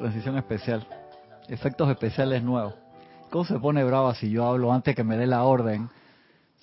Transición 0.00 0.38
especial. 0.38 0.86
Efectos 1.46 1.90
especiales 1.90 2.42
nuevos. 2.42 2.74
¿Cómo 3.28 3.44
se 3.44 3.58
pone 3.58 3.84
brava 3.84 4.14
si 4.14 4.30
yo 4.30 4.46
hablo 4.46 4.72
antes 4.72 4.96
que 4.96 5.04
me 5.04 5.18
dé 5.18 5.26
la 5.26 5.42
orden? 5.42 5.90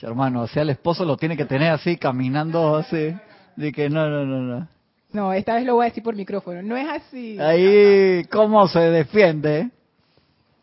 Hermano, 0.01 0.41
o 0.41 0.47
sea, 0.47 0.63
el 0.63 0.71
esposo 0.71 1.05
lo 1.05 1.17
tiene 1.17 1.37
que 1.37 1.45
tener 1.45 1.71
así, 1.71 1.97
caminando 1.97 2.75
así. 2.75 3.15
De 3.55 3.71
que 3.71 3.91
no, 3.91 4.09
no, 4.09 4.25
no, 4.25 4.39
no. 4.41 4.67
No, 5.11 5.33
esta 5.33 5.53
vez 5.53 5.67
lo 5.67 5.75
voy 5.75 5.85
a 5.85 5.89
decir 5.89 6.01
por 6.01 6.15
micrófono. 6.15 6.63
No 6.63 6.75
es 6.77 6.89
así. 6.89 7.39
Ahí, 7.39 8.25
¿cómo 8.31 8.67
se 8.67 8.79
defiende? 8.79 9.69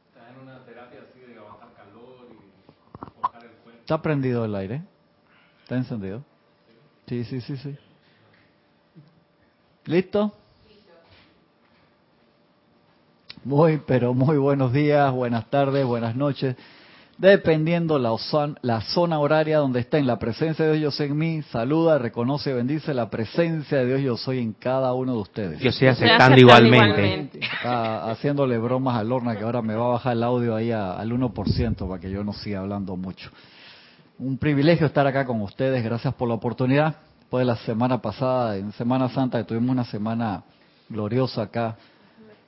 Está 0.09 0.30
en 0.30 0.43
una 0.43 0.64
terapia 0.64 0.98
así 1.09 1.20
de 1.20 1.38
aguantar 1.38 1.75
calor 1.75 2.27
y 2.29 3.04
el 3.04 3.52
cuerpo. 3.62 3.70
¿Está 3.70 4.02
prendido 4.02 4.45
el 4.45 4.54
aire? 4.56 4.82
¿Está 5.62 5.77
encendido? 5.77 6.25
Sí, 7.06 7.22
sí, 7.22 7.41
sí, 7.41 7.56
sí. 7.56 7.77
¿Listo? 9.84 10.34
Muy, 13.45 13.79
pero 13.86 14.14
muy 14.14 14.38
buenos 14.38 14.72
días, 14.72 15.12
buenas 15.12 15.50
tardes, 15.50 15.85
buenas 15.85 16.16
noches. 16.16 16.57
Dependiendo 17.18 17.98
la, 17.98 18.11
ozon- 18.11 18.57
la 18.62 18.80
zona 18.80 19.21
horaria 19.21 19.58
donde 19.58 19.80
estén, 19.80 20.07
la 20.07 20.18
presencia 20.18 20.64
de 20.64 20.72
Dios 20.79 20.82
yo 20.82 20.96
soy 20.96 21.07
en 21.08 21.16
mí, 21.16 21.43
saluda, 21.43 21.99
reconoce, 21.99 22.52
bendice 22.52 22.93
la 22.93 23.08
presencia 23.08 23.79
de 23.79 23.86
Dios 23.86 24.00
yo 24.00 24.16
soy 24.16 24.38
en 24.40 24.52
cada 24.52 24.94
uno 24.94 25.12
de 25.12 25.18
ustedes. 25.21 25.61
Yo 25.61 25.71
estoy 25.71 25.88
aceptando 25.88 26.25
aceptando 26.25 26.40
igualmente. 26.40 27.00
igualmente. 27.02 27.40
Está 27.40 28.11
haciéndole 28.11 28.58
bromas 28.58 28.96
al 28.99 29.08
Lorna 29.11 29.36
que 29.36 29.44
ahora 29.44 29.63
me 29.63 29.74
va 29.76 29.85
a 29.86 29.88
bajar 29.90 30.14
el 30.16 30.22
audio 30.24 30.57
ahí 30.57 30.72
a- 30.72 30.94
al 30.94 31.13
1% 31.13 31.86
para 31.88 32.00
que 32.00 32.11
yo 32.11 32.24
no 32.24 32.33
siga 32.33 32.61
hablando 32.61 32.97
mucho. 32.97 33.30
Un 34.19 34.38
privilegio 34.38 34.86
estar 34.86 35.06
acá 35.06 35.24
con 35.24 35.41
ustedes, 35.42 35.84
gracias 35.84 36.14
por 36.14 36.28
la 36.28 36.34
oportunidad. 36.34 36.97
Después 37.20 37.42
de 37.42 37.47
la 37.47 37.56
semana 37.56 37.98
pasada, 38.02 38.56
en 38.56 38.72
Semana 38.72 39.08
Santa, 39.11 39.38
que 39.38 39.44
tuvimos 39.44 39.70
una 39.70 39.84
semana 39.84 40.42
gloriosa 40.88 41.42
acá 41.42 41.77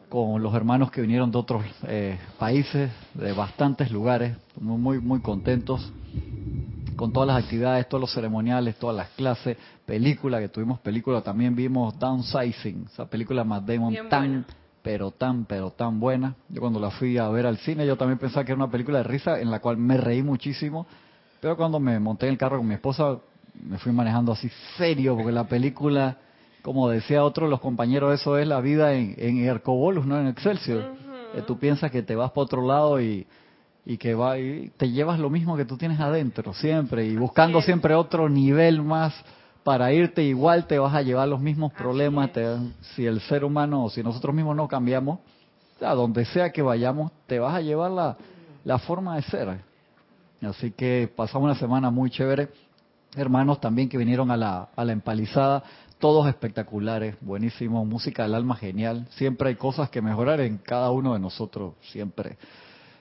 con 0.08 0.42
los 0.42 0.54
hermanos 0.54 0.90
que 0.90 1.00
vinieron 1.00 1.30
de 1.30 1.38
otros 1.38 1.64
eh, 1.86 2.18
países, 2.38 2.90
de 3.14 3.32
bastantes 3.32 3.90
lugares, 3.90 4.36
muy, 4.60 4.78
muy, 4.78 4.98
muy 5.00 5.20
contentos 5.20 5.92
con 6.96 7.12
todas 7.12 7.26
las 7.26 7.44
actividades, 7.44 7.88
todos 7.88 8.00
los 8.00 8.12
ceremoniales, 8.12 8.76
todas 8.76 8.96
las 8.96 9.10
clases, 9.10 9.56
película, 9.84 10.40
que 10.40 10.48
tuvimos 10.48 10.80
película, 10.80 11.20
también 11.20 11.54
vimos 11.54 11.98
Downsizing, 11.98 12.86
esa 12.92 13.06
película 13.06 13.42
de 13.42 13.48
Matt 13.48 13.64
Damon 13.64 13.92
Bien 13.92 14.08
tan, 14.08 14.28
buena. 14.28 14.46
pero 14.82 15.10
tan, 15.10 15.44
pero 15.44 15.70
tan 15.70 16.00
buena. 16.00 16.34
Yo 16.48 16.60
cuando 16.60 16.80
la 16.80 16.90
fui 16.90 17.18
a 17.18 17.28
ver 17.28 17.46
al 17.46 17.58
cine, 17.58 17.86
yo 17.86 17.96
también 17.96 18.18
pensaba 18.18 18.44
que 18.44 18.52
era 18.52 18.56
una 18.62 18.70
película 18.70 18.98
de 18.98 19.04
risa 19.04 19.38
en 19.40 19.50
la 19.50 19.60
cual 19.60 19.76
me 19.76 19.98
reí 19.98 20.22
muchísimo, 20.22 20.86
pero 21.40 21.56
cuando 21.56 21.78
me 21.78 21.98
monté 22.00 22.26
en 22.26 22.32
el 22.32 22.38
carro 22.38 22.58
con 22.58 22.66
mi 22.66 22.74
esposa, 22.74 23.18
me 23.62 23.78
fui 23.78 23.92
manejando 23.92 24.32
así 24.32 24.50
serio, 24.76 25.16
porque 25.16 25.32
la 25.32 25.44
película, 25.44 26.16
como 26.66 26.88
decía 26.90 27.22
otro 27.22 27.46
de 27.46 27.50
los 27.50 27.60
compañeros, 27.60 28.12
eso 28.20 28.36
es 28.38 28.46
la 28.48 28.60
vida 28.60 28.92
en, 28.94 29.14
en 29.18 29.38
Hercobolus, 29.38 30.04
no 30.04 30.18
en 30.18 30.26
Excelsior. 30.26 30.82
Eh, 31.32 31.42
tú 31.46 31.56
piensas 31.60 31.92
que 31.92 32.02
te 32.02 32.16
vas 32.16 32.32
para 32.32 32.42
otro 32.42 32.66
lado 32.66 33.00
y, 33.00 33.24
y 33.84 33.96
que 33.98 34.16
va 34.16 34.36
y 34.40 34.72
te 34.76 34.90
llevas 34.90 35.20
lo 35.20 35.30
mismo 35.30 35.56
que 35.56 35.64
tú 35.64 35.76
tienes 35.76 36.00
adentro 36.00 36.52
siempre 36.54 37.06
y 37.06 37.14
buscando 37.16 37.62
siempre 37.62 37.94
otro 37.94 38.28
nivel 38.28 38.82
más 38.82 39.14
para 39.62 39.92
irte 39.92 40.24
igual 40.24 40.66
te 40.66 40.80
vas 40.80 40.92
a 40.92 41.02
llevar 41.02 41.28
los 41.28 41.40
mismos 41.40 41.72
problemas 41.72 42.32
te- 42.32 42.56
si 42.96 43.06
el 43.06 43.20
ser 43.20 43.44
humano 43.44 43.84
o 43.84 43.90
si 43.90 44.02
nosotros 44.02 44.34
mismos 44.34 44.56
no 44.56 44.66
cambiamos 44.66 45.20
a 45.80 45.94
donde 45.94 46.24
sea 46.24 46.50
que 46.50 46.62
vayamos 46.62 47.12
te 47.28 47.38
vas 47.38 47.54
a 47.54 47.60
llevar 47.60 47.92
la, 47.92 48.16
la 48.64 48.78
forma 48.80 49.14
de 49.14 49.22
ser. 49.22 49.60
Así 50.42 50.72
que 50.72 51.08
pasamos 51.14 51.44
una 51.46 51.54
semana 51.58 51.90
muy 51.90 52.10
chévere. 52.10 52.48
Hermanos 53.14 53.60
también 53.60 53.88
que 53.88 53.96
vinieron 53.96 54.30
a 54.30 54.36
la, 54.36 54.68
a 54.76 54.84
la 54.84 54.92
empalizada, 54.92 55.62
todos 55.98 56.28
espectaculares, 56.28 57.16
buenísimo, 57.20 57.84
música 57.84 58.24
del 58.24 58.34
alma 58.34 58.56
genial, 58.56 59.06
siempre 59.10 59.48
hay 59.48 59.54
cosas 59.54 59.90
que 59.90 60.02
mejorar 60.02 60.40
en 60.40 60.58
cada 60.58 60.90
uno 60.90 61.14
de 61.14 61.20
nosotros, 61.20 61.74
siempre, 61.80 62.36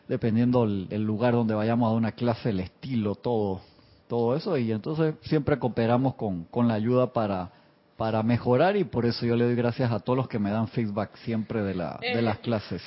dependiendo 0.08 0.64
el, 0.64 0.88
el 0.90 1.04
lugar 1.04 1.34
donde 1.34 1.54
vayamos 1.54 1.92
a 1.92 1.96
una 1.96 2.14
clase, 2.14 2.52
el 2.52 2.62
estilo, 2.62 3.16
todo, 3.16 3.62
todo 4.08 4.36
eso, 4.36 4.58
y 4.58 4.72
entonces 4.72 5.16
siempre 5.24 5.60
cooperamos 5.60 6.16
con, 6.16 6.46
con 6.46 6.68
la 6.68 6.76
ayuda 6.76 7.12
para, 7.12 7.52
para 7.98 8.24
mejorar 8.24 8.76
y 8.76 8.84
por 8.84 9.06
eso 9.06 9.26
yo 9.26 9.36
le 9.36 9.46
doy 9.46 9.56
gracias 9.56 9.92
a 9.92 10.00
todos 10.00 10.18
los 10.18 10.28
que 10.28 10.40
me 10.40 10.52
dan 10.52 10.68
feedback 10.68 11.16
siempre 11.18 11.62
de, 11.64 11.76
la, 11.76 12.00
de 12.02 12.22
las 12.22 12.40
clases. 12.40 12.82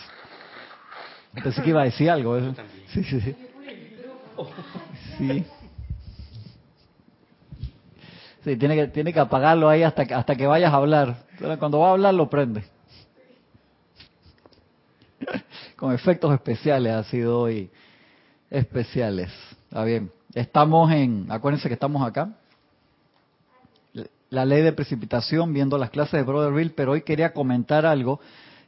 Pensé 1.42 1.62
que 1.62 1.70
iba 1.70 1.82
a 1.82 1.84
decir 1.84 2.10
algo. 2.10 2.36
¿eh? 2.38 2.54
Sí, 2.88 3.04
sí, 3.04 3.20
sí. 3.20 3.36
Sí. 5.18 5.44
Sí, 8.48 8.56
tiene 8.56 8.76
que, 8.76 8.86
tiene 8.88 9.12
que 9.12 9.20
apagarlo 9.20 9.68
ahí 9.68 9.82
hasta 9.82 10.06
que, 10.06 10.14
hasta 10.14 10.34
que 10.34 10.46
vayas 10.46 10.72
a 10.72 10.76
hablar. 10.76 11.16
Cuando 11.58 11.80
va 11.80 11.88
a 11.88 11.90
hablar, 11.90 12.14
lo 12.14 12.30
prende. 12.30 12.64
Con 15.76 15.92
efectos 15.92 16.32
especiales 16.32 16.94
ha 16.94 17.04
sido 17.04 17.40
hoy. 17.40 17.68
Especiales. 18.48 19.30
Está 19.64 19.84
bien. 19.84 20.10
Estamos 20.32 20.90
en, 20.92 21.26
acuérdense 21.28 21.68
que 21.68 21.74
estamos 21.74 22.08
acá. 22.08 22.30
La 24.30 24.46
ley 24.46 24.62
de 24.62 24.72
precipitación, 24.72 25.52
viendo 25.52 25.76
las 25.76 25.90
clases 25.90 26.14
de 26.14 26.22
Brother 26.22 26.54
Bill, 26.54 26.72
pero 26.72 26.92
hoy 26.92 27.02
quería 27.02 27.34
comentar 27.34 27.84
algo 27.84 28.18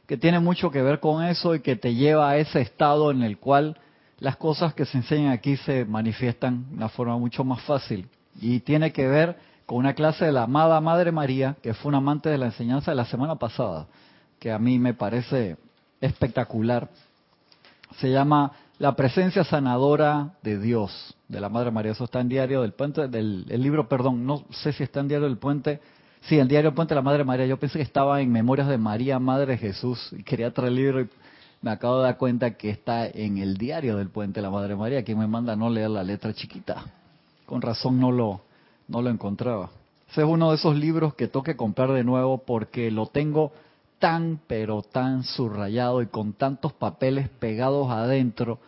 que 0.05 0.15
tiene 0.15 0.39
mucho 0.39 0.69
que 0.69 0.83
ver 0.83 0.99
con 0.99 1.23
eso 1.23 1.55
y 1.55 1.61
que 1.61 1.75
te 1.75 1.95
lleva 1.95 2.29
a 2.29 2.37
ese 2.37 2.61
estado 2.61 3.09
en 3.09 3.23
el 3.23 3.39
cual 3.39 3.79
las 4.19 4.37
cosas 4.37 4.75
que 4.75 4.85
se 4.85 4.99
enseñan 4.99 5.31
aquí 5.31 5.57
se 5.57 5.85
manifiestan 5.85 6.69
de 6.69 6.75
una 6.75 6.89
forma 6.89 7.17
mucho 7.17 7.43
más 7.43 7.61
fácil. 7.63 8.07
Y 8.39 8.59
tiene 8.59 8.91
que 8.93 9.07
ver 9.07 9.50
con 9.65 9.77
una 9.77 9.93
clase 9.93 10.25
de 10.25 10.31
la 10.31 10.43
amada 10.43 10.81
Madre 10.81 11.11
María, 11.11 11.55
que 11.61 11.73
fue 11.73 11.89
una 11.89 11.99
amante 11.99 12.29
de 12.29 12.37
la 12.37 12.47
enseñanza 12.47 12.91
de 12.91 12.95
la 12.95 13.05
semana 13.05 13.35
pasada, 13.35 13.87
que 14.39 14.51
a 14.51 14.59
mí 14.59 14.79
me 14.79 14.93
parece 14.93 15.57
espectacular. 16.01 16.89
Se 17.97 18.09
llama 18.09 18.51
La 18.79 18.95
presencia 18.95 19.43
sanadora 19.43 20.33
de 20.41 20.59
Dios, 20.59 21.15
de 21.27 21.39
la 21.39 21.49
Madre 21.49 21.71
María. 21.71 21.91
Eso 21.91 22.05
está 22.05 22.19
en 22.19 22.29
Diario 22.29 22.61
del 22.61 22.73
Puente, 22.73 23.07
del 23.07 23.45
el 23.49 23.61
libro, 23.61 23.87
perdón, 23.87 24.25
no 24.25 24.43
sé 24.49 24.73
si 24.73 24.83
está 24.83 24.99
en 24.99 25.07
Diario 25.07 25.27
del 25.27 25.37
Puente. 25.37 25.79
Sí, 26.21 26.37
en 26.37 26.47
Diario 26.47 26.69
del 26.69 26.75
Puente 26.75 26.93
de 26.93 26.99
la 26.99 27.03
Madre 27.03 27.23
María. 27.23 27.45
Yo 27.45 27.57
pensé 27.57 27.79
que 27.79 27.83
estaba 27.83 28.21
en 28.21 28.31
Memorias 28.31 28.67
de 28.67 28.77
María, 28.77 29.19
Madre 29.19 29.57
Jesús, 29.57 30.09
y 30.11 30.23
quería 30.23 30.51
traer 30.51 30.69
el 30.69 30.75
libro 30.75 31.01
y 31.01 31.09
me 31.61 31.71
acabo 31.71 31.97
de 31.97 32.03
dar 32.03 32.17
cuenta 32.17 32.57
que 32.57 32.69
está 32.69 33.07
en 33.07 33.37
el 33.37 33.57
Diario 33.57 33.97
del 33.97 34.09
Puente 34.09 34.39
de 34.39 34.41
la 34.41 34.49
Madre 34.49 34.75
María, 34.75 35.03
que 35.03 35.15
me 35.15 35.27
manda 35.27 35.55
no 35.55 35.69
leer 35.69 35.91
la 35.91 36.03
letra 36.03 36.33
chiquita. 36.33 36.83
Con 37.45 37.61
razón 37.61 37.99
no 37.99 38.11
lo, 38.11 38.41
no 38.91 39.01
lo 39.01 39.09
encontraba. 39.09 39.69
Ese 40.11 40.21
es 40.21 40.27
uno 40.27 40.49
de 40.49 40.57
esos 40.57 40.75
libros 40.75 41.13
que 41.15 41.27
tengo 41.27 41.43
que 41.43 41.55
comprar 41.55 41.91
de 41.91 42.03
nuevo 42.03 42.39
porque 42.39 42.91
lo 42.91 43.07
tengo 43.07 43.53
tan, 43.99 44.39
pero 44.47 44.81
tan 44.81 45.23
subrayado 45.23 46.01
y 46.01 46.07
con 46.07 46.33
tantos 46.33 46.73
papeles 46.73 47.29
pegados 47.29 47.89
adentro. 47.89 48.59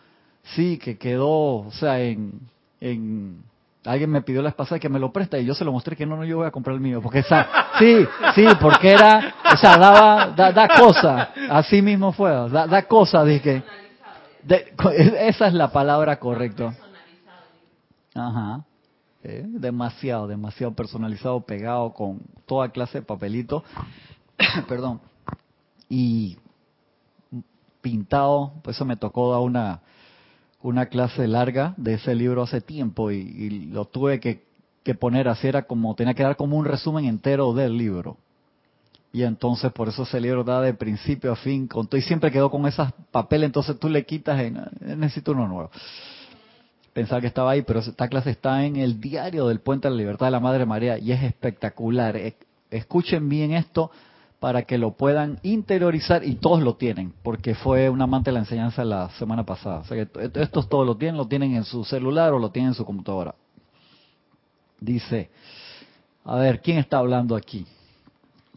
Sí, 0.54 0.78
que 0.78 0.96
quedó, 0.98 1.28
o 1.66 1.70
sea, 1.70 2.00
en... 2.00 2.40
en 2.80 3.42
Alguien 3.86 4.08
me 4.08 4.22
pidió 4.22 4.40
la 4.40 4.50
pasada 4.52 4.78
que 4.78 4.88
me 4.88 4.98
lo 4.98 5.12
presta 5.12 5.38
y 5.38 5.44
yo 5.44 5.54
se 5.54 5.62
lo 5.62 5.70
mostré 5.70 5.94
que 5.94 6.06
no, 6.06 6.16
no, 6.16 6.24
yo 6.24 6.38
voy 6.38 6.46
a 6.46 6.50
comprar 6.50 6.72
el 6.74 6.80
mío. 6.80 7.02
Porque 7.02 7.18
esa, 7.18 7.46
sí, 7.78 8.06
sí, 8.34 8.46
porque 8.58 8.92
era, 8.92 9.34
o 9.52 9.56
sea, 9.58 9.76
daba, 9.76 10.28
da, 10.28 10.52
da 10.52 10.68
cosa. 10.68 11.32
Así 11.50 11.82
mismo 11.82 12.10
fue, 12.12 12.30
da, 12.30 12.66
da 12.66 12.82
cosa, 12.88 13.22
dije. 13.24 13.62
De- 14.42 14.72
esa 15.28 15.48
es 15.48 15.52
la 15.52 15.70
palabra 15.70 16.18
correcta. 16.18 16.74
Ajá. 18.14 18.64
Eh, 19.26 19.42
demasiado, 19.46 20.26
demasiado 20.26 20.74
personalizado, 20.74 21.40
pegado 21.40 21.94
con 21.94 22.20
toda 22.44 22.68
clase 22.68 22.98
de 22.98 23.06
papelito. 23.06 23.64
Perdón. 24.68 25.00
Y 25.88 26.36
pintado, 27.80 28.52
pues 28.62 28.76
eso 28.76 28.84
me 28.84 28.96
tocó 28.96 29.32
dar 29.32 29.40
una, 29.40 29.80
una 30.60 30.86
clase 30.86 31.26
larga 31.26 31.72
de 31.78 31.94
ese 31.94 32.14
libro 32.14 32.42
hace 32.42 32.60
tiempo 32.60 33.10
y, 33.10 33.16
y 33.16 33.50
lo 33.66 33.86
tuve 33.86 34.20
que, 34.20 34.44
que 34.82 34.94
poner 34.94 35.26
así, 35.28 35.46
era 35.48 35.62
como, 35.62 35.94
tenía 35.94 36.12
que 36.12 36.22
dar 36.22 36.36
como 36.36 36.58
un 36.58 36.66
resumen 36.66 37.06
entero 37.06 37.54
del 37.54 37.78
libro. 37.78 38.18
Y 39.10 39.22
entonces 39.22 39.72
por 39.72 39.88
eso 39.88 40.02
ese 40.02 40.20
libro 40.20 40.44
da 40.44 40.60
de 40.60 40.74
principio 40.74 41.32
a 41.32 41.36
fin, 41.36 41.66
con 41.66 41.88
y 41.92 42.02
siempre 42.02 42.30
quedó 42.30 42.50
con 42.50 42.66
esos 42.66 42.92
papeles, 43.10 43.46
entonces 43.46 43.78
tú 43.78 43.88
le 43.88 44.04
quitas, 44.04 44.38
"Eh, 44.38 44.52
necesito 44.96 45.32
uno 45.32 45.48
nuevo. 45.48 45.70
Pensaba 46.94 47.20
que 47.20 47.26
estaba 47.26 47.50
ahí, 47.50 47.62
pero 47.62 47.80
esta 47.80 48.08
clase 48.08 48.30
está 48.30 48.64
en 48.64 48.76
el 48.76 49.00
diario 49.00 49.48
del 49.48 49.58
Puente 49.60 49.88
de 49.88 49.92
la 49.94 49.98
Libertad 49.98 50.26
de 50.28 50.30
la 50.32 50.40
Madre 50.40 50.64
María 50.64 50.96
y 50.96 51.10
es 51.12 51.22
espectacular. 51.22 52.16
E- 52.16 52.36
Escuchen 52.70 53.28
bien 53.28 53.52
esto 53.52 53.90
para 54.40 54.62
que 54.62 54.78
lo 54.78 54.92
puedan 54.92 55.38
interiorizar 55.42 56.24
y 56.24 56.36
todos 56.36 56.62
lo 56.62 56.74
tienen, 56.76 57.12
porque 57.22 57.54
fue 57.54 57.88
un 57.90 58.00
amante 58.02 58.30
de 58.30 58.34
la 58.34 58.40
enseñanza 58.40 58.84
la 58.84 59.10
semana 59.10 59.44
pasada. 59.44 59.78
O 59.80 59.84
sea 59.84 60.06
que 60.06 60.30
estos 60.40 60.68
todos 60.68 60.86
lo 60.86 60.96
tienen, 60.96 61.16
lo 61.16 61.26
tienen 61.26 61.54
en 61.54 61.64
su 61.64 61.84
celular 61.84 62.32
o 62.32 62.38
lo 62.38 62.50
tienen 62.50 62.70
en 62.70 62.74
su 62.74 62.84
computadora. 62.84 63.34
Dice, 64.80 65.30
a 66.24 66.36
ver, 66.36 66.60
¿quién 66.60 66.78
está 66.78 66.98
hablando 66.98 67.36
aquí? 67.36 67.66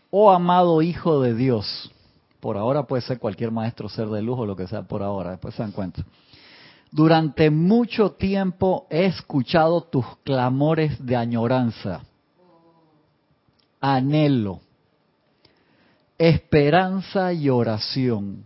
Oh 0.10 0.30
amado 0.31 0.81
Hijo 0.81 1.22
de 1.22 1.34
Dios, 1.34 1.92
por 2.39 2.57
ahora 2.57 2.84
puede 2.84 3.01
ser 3.01 3.18
cualquier 3.18 3.51
maestro, 3.51 3.88
ser 3.89 4.07
de 4.10 4.22
luz 4.22 4.39
o 4.39 4.45
lo 4.45 4.56
que 4.56 4.68
sea 4.68 4.84
por 4.84 5.01
ahora, 5.04 5.31
después 5.31 5.56
se 5.56 5.63
dan 5.63 5.72
cuenta. 5.72 6.04
Durante 6.92 7.50
mucho 7.50 8.12
tiempo 8.12 8.88
he 8.89 9.06
escuchado 9.06 9.81
tus 9.81 10.06
clamores 10.24 11.06
de 11.06 11.18
añoranza, 11.18 12.01
anhelo, 13.81 14.62
esperanza 16.18 17.34
y 17.34 17.50
oración. 17.50 18.45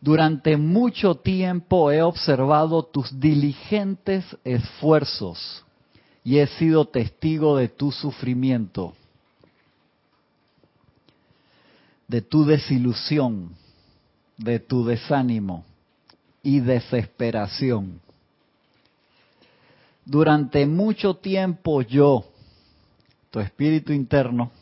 Durante 0.00 0.56
mucho 0.56 1.16
tiempo 1.16 1.90
he 1.90 2.02
observado 2.02 2.82
tus 2.82 3.18
diligentes 3.20 4.24
esfuerzos 4.44 5.64
y 6.22 6.38
he 6.38 6.46
sido 6.46 6.86
testigo 6.86 7.58
de 7.58 7.68
tu 7.68 7.92
sufrimiento, 7.92 8.94
de 12.08 12.22
tu 12.22 12.44
desilusión, 12.44 13.50
de 14.38 14.58
tu 14.60 14.84
desánimo 14.84 15.64
y 16.44 16.60
desesperación. 16.60 18.00
Durante 20.04 20.66
mucho 20.66 21.14
tiempo 21.14 21.82
yo, 21.82 22.24
tu 23.30 23.40
espíritu 23.40 23.92
interno, 23.92 24.52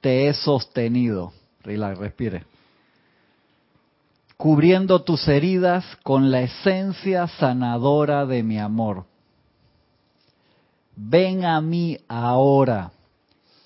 te 0.00 0.26
he 0.26 0.34
sostenido. 0.34 1.32
Relax, 1.62 1.98
respire. 1.98 2.44
Cubriendo 4.36 5.02
tus 5.02 5.28
heridas 5.28 5.84
con 6.02 6.32
la 6.32 6.40
esencia 6.40 7.28
sanadora 7.28 8.26
de 8.26 8.42
mi 8.42 8.58
amor. 8.58 9.04
Ven 10.96 11.44
a 11.44 11.60
mí 11.60 11.98
ahora 12.08 12.90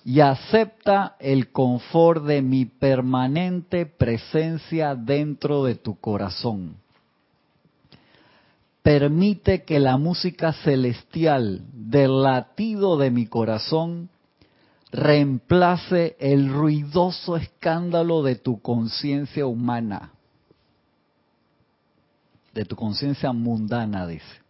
y 0.04 0.20
acepta 0.20 1.16
el 1.18 1.50
confort 1.50 2.24
de 2.24 2.42
mi 2.42 2.66
permanente 2.66 3.86
presencia 3.86 4.94
dentro 4.94 5.64
de 5.64 5.76
tu 5.76 5.98
corazón. 5.98 6.76
Permite 8.86 9.64
que 9.64 9.80
la 9.80 9.96
música 9.96 10.52
celestial 10.52 11.64
del 11.72 12.22
latido 12.22 12.96
de 12.96 13.10
mi 13.10 13.26
corazón 13.26 14.10
reemplace 14.92 16.14
el 16.20 16.52
ruidoso 16.52 17.36
escándalo 17.36 18.22
de 18.22 18.36
tu 18.36 18.60
conciencia 18.62 19.44
humana, 19.44 20.12
de 22.54 22.64
tu 22.64 22.76
conciencia 22.76 23.32
mundana, 23.32 24.06
dice. 24.06 24.40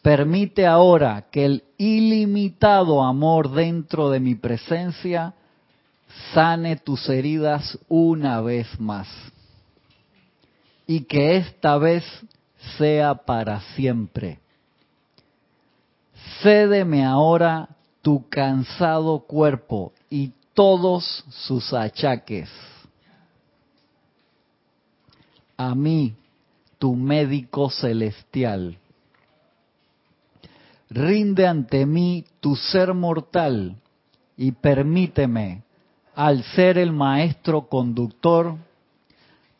Permite 0.00 0.64
ahora 0.64 1.26
que 1.32 1.44
el 1.44 1.64
ilimitado 1.76 3.02
amor 3.02 3.50
dentro 3.50 4.10
de 4.10 4.20
mi 4.20 4.36
presencia 4.36 5.34
sane 6.32 6.76
tus 6.76 7.08
heridas 7.08 7.80
una 7.88 8.40
vez 8.40 8.78
más. 8.78 9.08
Y 10.86 11.00
que 11.00 11.38
esta 11.38 11.78
vez 11.78 12.04
sea 12.78 13.14
para 13.14 13.60
siempre. 13.74 14.38
Cédeme 16.42 17.04
ahora 17.04 17.68
tu 18.02 18.28
cansado 18.28 19.20
cuerpo 19.20 19.92
y 20.10 20.32
todos 20.52 21.24
sus 21.28 21.72
achaques. 21.72 22.50
A 25.56 25.74
mí, 25.74 26.14
tu 26.78 26.94
médico 26.94 27.70
celestial. 27.70 28.78
Rinde 30.90 31.46
ante 31.46 31.86
mí 31.86 32.24
tu 32.40 32.56
ser 32.56 32.92
mortal 32.92 33.76
y 34.36 34.52
permíteme, 34.52 35.62
al 36.14 36.42
ser 36.44 36.78
el 36.78 36.92
maestro 36.92 37.68
conductor, 37.68 38.56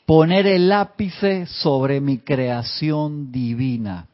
poner 0.07 0.47
el 0.47 0.71
ápice 0.73 1.47
sobre 1.47 2.01
mi 2.01 2.19
creación 2.19 3.33
divina. 3.33 4.07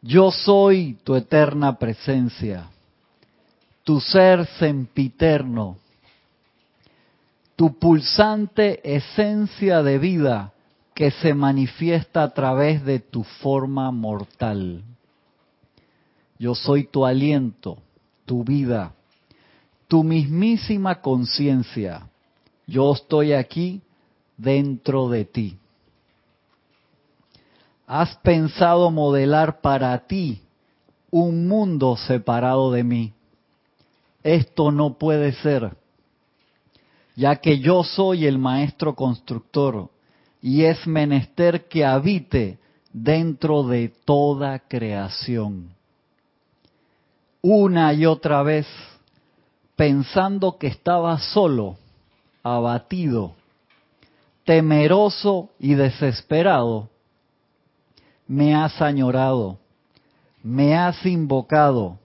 Yo 0.00 0.30
soy 0.30 0.96
tu 1.02 1.16
eterna 1.16 1.78
presencia, 1.78 2.68
tu 3.82 4.00
ser 4.00 4.46
sempiterno, 4.58 5.78
tu 7.56 7.76
pulsante 7.78 8.80
esencia 8.96 9.82
de 9.82 9.98
vida 9.98 10.52
que 10.94 11.10
se 11.10 11.34
manifiesta 11.34 12.22
a 12.22 12.30
través 12.30 12.84
de 12.84 13.00
tu 13.00 13.24
forma 13.24 13.90
mortal. 13.90 14.84
Yo 16.38 16.54
soy 16.54 16.84
tu 16.84 17.04
aliento, 17.04 17.78
tu 18.24 18.44
vida, 18.44 18.92
tu 19.88 20.04
mismísima 20.04 21.00
conciencia. 21.00 22.08
Yo 22.68 22.92
estoy 22.92 23.32
aquí 23.32 23.82
dentro 24.38 25.08
de 25.10 25.24
ti. 25.26 25.58
Has 27.86 28.16
pensado 28.18 28.90
modelar 28.90 29.60
para 29.60 29.98
ti 30.06 30.40
un 31.10 31.48
mundo 31.48 31.96
separado 31.96 32.70
de 32.70 32.84
mí. 32.84 33.12
Esto 34.22 34.70
no 34.70 34.98
puede 34.98 35.32
ser, 35.32 35.76
ya 37.16 37.36
que 37.36 37.58
yo 37.58 37.82
soy 37.82 38.26
el 38.26 38.38
maestro 38.38 38.94
constructor 38.94 39.90
y 40.40 40.64
es 40.64 40.86
menester 40.86 41.66
que 41.68 41.84
habite 41.84 42.58
dentro 42.92 43.62
de 43.64 43.88
toda 44.04 44.58
creación. 44.60 45.74
Una 47.40 47.92
y 47.94 48.04
otra 48.04 48.42
vez, 48.42 48.66
pensando 49.76 50.58
que 50.58 50.66
estaba 50.66 51.18
solo, 51.18 51.76
abatido, 52.42 53.37
temeroso 54.48 55.50
y 55.58 55.74
desesperado, 55.74 56.88
me 58.26 58.54
has 58.54 58.80
añorado, 58.80 59.58
me 60.42 60.74
has 60.74 61.04
invocado, 61.04 61.98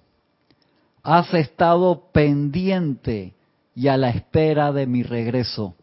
has 1.03 1.33
estado 1.33 2.09
pendiente 2.11 3.33
y 3.73 3.87
a 3.87 3.95
la 3.95 4.09
espera 4.09 4.73
de 4.73 4.85
mi 4.85 5.03
regreso. 5.03 5.75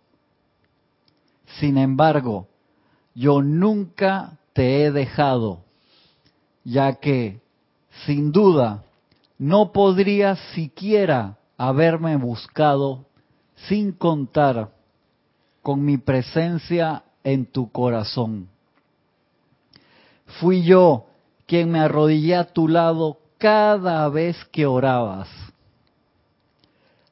Sin 1.59 1.79
embargo, 1.79 2.47
yo 3.15 3.41
nunca 3.41 4.37
te 4.53 4.85
he 4.85 4.91
dejado, 4.91 5.65
ya 6.63 6.97
que, 6.97 7.41
sin 8.05 8.33
duda, 8.33 8.85
no 9.39 9.73
podrías 9.73 10.39
siquiera 10.55 11.39
haberme 11.57 12.17
buscado 12.17 13.07
sin 13.67 13.93
contar 13.93 14.79
con 15.63 15.85
mi 15.85 15.99
presencia 15.99 17.03
en 17.23 17.47
tu 17.47 17.71
corazón. 17.71 18.49
Fui 20.41 20.63
yo 20.63 21.07
quien 21.47 21.71
me 21.71 21.81
arrodillé 21.81 22.37
a 22.37 22.45
tu 22.45 22.69
lado 22.69 23.19
cada 23.39 24.09
vez 24.09 24.37
que 24.53 24.67
orabas, 24.67 25.29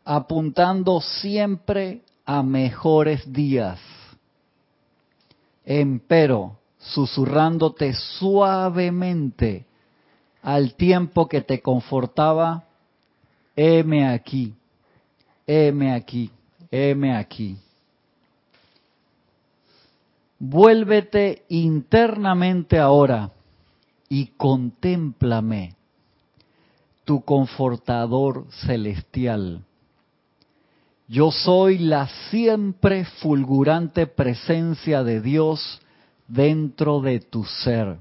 apuntando 0.05 1.00
siempre 1.00 2.03
a 2.25 2.43
mejores 2.43 3.33
días. 3.33 3.81
Empero, 5.64 6.59
susurrándote 6.78 7.93
suavemente 7.93 9.67
al 10.43 10.75
tiempo 10.75 11.28
que 11.28 11.40
te 11.43 11.61
confortaba, 11.61 12.64
heme 13.57 14.09
aquí, 14.09 14.55
heme 15.47 15.93
aquí, 15.93 16.31
heme 16.71 17.17
aquí. 17.17 17.59
Vuélvete 20.40 21.45
internamente 21.49 22.78
ahora 22.78 23.33
y 24.09 24.26
contémplame, 24.37 25.75
tu 27.04 27.23
confortador 27.23 28.47
celestial. 28.64 29.64
Yo 31.09 31.33
soy 31.33 31.78
la 31.78 32.07
siempre 32.30 33.04
fulgurante 33.04 34.07
presencia 34.07 35.02
de 35.02 35.21
Dios 35.21 35.80
dentro 36.28 37.00
de 37.00 37.18
tu 37.18 37.42
ser. 37.45 37.99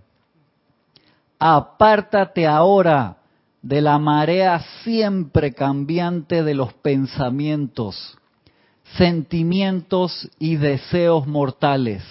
Apártate 1.39 2.46
ahora 2.46 3.17
de 3.63 3.82
la 3.82 3.98
marea 3.98 4.60
siempre 4.84 5.53
cambiante 5.53 6.44
de 6.44 6.53
los 6.53 6.72
pensamientos, 6.74 8.15
sentimientos 8.96 10.29
y 10.38 10.58
deseos 10.58 11.25
mortales 11.25 12.03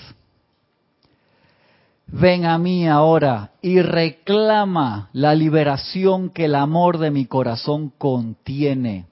Ven 2.06 2.44
a 2.44 2.56
mí 2.56 2.86
ahora 2.86 3.52
y 3.60 3.82
reclama 3.82 5.10
la 5.12 5.34
liberación 5.34 6.30
que 6.30 6.44
el 6.44 6.54
amor 6.54 6.98
de 6.98 7.10
mi 7.10 7.26
corazón 7.26 7.92
contiene. 7.98 9.06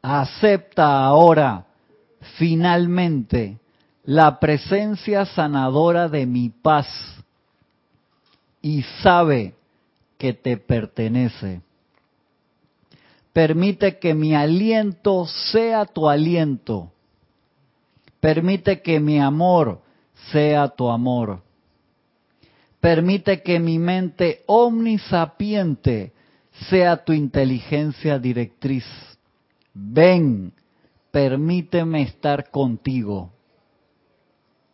Acepta 0.00 1.04
ahora, 1.04 1.66
finalmente, 2.38 3.58
la 4.04 4.40
presencia 4.40 5.26
sanadora 5.26 6.08
de 6.08 6.24
mi 6.24 6.48
paz 6.48 6.86
y 8.62 8.82
sabe 9.02 9.54
que 10.16 10.32
te 10.32 10.56
pertenece. 10.56 11.60
Permite 13.34 13.98
que 13.98 14.14
mi 14.14 14.34
aliento 14.34 15.26
sea 15.26 15.84
tu 15.84 16.08
aliento. 16.08 16.90
Permite 18.18 18.80
que 18.80 18.98
mi 18.98 19.20
amor 19.20 19.82
sea 20.32 20.68
tu 20.68 20.88
amor 20.88 21.45
Permite 22.86 23.42
que 23.42 23.58
mi 23.58 23.80
mente 23.80 24.44
omnisapiente 24.46 26.12
sea 26.70 27.04
tu 27.04 27.12
inteligencia 27.12 28.16
directriz. 28.20 28.84
ven, 29.74 30.52
permíteme 31.10 32.02
estar 32.02 32.48
contigo. 32.52 33.32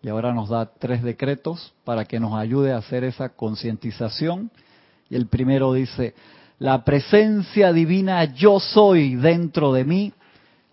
Y 0.03 0.11
ahora 0.11 0.35
nos 0.35 0.51
da 0.51 0.67
tres 0.67 1.03
decretos 1.03 1.73
para 1.85 2.05
que 2.05 2.21
nos 2.21 2.35
ayude 2.35 2.75
a 2.75 2.77
hacer 2.77 3.03
esa 3.03 3.31
concientización. 3.31 4.51
Y 5.09 5.17
el 5.17 5.27
primero 5.27 5.73
dice, 5.73 6.15
la 6.59 6.85
presencia 6.85 7.73
divina 7.73 8.25
yo 8.35 8.61
soy 8.61 9.15
dentro 9.15 9.73
de 9.73 9.85
mí 9.85 10.13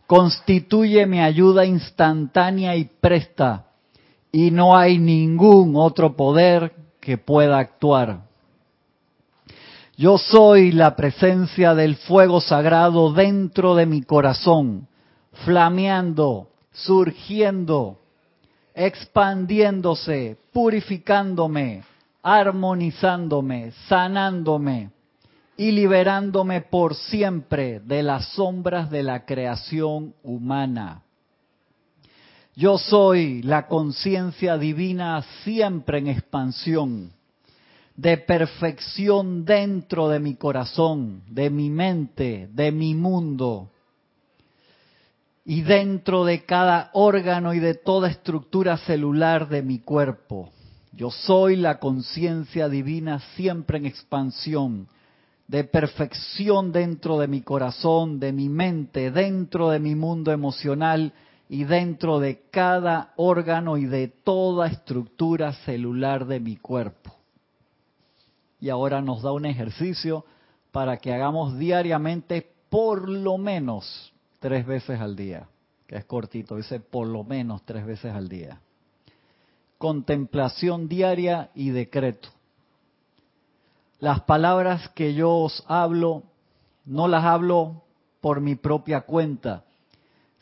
constituye 0.07 1.05
mi 1.05 1.21
ayuda 1.21 1.65
instantánea 1.65 2.75
y 2.75 2.83
presta 2.99 3.67
y 4.29 4.51
no 4.51 4.75
hay 4.75 4.97
ningún 4.97 5.77
otro 5.77 6.17
poder 6.17 6.88
que 7.09 7.17
pueda 7.17 7.57
actuar. 7.57 8.19
Yo 9.97 10.19
soy 10.19 10.71
la 10.71 10.95
presencia 10.95 11.73
del 11.73 11.95
fuego 11.95 12.39
sagrado 12.39 13.11
dentro 13.13 13.73
de 13.73 13.87
mi 13.87 14.03
corazón, 14.03 14.87
flameando, 15.43 16.49
surgiendo, 16.71 17.97
expandiéndose, 18.75 20.37
purificándome, 20.53 21.83
armonizándome, 22.21 23.71
sanándome 23.87 24.91
y 25.57 25.71
liberándome 25.71 26.61
por 26.61 26.93
siempre 26.93 27.79
de 27.79 28.03
las 28.03 28.33
sombras 28.35 28.91
de 28.91 29.01
la 29.01 29.25
creación 29.25 30.13
humana. 30.21 31.01
Yo 32.59 32.77
soy 32.77 33.41
la 33.41 33.67
conciencia 33.67 34.57
divina 34.57 35.23
siempre 35.45 35.99
en 35.99 36.07
expansión, 36.07 37.13
de 37.95 38.17
perfección 38.17 39.45
dentro 39.45 40.09
de 40.09 40.19
mi 40.19 40.35
corazón, 40.35 41.21
de 41.29 41.49
mi 41.49 41.69
mente, 41.69 42.49
de 42.51 42.73
mi 42.73 42.95
mundo 42.95 43.69
y 45.45 45.61
dentro 45.61 46.25
de 46.25 46.43
cada 46.43 46.89
órgano 46.91 47.53
y 47.53 47.59
de 47.59 47.75
toda 47.75 48.09
estructura 48.09 48.75
celular 48.75 49.47
de 49.47 49.61
mi 49.61 49.79
cuerpo. 49.79 50.49
Yo 50.91 51.11
soy 51.11 51.55
la 51.55 51.79
conciencia 51.79 52.67
divina 52.67 53.21
siempre 53.37 53.77
en 53.77 53.85
expansión, 53.85 54.89
de 55.47 55.63
perfección 55.63 56.73
dentro 56.73 57.19
de 57.19 57.29
mi 57.29 57.39
corazón, 57.39 58.19
de 58.19 58.33
mi 58.33 58.49
mente, 58.49 59.11
dentro 59.11 59.69
de 59.69 59.79
mi 59.79 59.95
mundo 59.95 60.33
emocional 60.33 61.13
y 61.49 61.65
dentro 61.65 62.19
de 62.19 62.43
cada 62.51 63.13
órgano 63.17 63.77
y 63.77 63.85
de 63.85 64.07
toda 64.07 64.67
estructura 64.67 65.51
celular 65.65 66.25
de 66.25 66.39
mi 66.39 66.55
cuerpo. 66.55 67.11
Y 68.61 68.69
ahora 68.69 69.01
nos 69.01 69.21
da 69.23 69.31
un 69.31 69.45
ejercicio 69.45 70.25
para 70.71 70.97
que 70.97 71.13
hagamos 71.13 71.57
diariamente 71.57 72.47
por 72.69 73.09
lo 73.09 73.37
menos 73.37 74.13
tres 74.39 74.65
veces 74.65 75.01
al 75.01 75.15
día, 75.15 75.49
que 75.87 75.97
es 75.97 76.05
cortito, 76.05 76.55
dice 76.55 76.79
por 76.79 77.07
lo 77.07 77.23
menos 77.23 77.63
tres 77.63 77.85
veces 77.85 78.13
al 78.13 78.29
día. 78.29 78.61
Contemplación 79.77 80.87
diaria 80.87 81.49
y 81.55 81.71
decreto 81.71 82.29
las 83.99 84.21
palabras 84.21 84.89
que 84.89 85.13
yo 85.13 85.31
os 85.31 85.63
hablo, 85.67 86.23
no 86.85 87.07
las 87.07 87.25
hablo 87.25 87.83
por 88.21 88.39
mi 88.39 88.55
propia 88.55 89.01
cuenta, 89.01 89.65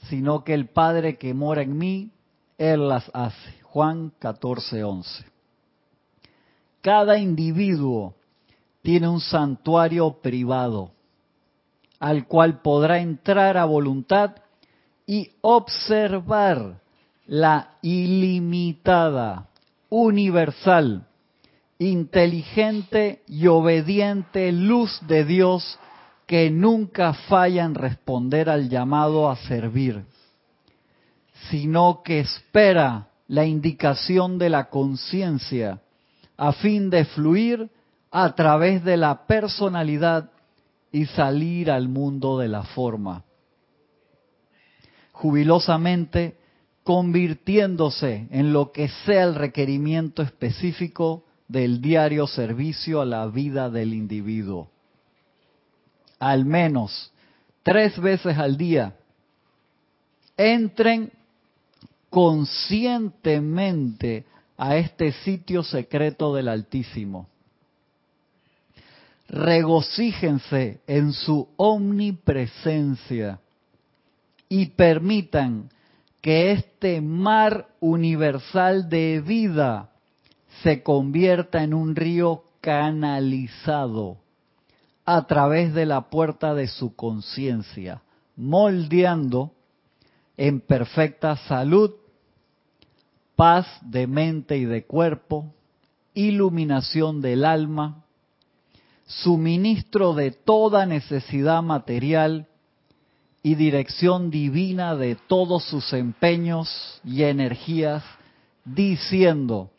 sino 0.10 0.44
que 0.44 0.54
el 0.54 0.68
Padre 0.68 1.18
que 1.18 1.34
mora 1.34 1.62
en 1.62 1.78
mí, 1.78 2.12
Él 2.58 2.88
las 2.88 3.10
hace. 3.14 3.62
Juan 3.64 4.12
14, 4.20 4.84
11. 4.84 5.26
Cada 6.82 7.18
individuo 7.18 8.16
tiene 8.82 9.08
un 9.08 9.20
santuario 9.20 10.14
privado 10.22 10.92
al 12.00 12.28
cual 12.28 12.62
podrá 12.62 13.00
entrar 13.00 13.58
a 13.58 13.66
voluntad 13.66 14.36
y 15.06 15.32
observar 15.42 16.80
la 17.26 17.78
ilimitada, 17.82 19.50
universal 19.90 21.08
inteligente 21.80 23.22
y 23.28 23.48
obediente 23.48 24.52
luz 24.52 25.00
de 25.08 25.26
Dios 25.26 25.80
que 26.28 26.52
nunca 26.52 27.14
falla 27.14 27.64
en 27.64 27.74
responder 27.74 28.50
al 28.50 28.70
llamado 28.70 29.30
a 29.30 29.38
servir, 29.38 30.04
sino 31.50 32.02
que 32.04 32.20
espera 32.20 33.08
la 33.28 33.46
indicación 33.46 34.38
de 34.38 34.50
la 34.50 34.70
conciencia 34.70 35.82
a 36.36 36.52
fin 36.52 36.90
de 36.90 37.06
fluir 37.06 37.70
a 38.12 38.36
través 38.36 38.84
de 38.84 38.98
la 38.98 39.26
personalidad 39.26 40.30
y 40.92 41.06
salir 41.06 41.72
al 41.72 41.88
mundo 41.88 42.38
de 42.38 42.50
la 42.50 42.64
forma. 42.64 43.24
Jubilosamente 45.14 46.38
convirtiéndose 46.84 48.28
en 48.32 48.54
lo 48.54 48.72
que 48.72 48.90
sea 49.06 49.24
el 49.24 49.36
requerimiento 49.36 50.22
específico 50.22 51.24
del 51.48 51.82
diario 51.82 52.28
servicio 52.28 53.02
a 53.02 53.06
la 53.06 53.26
vida 53.28 53.70
del 53.70 53.94
individuo. 53.94 54.72
Al 56.20 56.46
menos 56.46 57.12
tres 57.64 58.00
veces 58.00 58.38
al 58.38 58.58
día, 58.58 58.94
entren 60.38 61.12
conscientemente 62.10 64.26
a 64.58 64.78
este 64.78 65.12
sitio 65.12 65.64
secreto 65.64 66.34
del 66.34 66.48
Altísimo. 66.48 67.28
Regocíjense 69.28 70.80
en 70.88 71.12
su 71.12 71.50
omnipresencia 71.58 73.42
y 74.48 74.68
permitan 74.68 75.70
que 76.22 76.54
este 76.54 77.02
mar 77.02 77.68
universal 77.80 78.90
de 78.90 79.22
vida 79.22 79.90
se 80.64 80.82
convierta 80.82 81.64
en 81.64 81.74
un 81.74 81.96
río 81.96 82.44
canalizado 82.62 84.18
a 85.10 85.26
través 85.26 85.74
de 85.74 85.86
la 85.86 86.10
puerta 86.10 86.54
de 86.54 86.68
su 86.68 86.94
conciencia, 86.94 88.02
moldeando 88.36 89.54
en 90.36 90.60
perfecta 90.60 91.38
salud, 91.38 91.92
paz 93.38 93.66
de 93.82 94.06
mente 94.06 94.58
y 94.58 94.66
de 94.66 94.86
cuerpo, 94.86 95.46
iluminación 96.14 97.22
del 97.22 97.46
alma, 97.46 98.04
suministro 99.06 100.14
de 100.14 100.32
toda 100.32 100.86
necesidad 100.86 101.64
material 101.64 102.48
y 103.42 103.56
dirección 103.56 104.30
divina 104.30 104.98
de 104.98 105.16
todos 105.16 105.64
sus 105.64 105.94
empeños 105.94 107.00
y 107.06 107.24
energías, 107.24 108.04
diciendo, 108.66 109.72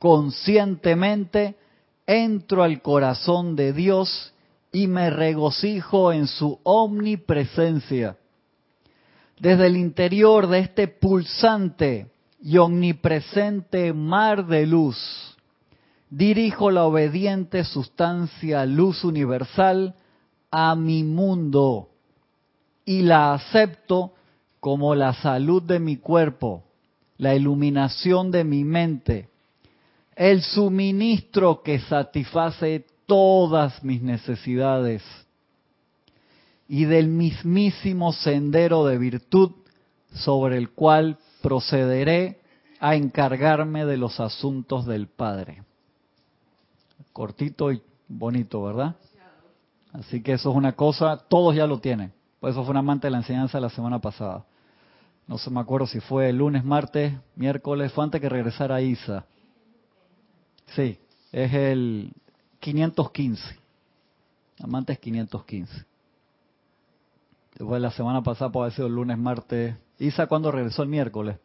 conscientemente 0.00 1.59
entro 2.10 2.64
al 2.64 2.82
corazón 2.82 3.54
de 3.54 3.72
Dios 3.72 4.34
y 4.72 4.88
me 4.88 5.10
regocijo 5.10 6.12
en 6.12 6.26
su 6.26 6.58
omnipresencia. 6.64 8.16
Desde 9.38 9.68
el 9.68 9.76
interior 9.76 10.48
de 10.48 10.58
este 10.58 10.88
pulsante 10.88 12.10
y 12.42 12.58
omnipresente 12.58 13.92
mar 13.92 14.46
de 14.46 14.66
luz, 14.66 15.36
dirijo 16.10 16.72
la 16.72 16.84
obediente 16.84 17.62
sustancia 17.62 18.66
luz 18.66 19.04
universal 19.04 19.94
a 20.50 20.74
mi 20.74 21.04
mundo 21.04 21.90
y 22.84 23.02
la 23.02 23.34
acepto 23.34 24.14
como 24.58 24.96
la 24.96 25.14
salud 25.14 25.62
de 25.62 25.78
mi 25.78 25.96
cuerpo, 25.96 26.64
la 27.18 27.36
iluminación 27.36 28.32
de 28.32 28.42
mi 28.42 28.64
mente, 28.64 29.28
el 30.20 30.42
suministro 30.42 31.62
que 31.62 31.80
satisface 31.80 32.84
todas 33.06 33.82
mis 33.82 34.02
necesidades 34.02 35.02
y 36.68 36.84
del 36.84 37.08
mismísimo 37.08 38.12
sendero 38.12 38.84
de 38.84 38.98
virtud 38.98 39.52
sobre 40.12 40.58
el 40.58 40.72
cual 40.72 41.16
procederé 41.40 42.38
a 42.80 42.96
encargarme 42.96 43.86
de 43.86 43.96
los 43.96 44.20
asuntos 44.20 44.84
del 44.84 45.06
Padre. 45.06 45.62
Cortito 47.14 47.72
y 47.72 47.80
bonito, 48.06 48.62
¿verdad? 48.62 48.96
Así 49.94 50.22
que 50.22 50.34
eso 50.34 50.50
es 50.50 50.56
una 50.56 50.72
cosa, 50.72 51.16
todos 51.16 51.56
ya 51.56 51.66
lo 51.66 51.80
tienen. 51.80 52.12
Por 52.40 52.50
eso 52.50 52.62
fue 52.62 52.72
un 52.72 52.76
amante 52.76 53.06
de 53.06 53.12
la 53.12 53.18
enseñanza 53.18 53.58
la 53.58 53.70
semana 53.70 53.98
pasada. 54.00 54.44
No 55.26 55.38
se 55.38 55.48
me 55.48 55.60
acuerdo 55.60 55.86
si 55.86 56.00
fue 56.00 56.28
el 56.28 56.36
lunes, 56.36 56.62
martes, 56.62 57.14
miércoles, 57.36 57.90
fue 57.92 58.04
antes 58.04 58.20
que 58.20 58.28
regresara 58.28 58.82
Isa. 58.82 59.24
Sí, 60.74 60.98
es 61.32 61.52
el 61.52 62.12
515. 62.60 63.42
Amantes 64.62 64.98
515. 64.98 65.84
Después 67.58 67.82
la 67.82 67.90
semana 67.90 68.22
pasada 68.22 68.52
puede 68.52 68.64
haber 68.66 68.74
sido 68.74 68.86
el 68.86 68.94
lunes, 68.94 69.18
martes. 69.18 69.74
Isa, 69.98 70.26
¿cuándo 70.26 70.50
regresó 70.52 70.82
el 70.82 70.88
miércoles? 70.88 71.38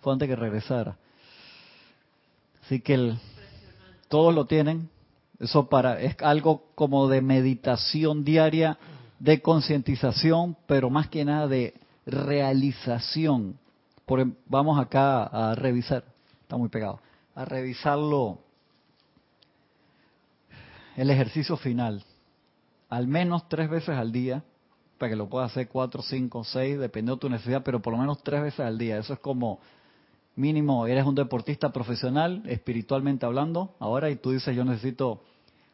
Fue 0.00 0.12
antes 0.12 0.28
que 0.28 0.36
regresara. 0.36 0.96
Así 2.62 2.80
que 2.80 3.14
todos 4.08 4.34
lo 4.34 4.46
tienen. 4.46 4.88
Eso 5.40 5.68
para 5.68 6.00
es 6.00 6.16
algo 6.20 6.64
como 6.74 7.08
de 7.08 7.20
meditación 7.20 8.24
diaria 8.24 8.78
de 9.18 9.40
concientización, 9.42 10.56
pero 10.66 10.90
más 10.90 11.08
que 11.08 11.24
nada 11.24 11.46
de 11.48 11.74
realización. 12.06 13.58
Por, 14.06 14.20
em, 14.20 14.34
vamos 14.46 14.78
acá 14.78 15.24
a 15.24 15.54
revisar, 15.54 16.04
está 16.42 16.56
muy 16.56 16.68
pegado, 16.68 17.00
a 17.38 17.44
revisarlo, 17.44 18.40
el 20.96 21.08
ejercicio 21.08 21.56
final, 21.56 22.02
al 22.88 23.06
menos 23.06 23.48
tres 23.48 23.70
veces 23.70 23.90
al 23.90 24.10
día, 24.10 24.42
para 24.98 25.10
que 25.10 25.14
lo 25.14 25.28
puedas 25.28 25.52
hacer 25.52 25.68
cuatro, 25.68 26.02
cinco, 26.02 26.42
seis, 26.42 26.80
dependiendo 26.80 27.14
de 27.14 27.20
tu 27.20 27.30
necesidad, 27.30 27.62
pero 27.62 27.80
por 27.80 27.92
lo 27.92 28.00
menos 28.00 28.24
tres 28.24 28.42
veces 28.42 28.58
al 28.58 28.76
día. 28.76 28.98
Eso 28.98 29.12
es 29.12 29.20
como 29.20 29.60
mínimo, 30.34 30.88
eres 30.88 31.06
un 31.06 31.14
deportista 31.14 31.72
profesional, 31.72 32.42
espiritualmente 32.46 33.24
hablando, 33.24 33.76
ahora, 33.78 34.10
y 34.10 34.16
tú 34.16 34.32
dices, 34.32 34.56
yo 34.56 34.64
necesito 34.64 35.22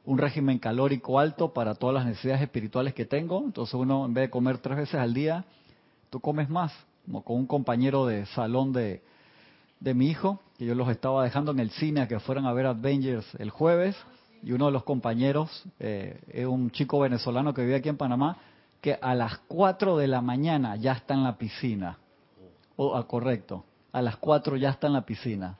un 0.04 0.18
régimen 0.18 0.58
calórico 0.58 1.18
alto 1.18 1.54
para 1.54 1.74
todas 1.74 1.94
las 1.94 2.04
necesidades 2.04 2.42
espirituales 2.42 2.92
que 2.92 3.06
tengo. 3.06 3.42
Entonces 3.42 3.72
uno, 3.72 4.04
en 4.04 4.12
vez 4.12 4.24
de 4.24 4.30
comer 4.30 4.58
tres 4.58 4.76
veces 4.76 4.96
al 4.96 5.14
día, 5.14 5.46
tú 6.10 6.20
comes 6.20 6.50
más. 6.50 6.74
Como 7.06 7.24
con 7.24 7.36
un 7.36 7.46
compañero 7.46 8.04
de 8.04 8.26
salón 8.26 8.74
de, 8.74 9.02
de 9.80 9.94
mi 9.94 10.08
hijo, 10.08 10.40
que 10.58 10.64
yo 10.64 10.74
los 10.74 10.88
estaba 10.88 11.24
dejando 11.24 11.52
en 11.52 11.60
el 11.60 11.70
cine 11.70 12.02
a 12.02 12.08
que 12.08 12.20
fueran 12.20 12.46
a 12.46 12.52
ver 12.52 12.66
Avengers 12.66 13.26
el 13.38 13.50
jueves, 13.50 13.96
y 14.42 14.52
uno 14.52 14.66
de 14.66 14.72
los 14.72 14.84
compañeros 14.84 15.64
eh, 15.78 16.20
es 16.28 16.46
un 16.46 16.70
chico 16.70 17.00
venezolano 17.00 17.54
que 17.54 17.62
vive 17.62 17.76
aquí 17.76 17.88
en 17.88 17.96
Panamá, 17.96 18.36
que 18.80 18.98
a 19.00 19.14
las 19.14 19.38
4 19.48 19.96
de 19.96 20.06
la 20.06 20.20
mañana 20.20 20.76
ya 20.76 20.92
está 20.92 21.14
en 21.14 21.24
la 21.24 21.38
piscina. 21.38 21.98
O, 22.76 22.94
ah, 22.94 23.06
correcto, 23.06 23.64
a 23.92 24.02
las 24.02 24.16
4 24.16 24.56
ya 24.56 24.70
está 24.70 24.88
en 24.88 24.92
la 24.92 25.06
piscina. 25.06 25.56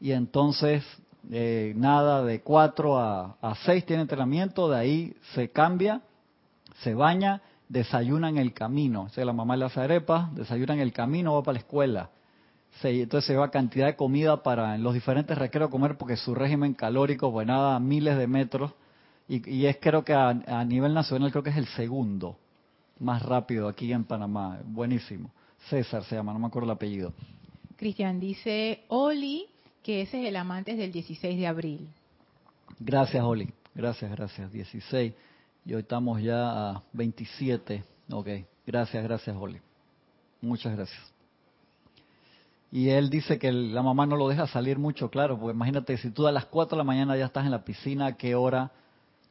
Y 0.00 0.12
entonces 0.12 0.84
eh, 1.32 1.72
nada, 1.76 2.22
de 2.22 2.42
4 2.42 2.98
a, 2.98 3.36
a 3.40 3.54
6 3.64 3.84
tiene 3.86 4.02
entrenamiento, 4.02 4.68
de 4.68 4.78
ahí 4.78 5.16
se 5.34 5.50
cambia, 5.50 6.02
se 6.82 6.94
baña, 6.94 7.42
desayuna 7.68 8.28
en 8.28 8.38
el 8.38 8.52
camino. 8.52 9.02
O 9.02 9.08
sea, 9.08 9.24
la 9.24 9.32
mamá 9.32 9.56
le 9.56 9.64
hace 9.64 9.80
arepa, 9.80 10.30
desayuna 10.32 10.74
en 10.74 10.80
el 10.80 10.92
camino, 10.92 11.34
va 11.34 11.42
para 11.42 11.54
la 11.54 11.60
escuela. 11.60 12.10
Se, 12.80 13.02
entonces 13.02 13.26
se 13.26 13.32
lleva 13.32 13.50
cantidad 13.50 13.86
de 13.86 13.96
comida 13.96 14.42
para 14.42 14.74
en 14.74 14.82
los 14.82 14.94
diferentes 14.94 15.36
recreos 15.36 15.70
comer 15.70 15.96
porque 15.96 16.16
su 16.16 16.34
régimen 16.34 16.74
calórico, 16.74 17.32
pues 17.32 17.46
nada, 17.46 17.78
miles 17.80 18.16
de 18.18 18.26
metros. 18.26 18.72
Y, 19.28 19.48
y 19.50 19.66
es 19.66 19.78
creo 19.80 20.04
que 20.04 20.12
a, 20.12 20.28
a, 20.28 20.64
nivel 20.64 20.94
nacional 20.94 21.30
creo 21.30 21.42
que 21.42 21.50
es 21.50 21.56
el 21.56 21.66
segundo 21.66 22.38
más 23.00 23.22
rápido 23.22 23.68
aquí 23.68 23.92
en 23.92 24.04
Panamá. 24.04 24.60
Buenísimo. 24.64 25.30
César 25.68 26.04
se 26.04 26.14
llama, 26.14 26.32
no 26.32 26.38
me 26.38 26.46
acuerdo 26.46 26.66
el 26.66 26.76
apellido. 26.76 27.12
Cristian 27.76 28.20
dice, 28.20 28.84
Oli, 28.88 29.46
que 29.82 30.02
ese 30.02 30.22
es 30.22 30.28
el 30.28 30.36
amante 30.36 30.76
del 30.76 30.92
16 30.92 31.38
de 31.38 31.46
abril. 31.46 31.88
Gracias, 32.78 33.22
Oli. 33.22 33.52
Gracias, 33.74 34.10
gracias. 34.10 34.50
16. 34.52 35.12
Y 35.64 35.74
hoy 35.74 35.80
estamos 35.80 36.22
ya 36.22 36.70
a 36.70 36.82
27. 36.92 37.84
Ok. 38.10 38.28
Gracias, 38.66 39.02
gracias, 39.02 39.36
Oli. 39.36 39.60
Muchas 40.40 40.74
gracias. 40.74 41.15
Y 42.72 42.90
él 42.90 43.10
dice 43.10 43.38
que 43.38 43.52
la 43.52 43.82
mamá 43.82 44.06
no 44.06 44.16
lo 44.16 44.28
deja 44.28 44.46
salir 44.46 44.78
mucho, 44.78 45.08
claro, 45.10 45.38
porque 45.38 45.54
imagínate, 45.54 45.96
si 45.98 46.10
tú 46.10 46.26
a 46.26 46.32
las 46.32 46.46
4 46.46 46.76
de 46.76 46.78
la 46.78 46.84
mañana 46.84 47.16
ya 47.16 47.26
estás 47.26 47.44
en 47.44 47.52
la 47.52 47.64
piscina, 47.64 48.06
¿a 48.06 48.12
qué 48.16 48.34
hora 48.34 48.72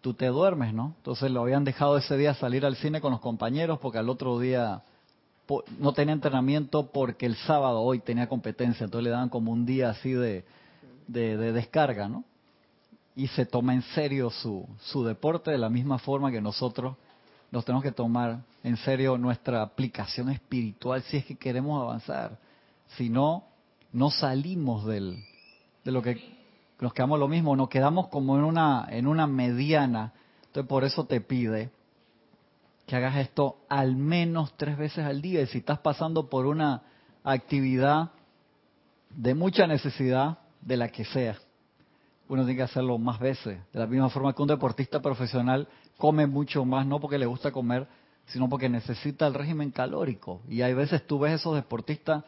tú 0.01 0.13
te 0.13 0.27
duermes, 0.27 0.73
no? 0.73 0.93
Entonces 0.97 1.31
lo 1.31 1.41
habían 1.41 1.63
dejado 1.63 1.97
ese 1.97 2.15
día 2.15 2.33
salir 2.35 2.65
al 2.65 2.75
cine 2.75 3.01
con 3.01 3.11
los 3.11 3.19
compañeros 3.19 3.79
porque 3.79 3.97
al 3.97 4.09
otro 4.09 4.39
día 4.39 4.83
no 5.79 5.93
tenía 5.93 6.13
entrenamiento 6.13 6.91
porque 6.91 7.25
el 7.25 7.35
sábado 7.35 7.81
hoy 7.81 7.99
tenía 7.99 8.27
competencia, 8.27 8.85
entonces 8.85 9.03
le 9.03 9.09
daban 9.09 9.29
como 9.29 9.51
un 9.51 9.65
día 9.65 9.89
así 9.89 10.11
de, 10.11 10.45
de, 11.07 11.37
de 11.37 11.51
descarga, 11.51 12.07
¿no? 12.07 12.23
Y 13.15 13.27
se 13.27 13.45
toma 13.45 13.73
en 13.73 13.81
serio 13.81 14.29
su, 14.29 14.67
su 14.79 15.03
deporte 15.03 15.51
de 15.51 15.57
la 15.57 15.69
misma 15.69 15.99
forma 15.99 16.31
que 16.31 16.41
nosotros 16.41 16.95
nos 17.51 17.63
tenemos 17.63 17.83
que 17.83 17.91
tomar 17.91 18.39
en 18.63 18.77
serio 18.77 19.17
nuestra 19.17 19.61
aplicación 19.61 20.29
espiritual 20.29 21.01
si 21.03 21.17
es 21.17 21.25
que 21.25 21.35
queremos 21.35 21.81
avanzar. 21.81 22.37
Si 22.89 23.09
no, 23.09 23.45
no 23.91 24.09
salimos 24.09 24.85
del, 24.85 25.23
de 25.83 25.91
lo 25.91 26.01
que 26.01 26.35
nos 26.79 26.93
quedamos 26.93 27.19
lo 27.19 27.27
mismo, 27.27 27.55
nos 27.55 27.69
quedamos 27.69 28.07
como 28.07 28.37
en 28.37 28.43
una, 28.43 28.87
en 28.89 29.07
una 29.07 29.27
mediana. 29.27 30.13
Entonces 30.47 30.67
por 30.67 30.83
eso 30.83 31.05
te 31.05 31.21
pide 31.21 31.71
que 32.85 32.95
hagas 32.95 33.17
esto 33.17 33.57
al 33.69 33.95
menos 33.95 34.53
tres 34.57 34.77
veces 34.77 35.05
al 35.05 35.21
día. 35.21 35.41
Y 35.41 35.47
si 35.47 35.59
estás 35.59 35.79
pasando 35.79 36.29
por 36.29 36.45
una 36.45 36.83
actividad 37.23 38.11
de 39.09 39.33
mucha 39.33 39.67
necesidad, 39.67 40.39
de 40.61 40.77
la 40.77 40.89
que 40.89 41.05
sea, 41.05 41.37
uno 42.27 42.43
tiene 42.43 42.57
que 42.57 42.63
hacerlo 42.63 42.97
más 42.97 43.19
veces. 43.19 43.59
De 43.71 43.79
la 43.79 43.85
misma 43.85 44.09
forma 44.09 44.33
que 44.33 44.41
un 44.41 44.47
deportista 44.47 44.99
profesional 44.99 45.67
come 45.97 46.25
mucho 46.25 46.65
más, 46.65 46.85
no 46.85 46.99
porque 46.99 47.19
le 47.19 47.27
gusta 47.27 47.51
comer, 47.51 47.87
sino 48.25 48.49
porque 48.49 48.67
necesita 48.67 49.27
el 49.27 49.35
régimen 49.35 49.71
calórico. 49.71 50.41
Y 50.49 50.63
hay 50.63 50.73
veces 50.73 51.05
tú 51.05 51.19
ves 51.19 51.33
esos 51.33 51.55
deportistas 51.55 52.23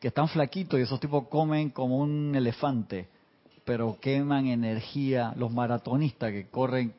que 0.00 0.08
están 0.08 0.28
flaquitos 0.28 0.78
y 0.78 0.82
esos 0.82 1.00
tipos 1.00 1.28
comen 1.28 1.70
como 1.70 1.98
un 1.98 2.34
elefante, 2.34 3.08
pero 3.64 3.98
queman 4.00 4.46
energía. 4.46 5.32
Los 5.36 5.52
maratonistas 5.52 6.32
que 6.32 6.46
corren 6.48 6.94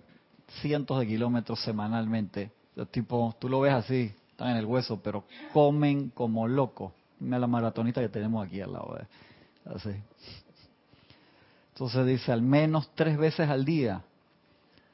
cientos 0.62 1.00
de 1.00 1.08
kilómetros 1.08 1.62
semanalmente, 1.62 2.52
los 2.76 2.90
tipos, 2.90 3.38
tú 3.40 3.50
lo 3.50 3.62
ves 3.62 3.74
así, 3.74 4.14
están 4.32 4.52
en 4.52 4.58
el 4.58 4.66
hueso, 4.66 5.00
pero 5.02 5.26
comen 5.54 6.10
como 6.10 6.48
locos. 6.48 6.94
Mira 7.20 7.40
la 7.40 7.48
maratonista 7.48 8.02
que 8.02 8.10
tenemos 8.10 8.46
aquí 8.46 8.62
al 8.62 8.74
lado. 8.74 9.00
Así. 9.66 9.90
Entonces 11.74 12.06
dice, 12.06 12.32
al 12.32 12.42
menos 12.42 12.90
tres 12.96 13.18
veces 13.18 13.50
al 13.50 13.66
día, 13.66 14.02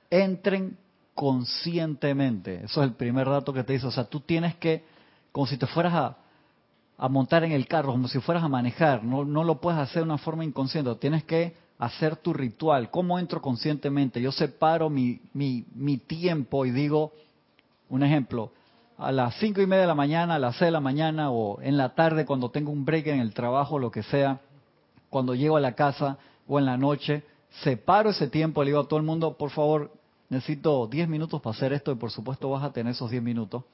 entren 0.10 0.78
conscientemente. 1.14 2.64
Eso 2.64 2.82
es 2.82 2.88
el 2.88 2.94
primer 2.94 3.30
dato 3.30 3.54
que 3.54 3.64
te 3.64 3.74
dice. 3.74 3.88
O 3.88 3.92
sea, 3.92 4.06
tú 4.06 4.20
tienes 4.20 4.56
que, 4.56 4.84
como 5.32 5.48
si 5.48 5.58
te 5.58 5.68
fueras 5.68 5.94
a, 5.94 6.18
a 7.04 7.10
montar 7.10 7.44
en 7.44 7.52
el 7.52 7.68
carro, 7.68 7.92
como 7.92 8.08
si 8.08 8.22
fueras 8.22 8.46
a 8.46 8.48
manejar, 8.48 9.04
no, 9.04 9.26
no 9.26 9.44
lo 9.44 9.60
puedes 9.60 9.78
hacer 9.78 10.04
de 10.04 10.04
una 10.04 10.18
forma 10.18 10.46
inconsciente, 10.46 10.96
tienes 10.96 11.26
que 11.26 11.54
hacer 11.78 12.16
tu 12.16 12.32
ritual. 12.32 12.90
¿Cómo 12.92 13.20
entro 13.20 13.42
conscientemente? 13.42 14.22
Yo 14.22 14.32
separo 14.32 14.90
mi, 14.90 15.20
mi, 15.34 15.66
mi 15.76 15.98
tiempo 15.98 16.66
y 16.66 16.72
digo, 16.72 17.12
un 17.90 18.04
ejemplo, 18.04 18.54
a 18.98 19.12
las 19.12 19.36
cinco 19.36 19.62
y 19.62 19.68
media 19.68 19.82
de 19.82 19.88
la 19.88 19.96
mañana, 19.96 20.36
a 20.36 20.40
las 20.40 20.56
seis 20.56 20.68
de 20.68 20.72
la 20.72 20.80
mañana 20.80 21.30
o 21.30 21.62
en 21.62 21.76
la 21.76 21.94
tarde 21.94 22.26
cuando 22.26 22.52
tengo 22.52 22.72
un 22.72 22.86
break 22.86 23.08
en 23.08 23.20
el 23.20 23.34
trabajo, 23.34 23.80
lo 23.80 23.92
que 23.92 24.04
sea, 24.04 24.40
cuando 25.10 25.36
llego 25.36 25.58
a 25.58 25.60
la 25.60 25.76
casa, 25.76 26.18
o 26.48 26.58
en 26.58 26.64
la 26.64 26.78
noche, 26.78 27.24
separo 27.64 28.12
ese 28.12 28.30
tiempo, 28.30 28.64
le 28.64 28.70
digo 28.70 28.80
a 28.80 28.88
todo 28.88 28.96
el 28.98 29.06
mundo, 29.06 29.36
por 29.36 29.50
favor, 29.50 29.92
necesito 30.30 30.88
10 30.88 31.10
minutos 31.10 31.42
para 31.42 31.54
hacer 31.54 31.74
esto 31.74 31.92
y 31.92 31.96
por 31.96 32.12
supuesto 32.12 32.50
vas 32.50 32.64
a 32.64 32.72
tener 32.72 32.94
esos 32.94 33.12
10 33.12 33.22
minutos. 33.22 33.66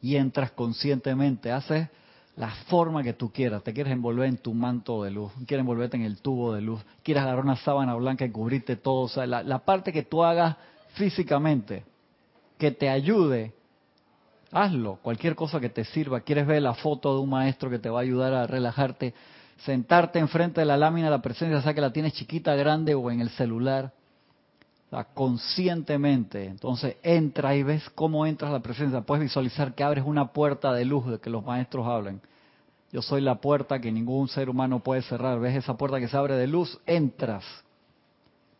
Y 0.00 0.16
entras 0.16 0.52
conscientemente, 0.52 1.50
haces 1.50 1.88
la 2.38 2.50
forma 2.68 3.02
que 3.02 3.12
tú 3.12 3.32
quieras. 3.32 3.62
Te 3.64 3.74
quieres 3.74 3.92
envolver 3.92 4.28
en 4.28 4.38
tu 4.38 4.54
manto 4.54 5.02
de 5.02 5.10
luz, 5.10 5.32
quieres 5.46 5.62
envolverte 5.62 5.96
en 5.96 6.04
el 6.04 6.18
tubo 6.18 6.54
de 6.54 6.62
luz, 6.62 6.80
quieres 7.02 7.24
agarrar 7.24 7.44
una 7.44 7.56
sábana 7.56 7.94
blanca 7.96 8.24
y 8.24 8.30
cubrirte 8.30 8.76
todo. 8.76 9.02
O 9.02 9.08
sea, 9.08 9.26
la, 9.26 9.58
parte 9.58 9.92
que 9.92 10.04
tú 10.04 10.24
hagas 10.24 10.56
físicamente, 10.94 11.84
que 12.56 12.70
te 12.70 12.88
ayude, 12.88 13.52
hazlo. 14.52 15.00
Cualquier 15.02 15.34
cosa 15.34 15.58
que 15.58 15.68
te 15.68 15.84
sirva. 15.84 16.20
Quieres 16.20 16.46
ver 16.46 16.62
la 16.62 16.74
foto 16.74 17.14
de 17.14 17.20
un 17.20 17.30
maestro 17.30 17.70
que 17.70 17.80
te 17.80 17.90
va 17.90 17.98
a 17.98 18.02
ayudar 18.02 18.32
a 18.32 18.46
relajarte, 18.46 19.14
sentarte 19.64 20.20
enfrente 20.20 20.60
de 20.60 20.66
la 20.66 20.76
lámina 20.76 21.06
de 21.06 21.16
la 21.16 21.22
presencia, 21.22 21.60
sea 21.60 21.74
que 21.74 21.80
la 21.80 21.92
tienes 21.92 22.12
chiquita, 22.12 22.54
grande 22.54 22.94
o 22.94 23.10
en 23.10 23.20
el 23.20 23.30
celular, 23.30 23.92
conscientemente. 25.14 26.44
Entonces 26.46 26.96
entra 27.02 27.54
y 27.54 27.62
ves 27.62 27.88
cómo 27.94 28.26
entras 28.26 28.50
a 28.50 28.54
la 28.54 28.60
presencia. 28.60 29.00
Puedes 29.02 29.24
visualizar 29.24 29.74
que 29.74 29.84
abres 29.84 30.04
una 30.06 30.32
puerta 30.32 30.72
de 30.72 30.84
luz 30.84 31.06
de 31.06 31.18
que 31.18 31.30
los 31.30 31.44
maestros 31.44 31.86
hablan. 31.86 32.20
Yo 32.90 33.02
soy 33.02 33.20
la 33.20 33.40
puerta 33.40 33.80
que 33.80 33.92
ningún 33.92 34.28
ser 34.28 34.48
humano 34.48 34.80
puede 34.80 35.02
cerrar. 35.02 35.38
¿Ves 35.40 35.56
esa 35.56 35.76
puerta 35.76 36.00
que 36.00 36.08
se 36.08 36.16
abre 36.16 36.36
de 36.36 36.46
luz? 36.46 36.80
Entras. 36.86 37.44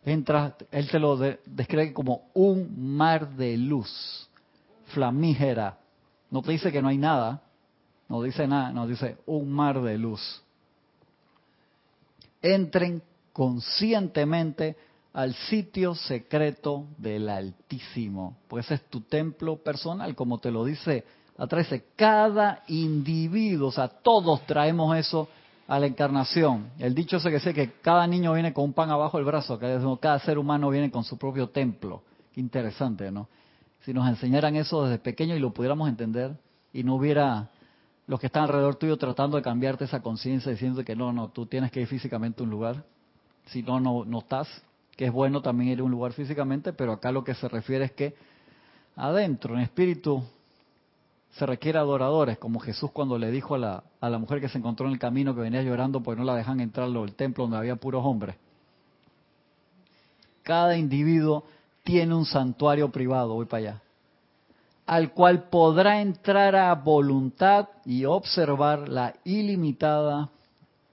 Entras, 0.05 0.53
él 0.71 0.89
te 0.89 0.99
lo 0.99 1.17
describe 1.17 1.93
como 1.93 2.29
un 2.33 2.95
mar 2.95 3.29
de 3.35 3.57
luz 3.57 4.29
flamígera. 4.93 5.77
No 6.31 6.41
te 6.41 6.51
dice 6.51 6.71
que 6.71 6.81
no 6.81 6.87
hay 6.87 6.97
nada, 6.97 7.41
no 8.07 8.21
dice 8.21 8.47
nada, 8.47 8.71
no 8.71 8.87
dice 8.87 9.17
un 9.25 9.51
mar 9.51 9.81
de 9.81 9.97
luz 9.97 10.41
entren 12.41 13.01
conscientemente 13.33 14.75
al 15.13 15.33
sitio 15.33 15.95
secreto 15.95 16.85
del 16.97 17.29
Altísimo, 17.29 18.37
pues 18.47 18.65
ese 18.65 18.75
es 18.75 18.89
tu 18.89 19.01
templo 19.01 19.57
personal, 19.57 20.15
como 20.15 20.39
te 20.39 20.51
lo 20.51 20.63
dice 20.63 21.03
atrás, 21.37 21.67
cada 21.95 22.63
individuo, 22.67 23.69
o 23.69 23.71
sea, 23.71 23.87
todos 23.87 24.45
traemos 24.45 24.95
eso 24.97 25.29
a 25.67 25.79
la 25.79 25.87
encarnación. 25.87 26.69
El 26.79 26.93
dicho 26.93 27.17
ese 27.17 27.29
que 27.29 27.35
dice 27.35 27.53
que 27.53 27.71
cada 27.81 28.05
niño 28.07 28.33
viene 28.33 28.53
con 28.53 28.65
un 28.65 28.73
pan 28.73 28.89
abajo 28.89 29.17
del 29.17 29.25
brazo, 29.25 29.57
cada 29.57 30.19
ser 30.19 30.37
humano 30.37 30.69
viene 30.69 30.91
con 30.91 31.03
su 31.03 31.17
propio 31.17 31.49
templo. 31.49 32.03
interesante, 32.35 33.11
¿no? 33.11 33.27
Si 33.81 33.93
nos 33.93 34.07
enseñaran 34.07 34.55
eso 34.55 34.83
desde 34.83 34.99
pequeño 34.99 35.35
y 35.35 35.39
lo 35.39 35.51
pudiéramos 35.51 35.89
entender 35.89 36.37
y 36.73 36.83
no 36.83 36.95
hubiera 36.95 37.49
los 38.07 38.19
que 38.19 38.25
están 38.25 38.43
alrededor 38.43 38.75
tuyo 38.75 38.97
tratando 38.97 39.37
de 39.37 39.43
cambiarte 39.43 39.85
esa 39.85 40.01
conciencia, 40.01 40.51
diciendo 40.51 40.83
que 40.83 40.95
no, 40.95 41.13
no, 41.13 41.29
tú 41.29 41.45
tienes 41.45 41.71
que 41.71 41.81
ir 41.81 41.87
físicamente 41.87 42.41
a 42.41 42.43
un 42.43 42.49
lugar, 42.49 42.83
si 43.45 43.61
no, 43.61 43.79
no, 43.79 44.03
no 44.03 44.19
estás, 44.19 44.47
que 44.99 45.05
es 45.05 45.13
bueno 45.13 45.41
también 45.41 45.69
ir 45.71 45.79
a 45.79 45.83
un 45.85 45.91
lugar 45.91 46.11
físicamente, 46.11 46.73
pero 46.73 46.91
acá 46.91 47.09
lo 47.13 47.23
que 47.23 47.33
se 47.33 47.47
refiere 47.47 47.85
es 47.85 47.93
que 47.93 48.15
adentro, 48.97 49.55
en 49.55 49.61
espíritu, 49.61 50.21
se 51.31 51.45
requiere 51.45 51.79
adoradores, 51.79 52.37
como 52.37 52.59
Jesús 52.59 52.91
cuando 52.91 53.17
le 53.17 53.31
dijo 53.31 53.55
a 53.55 53.59
la, 53.59 53.83
a 54.01 54.09
la 54.09 54.17
mujer 54.17 54.41
que 54.41 54.49
se 54.49 54.57
encontró 54.57 54.87
en 54.87 54.91
el 54.91 54.99
camino 54.99 55.33
que 55.33 55.39
venía 55.39 55.61
llorando 55.61 56.03
porque 56.03 56.19
no 56.19 56.25
la 56.25 56.35
dejan 56.35 56.59
entrar 56.59 56.89
al 56.89 57.13
templo 57.13 57.45
donde 57.45 57.55
había 57.55 57.77
puros 57.77 58.03
hombres. 58.03 58.35
Cada 60.43 60.75
individuo 60.75 61.45
tiene 61.85 62.13
un 62.13 62.25
santuario 62.25 62.91
privado, 62.91 63.35
voy 63.35 63.45
para 63.45 63.59
allá, 63.59 63.81
al 64.85 65.13
cual 65.13 65.43
podrá 65.43 66.01
entrar 66.01 66.57
a 66.57 66.75
voluntad 66.75 67.69
y 67.85 68.03
observar 68.03 68.89
la 68.89 69.15
ilimitada, 69.23 70.27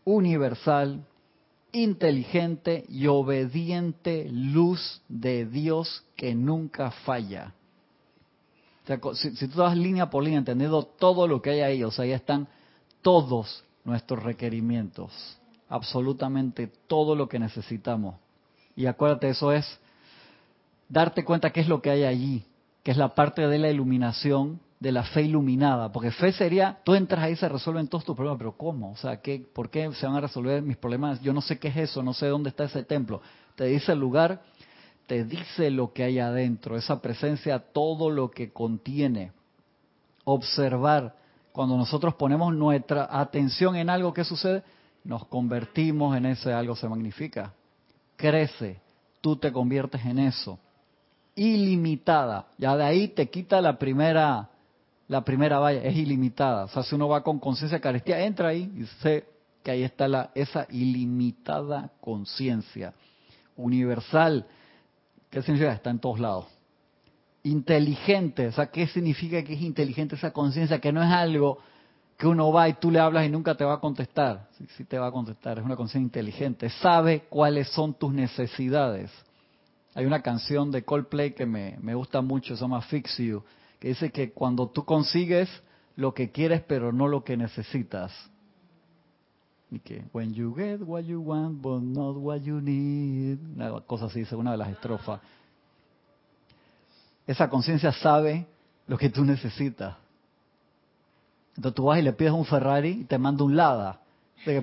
universal, 0.04 1.00
inteligente 1.76 2.86
y 2.88 3.06
obediente 3.06 4.28
luz 4.30 5.02
de 5.08 5.44
Dios 5.44 6.04
que 6.16 6.34
nunca 6.34 6.90
falla. 6.90 7.52
Si, 9.14 9.36
si, 9.36 9.48
tú 9.48 9.58
das 9.58 9.76
línea 9.76 10.08
por 10.08 10.22
línea, 10.24 10.38
entendiendo 10.38 10.84
todo 10.84 11.28
lo 11.28 11.42
que 11.42 11.50
hay 11.50 11.60
ahí, 11.60 11.84
o 11.84 11.90
sea, 11.90 12.04
ahí 12.04 12.12
están 12.12 12.48
todos 13.02 13.62
nuestros 13.84 14.22
requerimientos, 14.22 15.12
absolutamente 15.68 16.70
todo 16.86 17.14
lo 17.14 17.28
que 17.28 17.38
necesitamos. 17.38 18.14
Y 18.74 18.86
acuérdate, 18.86 19.28
eso 19.28 19.52
es 19.52 19.78
darte 20.88 21.24
cuenta 21.24 21.50
qué 21.50 21.60
es 21.60 21.68
lo 21.68 21.82
que 21.82 21.90
hay 21.90 22.04
allí, 22.04 22.44
que 22.82 22.92
es 22.92 22.96
la 22.96 23.14
parte 23.14 23.46
de 23.48 23.58
la 23.58 23.68
iluminación, 23.68 24.60
de 24.78 24.92
la 24.92 25.04
fe 25.04 25.22
iluminada, 25.22 25.90
porque 25.90 26.10
fe 26.10 26.32
sería, 26.32 26.78
tú 26.84 26.94
entras 26.94 27.24
ahí 27.24 27.36
se 27.36 27.48
resuelven 27.48 27.88
todos 27.88 28.04
tus 28.04 28.14
problemas, 28.14 28.38
pero 28.38 28.56
¿cómo? 28.56 28.92
O 28.92 28.96
sea, 28.96 29.20
¿qué, 29.22 29.40
¿por 29.52 29.70
qué 29.70 29.90
se 29.92 30.06
van 30.06 30.16
a 30.16 30.20
resolver 30.20 30.60
mis 30.62 30.76
problemas? 30.76 31.20
Yo 31.22 31.32
no 31.32 31.40
sé 31.40 31.58
qué 31.58 31.68
es 31.68 31.76
eso, 31.76 32.02
no 32.02 32.12
sé 32.12 32.26
dónde 32.26 32.50
está 32.50 32.64
ese 32.64 32.82
templo. 32.84 33.22
Te 33.54 33.64
dice 33.64 33.92
el 33.92 33.98
lugar, 33.98 34.42
te 35.06 35.24
dice 35.24 35.70
lo 35.70 35.92
que 35.92 36.04
hay 36.04 36.18
adentro, 36.18 36.76
esa 36.76 37.00
presencia, 37.00 37.58
todo 37.58 38.10
lo 38.10 38.30
que 38.30 38.52
contiene. 38.52 39.32
Observar, 40.24 41.14
cuando 41.52 41.76
nosotros 41.78 42.14
ponemos 42.14 42.54
nuestra 42.54 43.08
atención 43.10 43.76
en 43.76 43.88
algo 43.88 44.12
que 44.12 44.24
sucede, 44.24 44.62
nos 45.04 45.24
convertimos 45.26 46.16
en 46.16 46.26
ese 46.26 46.52
algo, 46.52 46.76
se 46.76 46.88
magnifica. 46.88 47.54
Crece, 48.16 48.80
tú 49.22 49.36
te 49.36 49.50
conviertes 49.52 50.04
en 50.04 50.18
eso. 50.18 50.58
Ilimitada, 51.34 52.48
ya 52.58 52.76
de 52.76 52.84
ahí 52.84 53.08
te 53.08 53.30
quita 53.30 53.60
la 53.62 53.78
primera 53.78 54.50
la 55.08 55.24
primera 55.24 55.58
valla, 55.58 55.82
es 55.82 55.96
ilimitada. 55.96 56.64
O 56.64 56.68
sea, 56.68 56.82
si 56.82 56.94
uno 56.94 57.08
va 57.08 57.22
con 57.22 57.38
conciencia 57.38 57.80
carestía, 57.80 58.24
entra 58.24 58.48
ahí 58.48 58.72
y 58.76 58.84
sé 59.02 59.24
que 59.62 59.70
ahí 59.70 59.82
está 59.82 60.08
la, 60.08 60.30
esa 60.34 60.66
ilimitada 60.70 61.92
conciencia 62.00 62.92
universal. 63.56 64.46
¿Qué 65.30 65.42
significa? 65.42 65.72
Está 65.72 65.90
en 65.90 66.00
todos 66.00 66.20
lados. 66.20 66.46
Inteligente, 67.44 68.48
o 68.48 68.52
sea, 68.52 68.66
¿qué 68.66 68.88
significa 68.88 69.42
que 69.44 69.54
es 69.54 69.62
inteligente 69.62 70.16
esa 70.16 70.32
conciencia? 70.32 70.80
Que 70.80 70.92
no 70.92 71.02
es 71.02 71.10
algo 71.10 71.58
que 72.18 72.26
uno 72.26 72.50
va 72.50 72.68
y 72.68 72.74
tú 72.74 72.90
le 72.90 72.98
hablas 72.98 73.26
y 73.26 73.28
nunca 73.28 73.54
te 73.54 73.64
va 73.64 73.74
a 73.74 73.80
contestar. 73.80 74.48
Sí, 74.58 74.66
sí 74.76 74.84
te 74.84 74.98
va 74.98 75.08
a 75.08 75.12
contestar, 75.12 75.58
es 75.58 75.64
una 75.64 75.76
conciencia 75.76 76.06
inteligente. 76.06 76.68
Sabe 76.70 77.26
cuáles 77.28 77.68
son 77.68 77.94
tus 77.94 78.12
necesidades. 78.12 79.12
Hay 79.94 80.04
una 80.04 80.22
canción 80.22 80.72
de 80.72 80.82
Coldplay 80.82 81.34
que 81.34 81.46
me, 81.46 81.76
me 81.80 81.94
gusta 81.94 82.20
mucho, 82.20 82.56
se 82.56 82.60
llama 82.60 82.80
Fix 82.82 83.18
You 83.18 83.44
que 83.78 83.88
dice 83.88 84.10
que 84.10 84.32
cuando 84.32 84.68
tú 84.68 84.84
consigues 84.84 85.48
lo 85.96 86.14
que 86.14 86.30
quieres 86.30 86.62
pero 86.66 86.92
no 86.92 87.08
lo 87.08 87.24
que 87.24 87.36
necesitas. 87.36 88.12
Y 89.70 89.80
que, 89.80 90.04
when 90.12 90.32
you 90.32 90.54
get 90.54 90.80
what 90.82 91.02
you 91.02 91.20
want 91.20 91.60
but 91.60 91.82
not 91.82 92.16
what 92.16 92.40
you 92.42 92.60
need, 92.60 93.38
una 93.56 93.80
cosa 93.80 94.06
así, 94.06 94.20
dice 94.20 94.36
una 94.36 94.52
de 94.52 94.58
las 94.58 94.68
estrofas. 94.68 95.20
Esa 97.26 97.50
conciencia 97.50 97.90
sabe 97.90 98.46
lo 98.86 98.96
que 98.96 99.10
tú 99.10 99.24
necesitas. 99.24 99.96
Entonces 101.56 101.74
tú 101.74 101.86
vas 101.86 101.98
y 101.98 102.02
le 102.02 102.12
pides 102.12 102.32
un 102.32 102.44
Ferrari 102.44 103.00
y 103.00 103.04
te 103.04 103.18
manda 103.18 103.42
un 103.42 103.56
Lada. 103.56 104.00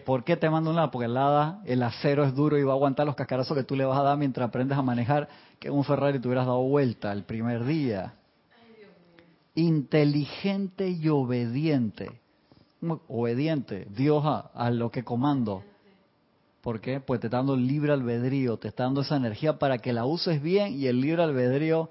¿Por 0.05 0.23
qué 0.23 0.37
te 0.37 0.49
manda 0.49 0.69
un 0.69 0.77
Lada? 0.77 0.91
Porque 0.91 1.07
el 1.07 1.15
Lada, 1.15 1.61
el 1.65 1.83
acero 1.83 2.23
es 2.23 2.33
duro 2.33 2.57
y 2.57 2.63
va 2.63 2.71
a 2.71 2.75
aguantar 2.75 3.05
los 3.05 3.15
cascarazos 3.15 3.57
que 3.57 3.63
tú 3.63 3.75
le 3.75 3.83
vas 3.83 3.99
a 3.99 4.03
dar 4.03 4.17
mientras 4.17 4.47
aprendes 4.47 4.77
a 4.77 4.81
manejar, 4.81 5.27
que 5.59 5.69
un 5.69 5.83
Ferrari 5.83 6.19
te 6.19 6.27
hubieras 6.27 6.45
dado 6.45 6.61
vuelta 6.61 7.11
el 7.11 7.23
primer 7.23 7.65
día 7.65 8.13
inteligente 9.55 10.89
y 10.89 11.09
obediente. 11.09 12.19
Obediente, 13.07 13.87
Dios 13.89 14.23
a, 14.25 14.69
lo 14.71 14.91
que 14.91 15.03
comando. 15.03 15.63
¿Por 16.61 16.81
qué? 16.81 16.99
Pues 16.99 17.19
te 17.19 17.27
está 17.27 17.37
dando 17.37 17.55
libre 17.55 17.93
albedrío, 17.93 18.57
te 18.57 18.69
está 18.69 18.83
dando 18.83 19.01
esa 19.01 19.15
energía 19.15 19.59
para 19.59 19.77
que 19.77 19.93
la 19.93 20.05
uses 20.05 20.41
bien 20.41 20.73
y 20.73 20.87
el 20.87 20.99
libre 21.01 21.23
albedrío 21.23 21.89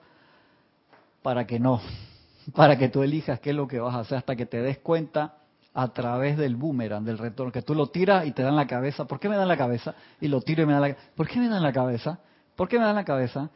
para 1.22 1.46
que 1.46 1.60
no, 1.60 1.80
para 2.54 2.76
que 2.76 2.88
tú 2.88 3.02
elijas 3.02 3.40
qué 3.40 3.50
es 3.50 3.56
lo 3.56 3.68
que 3.68 3.78
vas 3.78 3.94
a 3.94 4.00
hacer 4.00 4.18
hasta 4.18 4.36
que 4.36 4.46
te 4.46 4.60
des 4.60 4.78
cuenta 4.78 5.36
a 5.74 5.88
través 5.88 6.36
del 6.36 6.56
boomerang, 6.56 7.04
del 7.04 7.16
retorno, 7.16 7.52
que 7.52 7.62
tú 7.62 7.74
lo 7.74 7.86
tiras 7.88 8.26
y 8.26 8.32
te 8.32 8.42
dan 8.42 8.56
la 8.56 8.66
cabeza. 8.66 9.06
¿Por 9.06 9.18
qué 9.18 9.28
me 9.28 9.36
dan 9.36 9.48
la 9.48 9.56
cabeza? 9.56 9.94
Y 10.20 10.28
lo 10.28 10.42
tiro 10.42 10.62
y 10.62 10.66
me 10.66 10.72
dan 10.72 10.82
la 10.82 10.96
¿Por 11.16 11.28
qué 11.28 11.38
me 11.38 11.48
dan 11.48 11.62
la 11.62 11.72
cabeza? 11.72 12.18
¿Por 12.56 12.68
qué 12.68 12.78
me 12.78 12.84
dan 12.84 12.96
la 12.96 13.04
cabeza? 13.04 13.50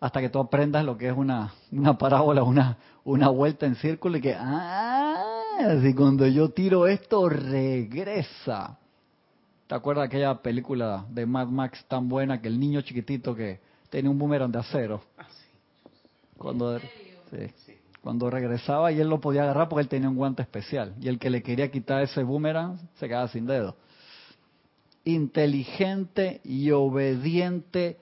Hasta 0.00 0.20
que 0.20 0.28
tú 0.28 0.38
aprendas 0.38 0.84
lo 0.84 0.96
que 0.96 1.08
es 1.08 1.16
una, 1.16 1.52
una 1.72 1.96
parábola, 1.96 2.42
una, 2.42 2.76
una 3.04 3.28
vuelta 3.28 3.66
en 3.66 3.76
círculo 3.76 4.18
y 4.18 4.20
que, 4.20 4.34
ah, 4.38 5.34
si 5.82 5.94
cuando 5.94 6.26
yo 6.26 6.50
tiro 6.50 6.86
esto 6.86 7.28
regresa. 7.28 8.78
¿Te 9.66 9.74
acuerdas 9.74 10.02
de 10.02 10.06
aquella 10.08 10.34
película 10.42 11.06
de 11.08 11.24
Mad 11.24 11.48
Max 11.48 11.84
tan 11.88 12.08
buena 12.08 12.40
que 12.40 12.48
el 12.48 12.60
niño 12.60 12.82
chiquitito 12.82 13.34
que 13.34 13.60
tenía 13.88 14.10
un 14.10 14.18
boomerang 14.18 14.52
de 14.52 14.58
acero? 14.58 15.02
Ah, 15.16 15.26
sí. 15.28 15.44
Cuando, 16.36 16.78
sí, 16.78 17.74
cuando 18.02 18.28
regresaba 18.28 18.92
y 18.92 19.00
él 19.00 19.08
lo 19.08 19.20
podía 19.20 19.44
agarrar 19.44 19.70
porque 19.70 19.82
él 19.82 19.88
tenía 19.88 20.10
un 20.10 20.16
guante 20.16 20.42
especial. 20.42 20.94
Y 21.00 21.08
el 21.08 21.18
que 21.18 21.30
le 21.30 21.42
quería 21.42 21.70
quitar 21.70 22.02
ese 22.02 22.22
boomerang 22.22 22.78
se 22.96 23.08
quedaba 23.08 23.28
sin 23.28 23.46
dedo. 23.46 23.76
Inteligente 25.04 26.42
y 26.44 26.70
obediente 26.70 27.98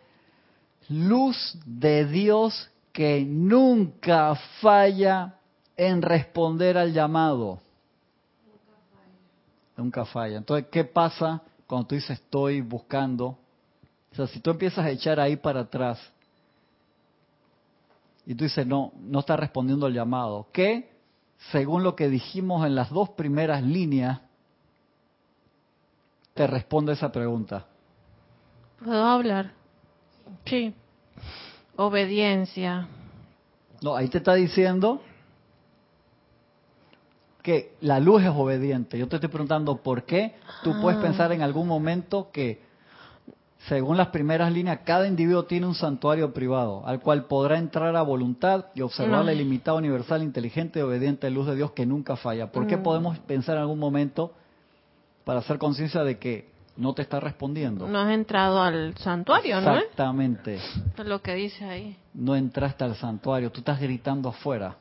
luz 0.88 1.59
de 1.64 2.05
Dios 2.07 2.71
que 2.92 3.25
nunca 3.25 4.35
falla 4.61 5.38
en 5.77 6.03
responder 6.03 6.77
al 6.77 6.92
llamado. 6.92 7.61
Nunca 9.77 10.05
falla. 10.05 10.37
Entonces, 10.37 10.66
¿qué 10.71 10.85
pasa 10.85 11.42
cuando 11.66 11.88
tú 11.88 11.95
dices 11.95 12.21
estoy 12.21 12.61
buscando? 12.61 13.38
O 14.12 14.14
sea, 14.14 14.27
si 14.27 14.40
tú 14.40 14.51
empiezas 14.51 14.85
a 14.85 14.90
echar 14.90 15.18
ahí 15.18 15.37
para 15.37 15.61
atrás 15.61 15.99
y 18.27 18.35
tú 18.35 18.45
dices 18.45 18.66
no, 18.66 18.92
no 19.01 19.21
está 19.21 19.37
respondiendo 19.37 19.87
al 19.87 19.95
llamado, 19.95 20.47
¿qué? 20.53 20.92
Según 21.51 21.83
lo 21.83 21.97
que 21.97 22.09
dijimos 22.09 22.64
en 22.66 22.75
las 22.75 22.90
dos 22.90 23.11
primeras 23.11 23.62
líneas, 23.62 24.21
te 26.35 26.47
responde 26.47 26.92
esa 26.92 27.11
pregunta. 27.11 27.66
¿Puedo 28.79 29.05
hablar? 29.05 29.62
Sí. 30.46 30.74
Obediencia. 31.76 32.88
No, 33.80 33.96
ahí 33.96 34.08
te 34.08 34.18
está 34.18 34.35
diciendo 34.35 35.00
que 37.42 37.74
la 37.80 37.98
luz 37.98 38.22
es 38.22 38.28
obediente. 38.30 38.98
Yo 38.98 39.08
te 39.08 39.16
estoy 39.16 39.28
preguntando 39.30 39.76
por 39.78 40.04
qué 40.04 40.35
tú 40.62 40.80
puedes 40.80 40.98
Ah. 40.98 41.02
pensar 41.02 41.32
en 41.32 41.42
algún 41.42 41.66
momento 41.66 42.30
que, 42.32 42.61
según 43.66 43.96
las 43.96 44.08
primeras 44.08 44.52
líneas, 44.52 44.80
cada 44.85 45.08
individuo 45.08 45.44
tiene 45.44 45.66
un 45.66 45.74
santuario 45.74 46.32
privado 46.32 46.87
al 46.87 47.00
cual 47.00 47.24
podrá 47.24 47.58
entrar 47.58 47.96
a 47.96 48.02
voluntad 48.02 48.66
y 48.74 48.82
observar 48.82 49.24
la 49.24 49.32
ilimitada, 49.32 49.76
universal, 49.76 50.22
inteligente 50.22 50.78
y 50.78 50.82
obediente 50.82 51.28
luz 51.30 51.46
de 51.48 51.56
Dios 51.56 51.72
que 51.72 51.85
nunca 51.85 52.14
falla. 52.16 52.52
¿Por 52.52 52.68
qué 52.68 52.76
Mm. 52.76 52.82
podemos 52.85 53.18
pensar 53.20 53.56
en 53.56 53.62
algún 53.62 53.78
momento 53.80 54.32
para 55.24 55.40
hacer 55.40 55.58
conciencia 55.58 56.04
de 56.04 56.18
que 56.18 56.52
no 56.76 56.94
te 56.94 57.02
está 57.02 57.20
respondiendo? 57.20 57.87
No 57.87 58.00
has 58.00 58.12
entrado 58.12 58.62
al 58.62 58.96
santuario, 58.96 59.61
¿no? 59.61 59.76
Exactamente. 59.76 60.56
Es 60.56 61.06
lo 61.06 61.20
que 61.20 61.35
dice 61.35 61.64
ahí. 61.64 61.96
no 62.14 62.35
entraste 62.37 62.85
al 62.85 62.96
santuario, 62.96 63.50
tú 63.50 63.61
estás 63.61 63.80
gritando 63.80 64.28
afuera. 64.28 64.76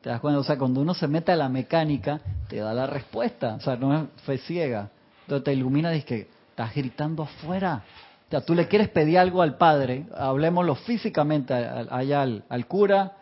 ¿Te 0.00 0.10
das 0.10 0.20
cuenta? 0.20 0.40
O 0.40 0.44
sea, 0.44 0.56
cuando 0.56 0.80
uno 0.80 0.94
se 0.94 1.08
mete 1.08 1.32
a 1.32 1.36
la 1.36 1.48
mecánica, 1.48 2.20
te 2.48 2.58
da 2.58 2.72
la 2.72 2.86
respuesta. 2.86 3.54
O 3.54 3.60
sea, 3.60 3.76
no 3.76 3.92
es 3.96 4.04
fe 4.24 4.38
ciega. 4.38 4.90
Entonces 5.22 5.44
te 5.44 5.52
ilumina 5.52 5.94
y 5.94 6.02
que 6.02 6.28
estás 6.50 6.74
gritando 6.74 7.24
afuera. 7.24 7.82
O 8.28 8.30
sea, 8.30 8.40
tú 8.40 8.54
le 8.54 8.68
quieres 8.68 8.88
pedir 8.88 9.18
algo 9.18 9.42
al 9.42 9.56
padre, 9.56 10.06
hablemoslo 10.16 10.74
físicamente, 10.74 11.54
allá 11.54 12.22
al, 12.22 12.44
al 12.48 12.66
cura, 12.66 13.12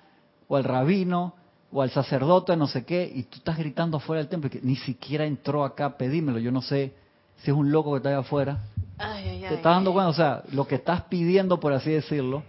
o 0.49 0.57
al 0.57 0.65
rabino, 0.65 1.35
o 1.77 1.83
al 1.83 1.91
sacerdote, 1.91 2.57
no 2.57 2.69
sé 2.69 2.85
qué, 2.85 3.11
y 3.13 3.25
tú 3.25 3.39
estás 3.39 3.59
gritando 3.59 3.97
afuera 3.97 4.21
del 4.23 4.29
templo, 4.29 4.49
que 4.49 4.61
ni 4.63 4.77
siquiera 4.77 5.25
entró 5.27 5.65
acá 5.65 5.97
pedímelo. 5.99 6.39
Yo 6.39 6.53
no 6.53 6.63
sé 6.63 6.95
si 7.43 7.51
es 7.51 7.57
un 7.57 7.73
loco 7.73 7.91
que 7.93 7.97
está 7.97 8.11
allá 8.11 8.19
afuera. 8.21 8.59
Ay, 8.97 9.29
ay, 9.29 9.41
Te 9.41 9.47
ay. 9.49 9.55
estás 9.57 9.75
dando 9.75 9.93
cuenta, 9.93 10.09
o 10.09 10.15
sea, 10.15 10.43
lo 10.53 10.69
que 10.69 10.77
estás 10.77 11.03
pidiendo, 11.03 11.59
por 11.59 11.73
así 11.73 11.91
decirlo, 11.91 12.45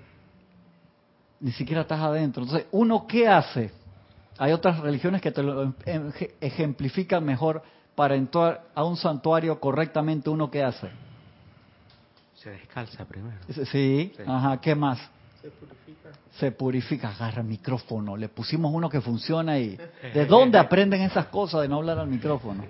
ni 1.40 1.52
siquiera 1.54 1.82
estás 1.82 2.00
adentro. 2.02 2.44
Entonces, 2.44 2.68
¿uno 2.72 3.08
qué 3.08 3.28
hace? 3.28 3.72
Hay 4.38 4.52
otras 4.52 4.80
religiones 4.80 5.22
que 5.22 5.32
te 5.32 5.42
lo 5.42 5.64
em- 5.64 5.74
em- 5.86 6.12
ejemplifican 6.40 7.26
mejor 7.26 7.64
para 7.96 8.14
entrar 8.16 8.66
a 8.76 8.84
un 8.84 8.96
santuario 8.96 9.60
correctamente. 9.60 10.30
¿Uno 10.30 10.52
qué 10.52 10.62
hace? 10.64 10.88
Se 12.36 12.52
descalza 12.52 13.06
primero. 13.06 13.38
Sí, 13.50 13.66
Sí. 13.66 14.14
ajá, 14.28 14.62
¿qué 14.62 14.76
más? 14.76 15.00
Se 16.40 16.52
purifica, 16.52 17.10
agarra 17.10 17.42
el 17.42 17.48
micrófono. 17.48 18.18
Le 18.18 18.30
pusimos 18.30 18.74
uno 18.74 18.90
que 18.90 19.02
funciona 19.02 19.58
y 19.60 19.78
¿de 20.14 20.26
dónde 20.26 20.58
aprenden 20.58 21.02
esas 21.02 21.28
cosas 21.28 21.62
de 21.62 21.68
no 21.68 21.78
hablar 21.78 22.00
al 22.00 22.08
micrófono? 22.08 22.66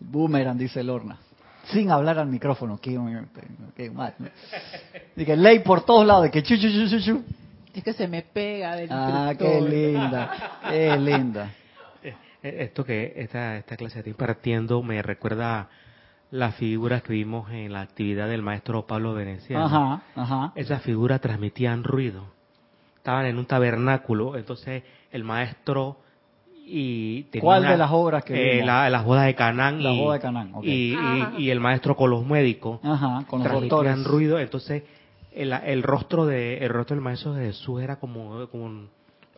Boomerang, 0.00 0.58
dice 0.58 0.82
Lorna. 0.82 1.16
Sin 1.66 1.90
hablar 1.90 2.18
al 2.18 2.26
micrófono. 2.26 2.78
Qué, 2.78 2.98
qué 3.76 3.90
mal. 3.90 4.14
Dije, 5.16 5.36
ley 5.36 5.60
por 5.60 5.84
todos 5.84 6.06
lados, 6.06 6.24
de 6.24 6.30
que 6.30 6.42
chu, 6.42 6.56
chu, 6.56 6.68
chu, 6.68 6.88
chu, 6.88 7.00
chu. 7.00 7.24
Es 7.74 7.82
que 7.82 7.94
se 7.94 8.06
me 8.06 8.22
pega 8.22 8.76
del 8.76 8.88
Ah, 8.92 9.32
qué 9.38 9.60
linda, 9.60 10.58
qué 10.68 10.96
linda. 10.98 11.50
Eh, 12.02 12.14
Esto 12.42 12.84
que 12.84 13.14
esta, 13.16 13.56
esta 13.56 13.76
clase 13.76 14.00
está 14.00 14.10
impartiendo 14.10 14.82
me 14.82 15.00
recuerda 15.00 15.70
las 16.32 16.54
figuras 16.56 17.02
que 17.02 17.12
vimos 17.12 17.48
en 17.52 17.72
la 17.72 17.82
actividad 17.82 18.26
del 18.28 18.42
maestro 18.42 18.86
Pablo 18.86 19.14
Veneciano. 19.14 19.66
Ajá, 19.66 20.02
ajá. 20.16 20.52
Esas 20.56 20.82
figuras 20.82 21.20
transmitían 21.20 21.84
ruido. 21.84 22.24
Estaban 22.96 23.26
en 23.26 23.38
un 23.38 23.46
tabernáculo, 23.46 24.36
entonces 24.36 24.82
el 25.12 25.22
maestro 25.24 25.98
y 26.64 27.24
tenía 27.24 27.42
¿Cuál 27.42 27.60
una- 27.62 27.70
de 27.72 27.76
las 27.76 27.90
obras 27.92 28.24
que 28.24 28.34
eh, 28.34 28.52
vimos? 28.54 28.66
la- 28.66 28.88
las 28.88 29.04
bodas 29.04 29.26
de 29.26 29.34
Canaán 29.34 29.82
Las 29.82 29.92
y, 29.94 29.98
bodas 29.98 30.18
de 30.20 30.22
Canaán, 30.22 30.50
ok. 30.54 30.64
y, 30.64 30.68
y- 30.92 30.96
Ajá. 30.96 31.32
y 31.38 31.50
el 31.50 31.60
maestro 31.60 31.96
con 31.96 32.10
los 32.10 32.24
médicos 32.24 32.80
Ajá, 32.82 33.24
con 33.28 33.40
los 33.40 33.48
transmitían 33.48 33.68
doctores. 33.68 34.04
ruido, 34.04 34.38
entonces 34.38 34.84
el, 35.32 35.52
el 35.52 35.82
rostro 35.82 36.24
de 36.26 36.58
el 36.58 36.70
rostro 36.70 36.94
del 36.96 37.02
maestro 37.04 37.34
de 37.34 37.46
Jesús 37.46 37.82
era 37.82 37.96
como, 37.96 38.48
como 38.48 38.64
un- 38.64 38.88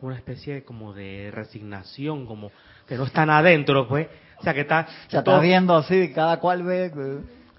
una 0.01 0.15
especie 0.15 0.53
de, 0.55 0.63
como 0.63 0.93
de 0.93 1.31
resignación, 1.33 2.25
como 2.25 2.51
que 2.87 2.95
no 2.95 3.03
están 3.05 3.29
adentro, 3.29 3.87
pues, 3.87 4.07
sea 4.45 4.53
que 4.53 4.61
está 4.61 4.87
Se 5.07 5.17
está 5.17 5.39
viendo 5.39 5.75
así, 5.75 6.11
cada 6.13 6.39
cual 6.39 6.63
ve. 6.63 6.91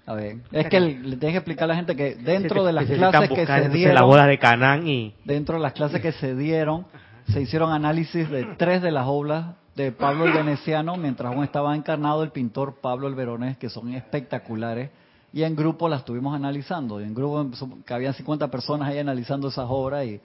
A 0.07 0.13
ver, 0.13 0.37
es 0.53 0.67
que 0.69 0.79
le 0.79 1.17
tienes 1.17 1.31
que 1.31 1.37
explicar 1.37 1.65
a 1.65 1.67
la 1.67 1.75
gente 1.75 1.93
que 1.95 2.15
dentro 2.15 2.63
de 2.63 2.71
las 2.71 2.85
clases 2.85 3.29
que 3.29 3.45
se 3.45 3.59
la 3.59 3.69
dieron, 3.69 4.07
boda 4.07 4.25
de 4.25 4.39
Canaán 4.39 4.87
y 4.87 5.13
dentro 5.25 5.57
de 5.57 5.61
las 5.61 5.73
clases 5.73 6.01
que 6.01 6.13
se 6.13 6.33
dieron, 6.33 6.85
se 7.27 7.41
hicieron 7.41 7.73
análisis 7.73 8.29
de 8.29 8.55
tres 8.57 8.81
de 8.81 8.91
las 8.91 9.05
obras 9.05 9.47
de 9.75 9.91
Pablo 9.91 10.25
el 10.25 10.31
Veneciano, 10.33 10.95
mientras 10.95 11.31
aún 11.31 11.43
estaba 11.43 11.75
encarnado 11.75 12.23
el 12.23 12.31
pintor 12.31 12.77
Pablo 12.81 13.07
el 13.07 13.15
Veronés, 13.15 13.57
que 13.57 13.69
son 13.69 13.93
espectaculares, 13.93 14.89
y 15.31 15.43
en 15.43 15.55
grupo 15.55 15.87
las 15.87 15.99
estuvimos 15.99 16.33
analizando, 16.33 16.99
y 16.99 17.03
en 17.03 17.13
grupo 17.13 17.45
que 17.85 17.93
habían 17.93 18.13
50 18.13 18.49
personas 18.49 18.89
ahí 18.89 18.97
analizando 18.97 19.49
esas 19.49 19.67
obras, 19.69 20.05
y, 20.05 20.19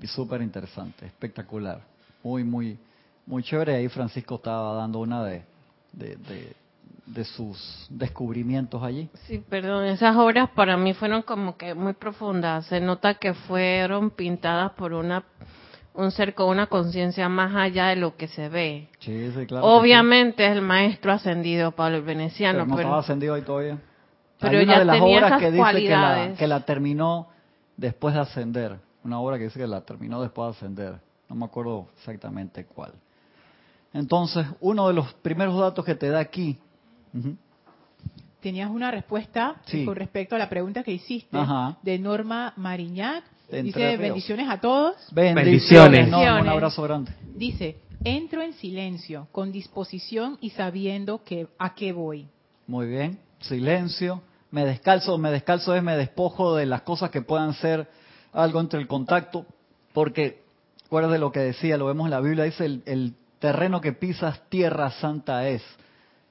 y 0.00 0.06
súper 0.06 0.42
interesante, 0.42 1.06
espectacular, 1.06 1.80
muy, 2.22 2.44
muy, 2.44 2.78
muy 3.26 3.42
chévere, 3.42 3.74
ahí 3.74 3.88
Francisco 3.88 4.36
estaba 4.36 4.74
dando 4.74 5.00
una 5.00 5.24
de, 5.24 5.42
de, 5.96 6.16
de- 6.16 6.56
de 7.06 7.24
sus 7.24 7.86
descubrimientos 7.90 8.82
allí. 8.82 9.10
Sí, 9.26 9.38
perdón, 9.38 9.84
esas 9.84 10.16
obras 10.16 10.48
para 10.50 10.76
mí 10.78 10.94
fueron 10.94 11.20
como 11.20 11.56
que 11.58 11.74
muy 11.74 11.92
profundas. 11.92 12.64
Se 12.66 12.80
nota 12.80 13.14
que 13.14 13.34
fueron 13.34 14.10
pintadas 14.10 14.72
por 14.72 14.94
una 14.94 15.22
un 15.92 16.10
ser 16.10 16.34
con 16.34 16.48
una 16.48 16.66
conciencia 16.66 17.28
más 17.28 17.54
allá 17.54 17.88
de 17.88 17.96
lo 17.96 18.16
que 18.16 18.26
se 18.26 18.48
ve. 18.48 18.88
Sí, 18.98 19.30
sí, 19.32 19.46
claro. 19.46 19.64
sí. 19.66 19.70
Obviamente 19.70 20.44
es 20.44 20.52
el 20.52 20.62
maestro 20.62 21.12
ascendido 21.12 21.70
Pablo 21.72 21.98
el 21.98 22.02
Veneciano, 22.02 22.60
pero 22.60 22.66
no 22.68 22.74
pero, 22.76 22.88
estaba 22.88 23.00
ascendido 23.00 23.34
ahí 23.34 23.42
todavía. 23.42 23.78
pero 24.40 24.58
Hay 24.58 24.64
una 24.64 24.72
ya 24.72 24.78
de 24.80 24.84
las 24.86 24.96
tenía 24.98 25.16
obras 25.18 25.28
esas 25.30 25.40
que 25.40 25.50
dice 25.52 25.72
que 25.82 25.90
la, 25.90 26.34
que 26.36 26.46
la 26.48 26.60
terminó 26.60 27.28
después 27.76 28.14
de 28.14 28.20
ascender. 28.20 28.76
Una 29.04 29.20
obra 29.20 29.36
que 29.38 29.44
dice 29.44 29.60
que 29.60 29.66
la 29.66 29.82
terminó 29.82 30.20
después 30.22 30.46
de 30.46 30.50
ascender. 30.56 30.94
No 31.28 31.36
me 31.36 31.44
acuerdo 31.44 31.88
exactamente 31.98 32.64
cuál. 32.64 32.92
Entonces, 33.94 34.46
uno 34.60 34.88
de 34.88 34.94
los 34.94 35.14
primeros 35.14 35.58
datos 35.58 35.84
que 35.84 35.94
te 35.94 36.08
da 36.10 36.18
aquí. 36.18 36.58
Tenías 38.40 38.68
una 38.70 38.90
respuesta 38.90 39.56
Sí. 39.64 39.84
con 39.86 39.94
respecto 39.96 40.34
a 40.34 40.38
la 40.38 40.50
pregunta 40.50 40.82
que 40.82 40.92
hiciste 40.92 41.38
Ajá. 41.38 41.78
de 41.82 41.98
Norma 41.98 42.52
Mariñac. 42.56 43.24
Entre 43.48 43.62
Dice 43.62 43.88
Ríos. 43.90 44.00
bendiciones 44.00 44.48
a 44.50 44.60
todos. 44.60 44.94
Bendiciones. 45.12 45.44
Bendiciones. 45.44 46.08
Norma, 46.10 46.40
un 46.42 46.48
abrazo 46.48 46.82
grande. 46.82 47.12
Dice, 47.36 47.78
entro 48.02 48.42
en 48.42 48.52
silencio, 48.54 49.28
con 49.32 49.52
disposición 49.52 50.38
y 50.40 50.50
sabiendo 50.50 51.22
que 51.22 51.46
a 51.58 51.74
qué 51.74 51.92
voy. 51.92 52.26
Muy 52.66 52.86
bien. 52.88 53.18
Silencio. 53.40 54.22
Me 54.50 54.64
descalzo. 54.64 55.18
Me 55.18 55.30
descalzo 55.30 55.74
es 55.74 55.82
me 55.82 55.96
despojo 55.96 56.56
de 56.56 56.66
las 56.66 56.82
cosas 56.82 57.10
que 57.10 57.22
puedan 57.22 57.54
ser 57.54 57.88
algo 58.32 58.60
entre 58.60 58.80
el 58.80 58.88
contacto. 58.88 59.46
Porque, 59.92 60.42
acuérdate 60.86 61.18
lo 61.18 61.30
que 61.30 61.40
decía, 61.40 61.76
lo 61.76 61.86
vemos 61.86 62.06
en 62.06 62.10
la 62.10 62.20
Biblia, 62.20 62.44
dice 62.44 62.64
el, 62.64 62.82
el 62.86 63.14
terreno 63.44 63.78
que 63.78 63.92
pisas, 63.92 64.40
tierra 64.48 64.90
santa 64.90 65.46
es. 65.46 65.62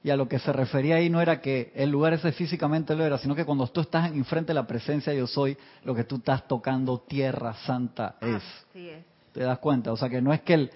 Y 0.02 0.10
a 0.10 0.16
lo 0.16 0.26
que 0.26 0.40
se 0.40 0.52
refería 0.52 0.96
ahí 0.96 1.08
no 1.08 1.20
era 1.20 1.40
que 1.40 1.70
el 1.76 1.88
lugar 1.88 2.12
ese 2.12 2.32
físicamente 2.32 2.96
lo 2.96 3.04
era, 3.04 3.18
sino 3.18 3.36
que 3.36 3.44
cuando 3.44 3.64
tú 3.68 3.82
estás 3.82 4.10
enfrente 4.10 4.48
de 4.48 4.54
la 4.54 4.66
presencia 4.66 5.14
yo 5.14 5.28
soy, 5.28 5.56
lo 5.84 5.94
que 5.94 6.02
tú 6.02 6.16
estás 6.16 6.48
tocando, 6.48 6.98
tierra 6.98 7.54
santa 7.66 8.16
es. 8.20 8.42
Así 8.68 8.88
es. 8.88 9.04
¿Te 9.30 9.44
das 9.44 9.60
cuenta? 9.60 9.92
O 9.92 9.96
sea 9.96 10.08
que 10.08 10.20
no 10.20 10.32
es 10.32 10.40
que 10.40 10.54
el, 10.54 10.70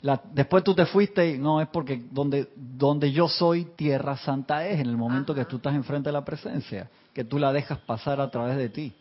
la, 0.00 0.22
después 0.32 0.64
tú 0.64 0.74
te 0.74 0.86
fuiste 0.86 1.32
y 1.32 1.38
no, 1.38 1.60
es 1.60 1.68
porque 1.68 2.02
donde, 2.10 2.48
donde 2.56 3.12
yo 3.12 3.28
soy, 3.28 3.66
tierra 3.76 4.16
santa 4.16 4.66
es, 4.66 4.80
en 4.80 4.86
el 4.86 4.96
momento 4.96 5.34
que 5.34 5.44
tú 5.44 5.56
estás 5.56 5.74
enfrente 5.74 6.08
de 6.08 6.14
la 6.14 6.24
presencia, 6.24 6.88
que 7.12 7.24
tú 7.24 7.38
la 7.38 7.52
dejas 7.52 7.78
pasar 7.80 8.22
a 8.22 8.30
través 8.30 8.56
de 8.56 8.70
ti. 8.70 8.94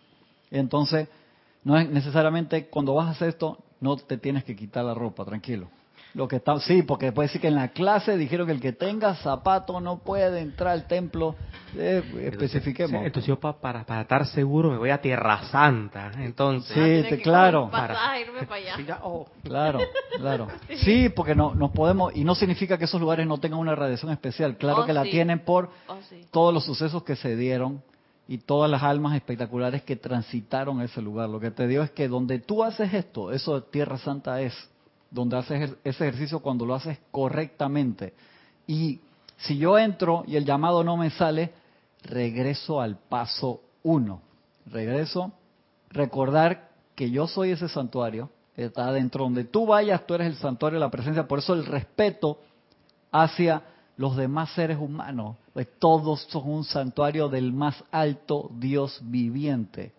Entonces, 0.52 1.08
no 1.64 1.78
es 1.78 1.90
necesariamente 1.90 2.68
cuando 2.68 2.94
vas 2.94 3.08
a 3.08 3.12
hacer 3.12 3.30
esto, 3.30 3.58
no 3.80 3.96
te 3.96 4.18
tienes 4.18 4.44
que 4.44 4.54
quitar 4.54 4.84
la 4.84 4.94
ropa, 4.94 5.24
tranquilo. 5.24 5.70
Lo 6.16 6.28
que 6.28 6.36
está, 6.36 6.60
sí, 6.60 6.84
porque 6.84 7.12
puede 7.12 7.28
decir 7.28 7.42
que 7.42 7.48
en 7.48 7.56
la 7.56 7.70
clase 7.70 8.18
dijeron 8.18 8.46
que 8.46 8.54
el 8.54 8.62
que 8.62 8.72
tenga 8.72 9.16
zapato 9.16 9.82
no 9.82 9.98
puede 9.98 10.42
entrar 10.42 10.74
al 10.74 10.86
templo. 10.86 11.36
Eh, 11.76 12.04
especifiquemos. 12.32 13.04
Entonces 13.04 13.28
yo 13.28 13.40
pa- 13.40 13.60
para, 13.60 13.84
para 13.84 14.02
estar 14.02 14.28
seguro 14.28 14.70
me 14.70 14.78
voy 14.78 14.92
a 14.92 15.02
Tierra 15.02 15.42
Santa. 15.50 16.12
Entonces, 16.20 16.68
Sí, 16.76 16.80
tiene 16.80 17.04
te- 17.04 17.18
que 17.18 17.24
claro. 17.24 17.68
pasaje, 17.72 18.22
irme 18.22 18.44
para 18.44 18.56
allá. 18.62 18.76
Sí, 18.78 18.86
ya, 18.86 19.00
oh. 19.04 19.26
Claro, 19.44 19.80
claro. 20.18 20.48
Sí, 20.84 21.10
porque 21.10 21.34
no 21.34 21.56
nos 21.56 21.72
podemos 21.72 22.16
y 22.16 22.24
no 22.24 22.36
significa 22.36 22.78
que 22.78 22.86
esos 22.86 23.02
lugares 23.02 23.26
no 23.26 23.40
tengan 23.40 23.58
una 23.60 23.74
radiación 23.74 24.12
especial. 24.12 24.56
Claro 24.58 24.84
Oh, 24.84 24.86
que 24.86 24.94
la 24.94 25.02
tienen 25.04 25.40
por 25.40 25.70
Oh, 25.88 25.98
sí. 26.10 26.22
todos 26.30 26.54
los 26.54 26.64
sucesos 26.64 27.02
que 27.04 27.16
se 27.16 27.36
dieron 27.36 27.82
y 28.28 28.38
todas 28.38 28.70
las 28.70 28.84
almas 28.84 29.16
espectaculares 29.16 29.82
que 29.82 29.96
transitaron 29.96 30.80
ese 30.82 31.02
lugar. 31.02 31.28
Lo 31.30 31.40
que 31.40 31.50
te 31.50 31.66
digo 31.68 31.82
es 31.82 31.90
que 31.90 32.08
donde 32.08 32.38
tú 32.38 32.64
haces 32.64 32.94
esto, 32.94 33.32
eso 33.32 33.56
de 33.60 33.62
Tierra 33.72 33.98
Santa 33.98 34.40
es, 34.42 34.54
donde 35.14 35.38
haces 35.38 35.76
ese 35.84 36.08
ejercicio 36.08 36.40
cuando 36.40 36.66
lo 36.66 36.74
haces 36.74 36.98
correctamente. 37.12 38.14
Y 38.66 39.00
si 39.38 39.58
yo 39.58 39.78
entro 39.78 40.24
y 40.26 40.36
el 40.36 40.44
llamado 40.44 40.84
no 40.84 40.98
me 40.98 41.12
sale, 41.12 41.54
regreso 42.02 42.82
al 42.82 42.98
paso 42.98 43.62
uno. 43.84 44.22
Regreso, 44.66 45.32
recordar 45.90 46.70
que 46.96 47.12
yo 47.12 47.28
soy 47.28 47.52
ese 47.52 47.70
santuario, 47.70 48.32
está 48.58 48.88
adentro. 48.88 49.26
Donde 49.26 49.44
tú 49.44 49.68
vayas, 49.68 50.06
tú 50.08 50.16
eres 50.16 50.28
el 50.28 50.36
santuario 50.36 50.80
de 50.80 50.86
la 50.86 50.92
presencia. 50.92 51.28
Por 51.28 51.40
eso 51.40 51.54
el 51.54 51.66
respeto 51.66 52.40
hacia 53.12 53.62
los 53.98 54.16
demás 54.18 54.50
seres 54.54 54.80
humanos. 54.80 55.38
Pues 55.54 55.68
todos 55.78 56.24
son 56.24 56.50
un 56.50 56.64
santuario 56.64 57.30
del 57.30 57.54
más 57.54 57.84
alto 57.92 58.50
Dios 58.56 59.00
viviente. 59.04 59.94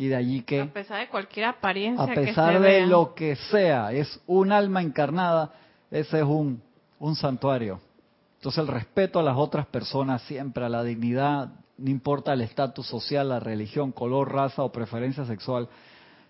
Y 0.00 0.08
de 0.08 0.16
allí 0.16 0.38
A 0.38 0.44
que, 0.46 0.64
pesar 0.64 1.00
de 1.00 1.08
cualquier 1.08 1.44
apariencia 1.44 2.04
a 2.04 2.08
que 2.08 2.14
pesar 2.14 2.54
se 2.54 2.60
de 2.60 2.68
vea. 2.68 2.86
lo 2.86 3.14
que 3.14 3.36
sea, 3.36 3.92
es 3.92 4.18
un 4.26 4.50
alma 4.50 4.80
encarnada, 4.80 5.52
ese 5.90 6.20
es 6.20 6.24
un, 6.24 6.62
un 6.98 7.14
santuario. 7.16 7.80
Entonces 8.36 8.62
el 8.62 8.68
respeto 8.68 9.18
a 9.18 9.22
las 9.22 9.36
otras 9.36 9.66
personas 9.66 10.22
siempre, 10.22 10.64
a 10.64 10.70
la 10.70 10.82
dignidad, 10.82 11.50
no 11.76 11.90
importa 11.90 12.32
el 12.32 12.40
estatus 12.40 12.86
social, 12.86 13.28
la 13.28 13.40
religión, 13.40 13.92
color, 13.92 14.32
raza 14.32 14.62
o 14.62 14.72
preferencia 14.72 15.26
sexual, 15.26 15.68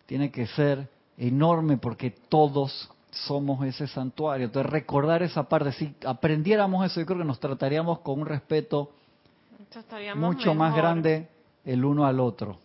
tiene 0.07 0.33
que 0.33 0.49
ser 0.49 0.89
enorme 1.17 1.77
porque 1.77 2.11
todos 2.11 2.91
somos 3.13 3.65
ese 3.65 3.87
santuario. 3.87 4.47
Entonces 4.47 4.73
recordar 4.73 5.23
esa 5.23 5.49
parte, 5.49 5.71
si 5.71 5.95
aprendiéramos 6.05 6.85
eso, 6.85 6.99
yo 6.99 7.07
creo 7.07 7.19
que 7.19 7.25
nos 7.25 7.39
trataríamos 7.39 8.01
con 8.01 8.23
un 8.23 8.27
respeto 8.27 8.91
mucho 10.17 10.55
más 10.55 10.75
grande 10.75 11.29
el 11.65 11.85
uno 11.85 12.05
al 12.05 12.19
otro. 12.19 12.59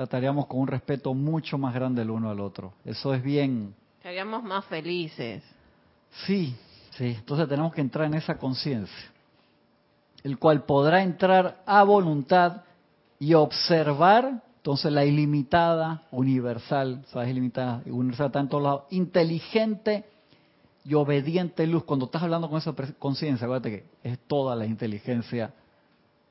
Trataríamos 0.00 0.46
con 0.46 0.60
un 0.60 0.66
respeto 0.66 1.12
mucho 1.12 1.58
más 1.58 1.74
grande 1.74 2.00
el 2.00 2.08
uno 2.08 2.30
al 2.30 2.40
otro. 2.40 2.72
Eso 2.86 3.12
es 3.12 3.22
bien, 3.22 3.74
Estaríamos 3.98 4.42
más 4.42 4.64
felices. 4.64 5.42
sí, 6.24 6.56
sí. 6.92 7.16
Entonces 7.18 7.46
tenemos 7.46 7.74
que 7.74 7.82
entrar 7.82 8.06
en 8.06 8.14
esa 8.14 8.38
conciencia, 8.38 9.10
el 10.24 10.38
cual 10.38 10.62
podrá 10.62 11.02
entrar 11.02 11.60
a 11.66 11.82
voluntad 11.82 12.62
y 13.18 13.34
observar, 13.34 14.42
entonces 14.56 14.90
la 14.90 15.04
ilimitada, 15.04 16.04
universal, 16.12 17.04
¿sabes? 17.08 17.28
Ilimitada, 17.28 17.82
universal 17.84 18.28
está 18.28 18.40
en 18.40 18.48
todos 18.48 18.62
lados, 18.62 18.82
inteligente 18.88 20.06
y 20.82 20.94
obediente 20.94 21.66
luz. 21.66 21.84
Cuando 21.84 22.06
estás 22.06 22.22
hablando 22.22 22.48
con 22.48 22.56
esa 22.56 22.72
conciencia, 22.98 23.44
acuérdate 23.44 23.70
que 23.70 23.84
es 24.08 24.18
toda 24.20 24.56
la 24.56 24.64
inteligencia 24.64 25.52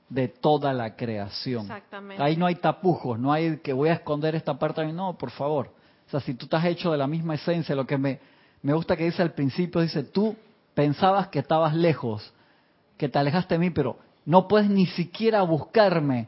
de 0.10 0.28
toda 0.28 0.74
la 0.74 0.96
creación. 0.96 1.62
Exactamente. 1.64 2.22
Ahí 2.22 2.36
no 2.36 2.46
hay 2.46 2.56
tapujos, 2.56 3.20
no 3.20 3.32
hay 3.32 3.58
que 3.58 3.74
voy 3.74 3.90
a 3.90 3.94
esconder 3.94 4.36
esta 4.36 4.58
parte. 4.58 4.86
No, 4.92 5.18
por 5.18 5.32
favor. 5.32 5.74
O 6.08 6.10
sea, 6.10 6.20
si 6.20 6.34
tú 6.34 6.46
estás 6.46 6.66
hecho 6.66 6.92
de 6.92 6.98
la 6.98 7.08
misma 7.08 7.36
esencia, 7.36 7.76
lo 7.76 7.86
que 7.86 7.98
me, 7.98 8.20
me 8.64 8.74
gusta 8.74 8.98
que 8.98 9.06
dice 9.06 9.22
al 9.22 9.34
principio, 9.34 9.82
dice, 9.82 10.04
tú 10.04 10.36
pensabas 10.74 11.28
que 11.28 11.40
estabas 11.40 11.76
lejos, 11.76 12.34
que 12.98 13.08
te 13.08 13.20
alejaste 13.20 13.56
de 13.56 13.60
mí, 13.60 13.70
pero 13.70 14.00
no 14.26 14.48
puedes 14.48 14.70
ni 14.70 14.88
siquiera 14.88 15.44
buscarme. 15.44 16.28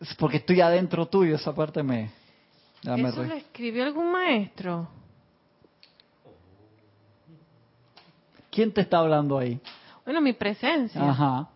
Es 0.00 0.14
porque 0.16 0.38
estoy 0.38 0.60
adentro 0.60 1.06
tuyo, 1.06 1.36
esa 1.36 1.54
parte 1.54 1.84
me... 1.84 2.10
ya 2.82 2.96
me 2.96 3.10
¿Eso 3.10 3.22
lo 3.22 3.34
escribió 3.34 3.84
algún 3.84 4.10
maestro? 4.10 4.88
¿Quién 8.50 8.72
te 8.72 8.80
está 8.80 8.98
hablando 8.98 9.38
ahí? 9.38 9.60
Bueno, 10.04 10.20
mi 10.20 10.32
presencia. 10.32 11.00
Ajá, 11.08 11.48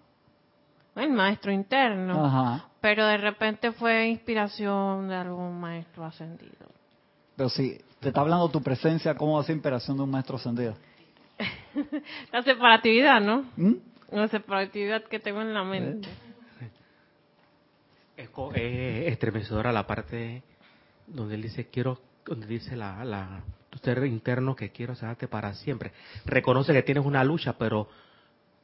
El 0.96 1.10
maestro 1.10 1.52
interno. 1.52 2.24
ajá. 2.26 2.68
Pero 2.80 3.06
de 3.06 3.16
repente 3.16 3.72
fue 3.72 4.06
inspiración 4.08 5.08
de 5.08 5.14
algún 5.16 5.58
maestro 5.60 6.04
ascendido. 6.04 6.66
Pero 7.36 7.48
si 7.48 7.78
te 8.00 8.08
está 8.08 8.20
hablando 8.20 8.48
tu 8.48 8.62
presencia, 8.62 9.14
¿cómo 9.16 9.34
va 9.34 9.40
a 9.40 9.44
ser 9.44 9.54
inspiración 9.56 9.96
de 9.96 10.02
un 10.04 10.10
maestro 10.10 10.36
ascendido? 10.36 10.76
La 12.32 12.42
separatividad, 12.42 13.20
¿no? 13.20 13.44
¿Mm? 13.56 13.74
La 14.12 14.28
separatividad 14.28 15.02
que 15.04 15.18
tengo 15.20 15.40
en 15.42 15.52
la 15.52 15.64
mente. 15.64 16.08
Es, 18.16 18.30
co- 18.30 18.52
es 18.54 19.12
estremecedora 19.12 19.72
la 19.72 19.86
parte 19.86 20.42
donde 21.06 21.34
él 21.34 21.42
dice 21.42 21.66
quiero, 21.66 22.00
donde 22.24 22.46
dice 22.46 22.74
la, 22.76 23.04
la 23.04 23.42
tu 23.68 23.78
ser 23.78 24.04
interno 24.06 24.56
que 24.56 24.70
quiero 24.70 24.94
sanarte 24.94 25.28
para 25.28 25.52
siempre. 25.54 25.92
Reconoce 26.24 26.72
que 26.72 26.82
tienes 26.82 27.04
una 27.04 27.22
lucha, 27.24 27.54
pero 27.58 27.88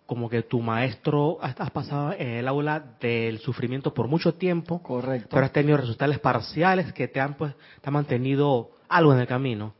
como 0.06 0.28
que 0.28 0.42
tu 0.42 0.60
maestro 0.60 1.38
has, 1.40 1.70
pasado 1.70 2.12
en 2.12 2.28
el 2.28 2.48
aula 2.48 2.96
del 3.00 3.38
sufrimiento 3.38 3.94
por 3.94 4.08
mucho 4.08 4.34
tiempo, 4.34 4.82
Correcto. 4.82 5.28
pero 5.30 5.46
has 5.46 5.52
tenido 5.52 5.76
resultados 5.78 6.18
parciales 6.18 6.92
que 6.92 7.08
te 7.08 7.20
han 7.20 7.34
pues 7.34 7.54
te 7.80 7.88
han 7.88 7.94
mantenido 7.94 8.70
algo 8.88 9.12
en 9.14 9.20
el 9.20 9.26
camino. 9.26 9.74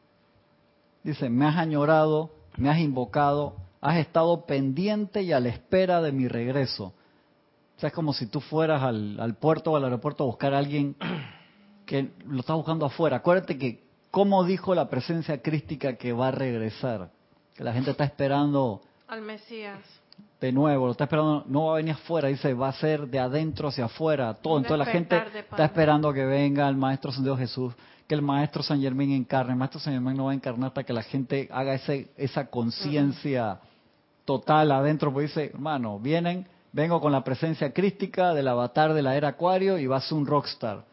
Dice, 1.02 1.28
me 1.28 1.46
has 1.46 1.56
añorado, 1.56 2.30
me 2.56 2.70
has 2.70 2.78
invocado, 2.78 3.56
has 3.80 3.98
estado 3.98 4.46
pendiente 4.46 5.22
y 5.22 5.32
a 5.32 5.40
la 5.40 5.48
espera 5.48 6.00
de 6.00 6.12
mi 6.12 6.28
regreso. 6.28 6.94
O 7.76 7.80
sea, 7.80 7.88
es 7.88 7.94
como 7.94 8.12
si 8.12 8.26
tú 8.26 8.40
fueras 8.40 8.82
al, 8.82 9.18
al 9.18 9.34
puerto 9.34 9.72
o 9.72 9.76
al 9.76 9.84
aeropuerto 9.84 10.22
a 10.22 10.26
buscar 10.26 10.54
a 10.54 10.58
alguien 10.58 10.96
que 11.84 12.12
lo 12.26 12.40
estás 12.40 12.56
buscando 12.56 12.86
afuera. 12.86 13.16
Acuérdate 13.16 13.58
que, 13.58 13.82
¿cómo 14.10 14.44
dijo 14.44 14.74
la 14.74 14.88
presencia 14.88 15.42
crística 15.42 15.96
que 15.96 16.12
va 16.12 16.28
a 16.28 16.30
regresar? 16.30 17.10
Que 17.54 17.64
la 17.64 17.72
gente 17.72 17.90
está 17.90 18.04
esperando 18.04 18.80
Al 19.08 19.20
Mesías. 19.20 19.80
De 20.42 20.50
nuevo, 20.50 20.86
lo 20.86 20.90
está 20.90 21.04
esperando, 21.04 21.44
no 21.46 21.66
va 21.66 21.74
a 21.74 21.76
venir 21.76 21.94
afuera, 21.94 22.26
dice, 22.26 22.52
va 22.52 22.70
a 22.70 22.72
ser 22.72 23.06
de 23.06 23.20
adentro 23.20 23.68
hacia 23.68 23.84
afuera, 23.84 24.34
todo. 24.34 24.58
Entonces 24.58 24.86
la 24.86 24.92
gente 24.92 25.22
está 25.38 25.66
esperando 25.66 26.12
que 26.12 26.24
venga 26.24 26.68
el 26.68 26.76
Maestro 26.76 27.12
Ascendido 27.12 27.36
Jesús, 27.36 27.72
que 28.08 28.16
el 28.16 28.22
Maestro 28.22 28.60
San 28.64 28.80
Germán 28.80 29.12
encarne. 29.12 29.52
El 29.52 29.58
Maestro 29.60 29.78
San 29.78 29.92
Germán 29.92 30.16
no 30.16 30.24
va 30.24 30.32
a 30.32 30.34
encarnar 30.34 30.70
hasta 30.70 30.82
que 30.82 30.92
la 30.92 31.04
gente 31.04 31.48
haga 31.52 31.74
ese, 31.74 32.10
esa 32.16 32.50
conciencia 32.50 33.60
total 34.24 34.72
adentro, 34.72 35.12
porque 35.12 35.28
dice, 35.28 35.52
hermano, 35.54 36.00
vienen, 36.00 36.48
vengo 36.72 37.00
con 37.00 37.12
la 37.12 37.22
presencia 37.22 37.72
crística 37.72 38.34
del 38.34 38.48
avatar 38.48 38.94
de 38.94 39.02
la 39.02 39.14
era 39.14 39.28
Acuario 39.28 39.78
y 39.78 39.86
va 39.86 39.98
a 39.98 40.00
ser 40.00 40.18
un 40.18 40.26
rockstar. 40.26 40.84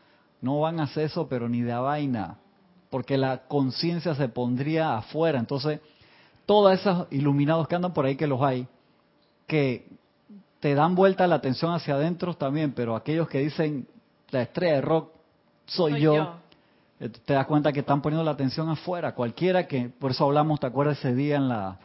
No 0.41 0.59
van 0.59 0.79
a 0.79 0.83
hacer 0.83 1.05
eso, 1.05 1.27
pero 1.27 1.49
ni 1.49 1.61
de 1.61 1.71
a 1.71 1.79
vaina, 1.79 2.37
porque 2.91 3.17
la 3.17 3.47
conciencia 3.47 4.13
se 4.13 4.29
pondría 4.29 4.95
afuera. 4.95 5.39
Entonces, 5.39 5.79
todos 6.45 6.79
esos 6.79 7.07
iluminados 7.09 7.67
que 7.67 7.73
andan 7.73 7.93
por 7.93 8.05
ahí, 8.05 8.15
que 8.15 8.27
los 8.27 8.39
hay, 8.43 8.67
que 9.49 9.89
te 10.61 10.75
dan 10.75 10.95
vuelta 10.95 11.25
la 11.27 11.35
atención 11.35 11.73
hacia 11.73 11.95
adentro 11.95 12.35
también, 12.35 12.71
pero 12.73 12.95
aquellos 12.95 13.27
que 13.27 13.39
dicen 13.39 13.87
la 14.29 14.43
estrella 14.43 14.75
de 14.75 14.81
rock 14.81 15.11
soy, 15.65 15.93
Soy 15.93 16.01
yo, 16.01 16.15
yo. 16.15 16.33
eh, 16.99 17.09
te 17.09 17.33
das 17.33 17.45
cuenta 17.47 17.71
que 17.73 17.79
están 17.81 18.01
poniendo 18.01 18.23
la 18.23 18.31
atención 18.31 18.69
afuera. 18.69 19.13
Cualquiera 19.15 19.67
que, 19.67 19.89
por 19.89 20.11
eso 20.11 20.25
hablamos, 20.25 20.59
¿te 20.59 20.67
acuerdas 20.67 20.99
ese 20.99 21.13
día 21.15 21.37
en 21.37 21.47
la, 21.49 21.79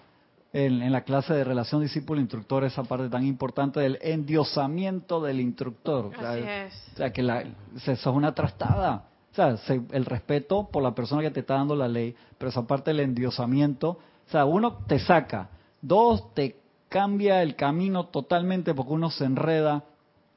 en, 0.53 0.83
en 0.83 0.93
la 0.93 1.03
clase 1.03 1.33
de 1.35 1.45
relación 1.45 1.81
discípulo-instructor, 1.83 2.65
esa 2.65 2.83
parte 2.85 3.09
tan 3.09 3.25
importante 3.27 3.81
del 3.81 3.99
endiosamiento 4.03 5.21
del 5.23 5.41
instructor? 5.41 6.07
O 6.07 6.11
sea, 6.13 6.31
Así 6.33 6.43
es. 6.45 6.89
o 6.95 6.97
sea, 6.97 7.13
que 7.13 7.23
la, 7.23 7.43
eso 7.77 7.93
es 7.93 8.07
una 8.07 8.35
trastada. 8.35 9.05
O 9.33 9.35
sea, 9.35 9.57
se- 9.59 9.83
el 9.93 10.05
respeto 10.05 10.69
por 10.71 10.83
la 10.83 10.95
persona 10.95 11.23
que 11.23 11.31
te 11.31 11.41
está 11.41 11.55
dando 11.55 11.75
la 11.77 11.89
ley, 11.89 12.15
pero 12.39 12.51
esa 12.51 12.67
parte 12.67 12.91
del 12.91 13.01
endiosamiento, 13.01 13.89
o 14.27 14.31
sea, 14.31 14.45
uno 14.45 14.79
te 14.87 14.99
saca, 14.99 15.49
dos, 15.83 16.33
te 16.35 16.57
cambia 16.89 17.43
el 17.43 17.57
camino 17.57 18.07
totalmente 18.07 18.75
porque 18.75 18.93
uno 18.93 19.11
se 19.11 19.25
enreda 19.25 19.85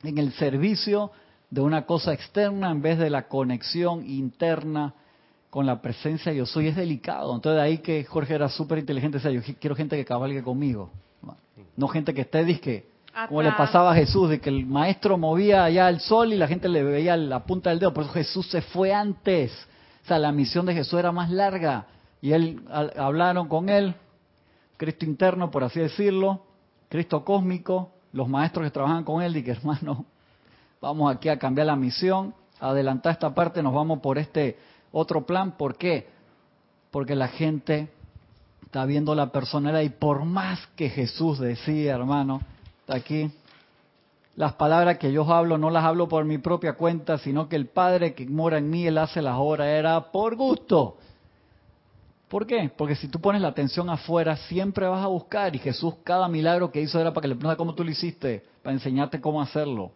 en 0.03 0.17
el 0.17 0.33
servicio 0.33 1.11
de 1.49 1.61
una 1.61 1.85
cosa 1.85 2.13
externa 2.13 2.71
en 2.71 2.81
vez 2.81 2.97
de 2.97 3.09
la 3.09 3.27
conexión 3.27 4.07
interna 4.07 4.93
con 5.49 5.65
la 5.65 5.81
presencia 5.81 6.33
yo 6.33 6.45
soy. 6.45 6.67
Es 6.67 6.75
delicado. 6.75 7.33
Entonces, 7.33 7.57
de 7.57 7.61
ahí 7.63 7.77
que 7.79 8.03
Jorge 8.03 8.35
era 8.35 8.49
súper 8.49 8.79
inteligente, 8.79 9.17
decía, 9.17 9.31
yo 9.31 9.41
quiero 9.59 9.75
gente 9.75 9.95
que 9.95 10.05
cabalgue 10.05 10.43
conmigo. 10.43 10.91
No 11.75 11.87
gente 11.87 12.13
que 12.13 12.21
esté 12.21 12.43
disque, 12.43 12.89
como 13.27 13.41
le 13.41 13.51
pasaba 13.51 13.91
a 13.91 13.95
Jesús, 13.95 14.29
de 14.29 14.39
que 14.39 14.49
el 14.49 14.65
maestro 14.65 15.17
movía 15.17 15.63
allá 15.63 15.89
el 15.89 15.99
sol 15.99 16.33
y 16.33 16.37
la 16.37 16.47
gente 16.47 16.67
le 16.69 16.83
veía 16.83 17.15
la 17.17 17.43
punta 17.45 17.69
del 17.69 17.79
dedo. 17.79 17.93
Por 17.93 18.03
eso 18.03 18.13
Jesús 18.13 18.47
se 18.49 18.61
fue 18.61 18.93
antes. 18.93 19.51
O 20.03 20.07
sea, 20.07 20.19
la 20.19 20.31
misión 20.31 20.65
de 20.65 20.73
Jesús 20.73 20.99
era 20.99 21.11
más 21.11 21.29
larga. 21.29 21.85
Y 22.21 22.31
él 22.31 22.61
hablaron 22.69 23.47
con 23.47 23.69
él, 23.69 23.93
Cristo 24.77 25.05
interno, 25.05 25.51
por 25.51 25.63
así 25.63 25.79
decirlo, 25.79 26.43
Cristo 26.89 27.25
cósmico, 27.25 27.91
los 28.13 28.29
maestros 28.29 28.65
que 28.65 28.71
trabajan 28.71 29.03
con 29.03 29.21
él, 29.21 29.35
y 29.37 29.43
que 29.43 29.51
hermano, 29.57 30.05
vamos 30.79 31.13
aquí 31.13 31.29
a 31.29 31.37
cambiar 31.37 31.67
la 31.67 31.75
misión, 31.75 32.33
adelantar 32.59 33.13
esta 33.13 33.33
parte, 33.33 33.61
nos 33.61 33.73
vamos 33.73 33.99
por 33.99 34.17
este 34.17 34.57
otro 34.91 35.25
plan. 35.25 35.57
¿Por 35.57 35.75
qué? 35.75 36.07
Porque 36.91 37.15
la 37.15 37.27
gente 37.27 37.89
está 38.63 38.85
viendo 38.85 39.15
la 39.15 39.31
personalidad 39.31 39.81
y 39.81 39.89
por 39.89 40.25
más 40.25 40.65
que 40.75 40.89
Jesús 40.89 41.39
decía, 41.39 41.95
hermano, 41.95 42.41
aquí, 42.87 43.31
las 44.35 44.53
palabras 44.53 44.97
que 44.97 45.11
yo 45.11 45.23
hablo 45.33 45.57
no 45.57 45.69
las 45.69 45.83
hablo 45.83 46.07
por 46.07 46.23
mi 46.25 46.37
propia 46.37 46.73
cuenta, 46.73 47.17
sino 47.17 47.49
que 47.49 47.55
el 47.55 47.67
Padre 47.67 48.13
que 48.13 48.27
mora 48.27 48.59
en 48.59 48.69
mí, 48.69 48.85
Él 48.85 48.97
hace 48.99 49.21
las 49.21 49.35
obras, 49.37 49.67
era 49.67 50.11
por 50.11 50.35
gusto. 50.35 50.97
¿Por 52.27 52.45
qué? 52.45 52.69
Porque 52.75 52.95
si 52.95 53.07
tú 53.07 53.21
pones 53.21 53.41
la 53.41 53.47
atención 53.47 53.89
afuera, 53.89 54.35
siempre 54.35 54.85
vas 54.87 55.03
a 55.03 55.07
buscar. 55.07 55.55
Y 55.55 55.59
Jesús, 55.59 55.95
cada 56.03 56.27
milagro 56.27 56.71
que 56.71 56.81
hizo 56.81 56.99
era 56.99 57.13
para 57.13 57.21
que 57.21 57.27
le 57.29 57.35
preguntas 57.35 57.57
cómo 57.57 57.73
tú 57.73 57.83
lo 57.83 57.91
hiciste, 57.91 58.43
para 58.63 58.73
enseñarte 58.73 59.21
cómo 59.21 59.41
hacerlo. 59.41 59.91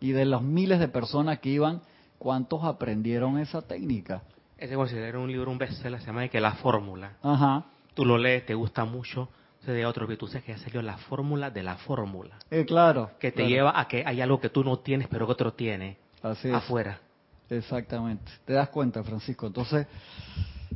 Y 0.00 0.12
de 0.12 0.24
los 0.24 0.42
miles 0.42 0.78
de 0.78 0.88
personas 0.88 1.40
que 1.40 1.48
iban, 1.48 1.80
¿cuántos 2.18 2.62
aprendieron 2.62 3.38
esa 3.38 3.62
técnica? 3.62 4.22
Ese 4.58 4.76
considera 4.76 5.18
un 5.18 5.30
libro, 5.30 5.50
un 5.50 5.58
bestseller, 5.58 6.00
se 6.00 6.06
llama 6.06 6.22
de 6.22 6.30
que 6.30 6.40
La 6.40 6.52
Fórmula. 6.52 7.16
Ajá. 7.22 7.64
Tú 7.94 8.04
lo 8.04 8.16
lees, 8.16 8.46
te 8.46 8.54
gusta 8.54 8.84
mucho, 8.84 9.28
se 9.64 9.72
de 9.72 9.84
otro 9.84 10.06
que 10.06 10.16
tú 10.16 10.26
sabes 10.26 10.44
que 10.44 10.52
ya 10.52 10.58
salió 10.58 10.82
la 10.82 10.96
fórmula 10.96 11.50
de 11.50 11.62
la 11.62 11.76
fórmula. 11.76 12.36
Eh, 12.50 12.64
claro. 12.64 13.10
Que 13.18 13.30
te 13.30 13.38
claro. 13.38 13.48
lleva 13.48 13.80
a 13.80 13.86
que 13.88 14.04
hay 14.06 14.20
algo 14.20 14.40
que 14.40 14.48
tú 14.48 14.64
no 14.64 14.78
tienes, 14.78 15.08
pero 15.08 15.26
que 15.26 15.32
otro 15.32 15.52
tiene 15.52 15.98
Así 16.22 16.48
es. 16.48 16.54
afuera. 16.54 17.00
Exactamente. 17.50 18.30
Te 18.44 18.54
das 18.54 18.70
cuenta, 18.70 19.02
Francisco. 19.02 19.46
Entonces, 19.46 19.86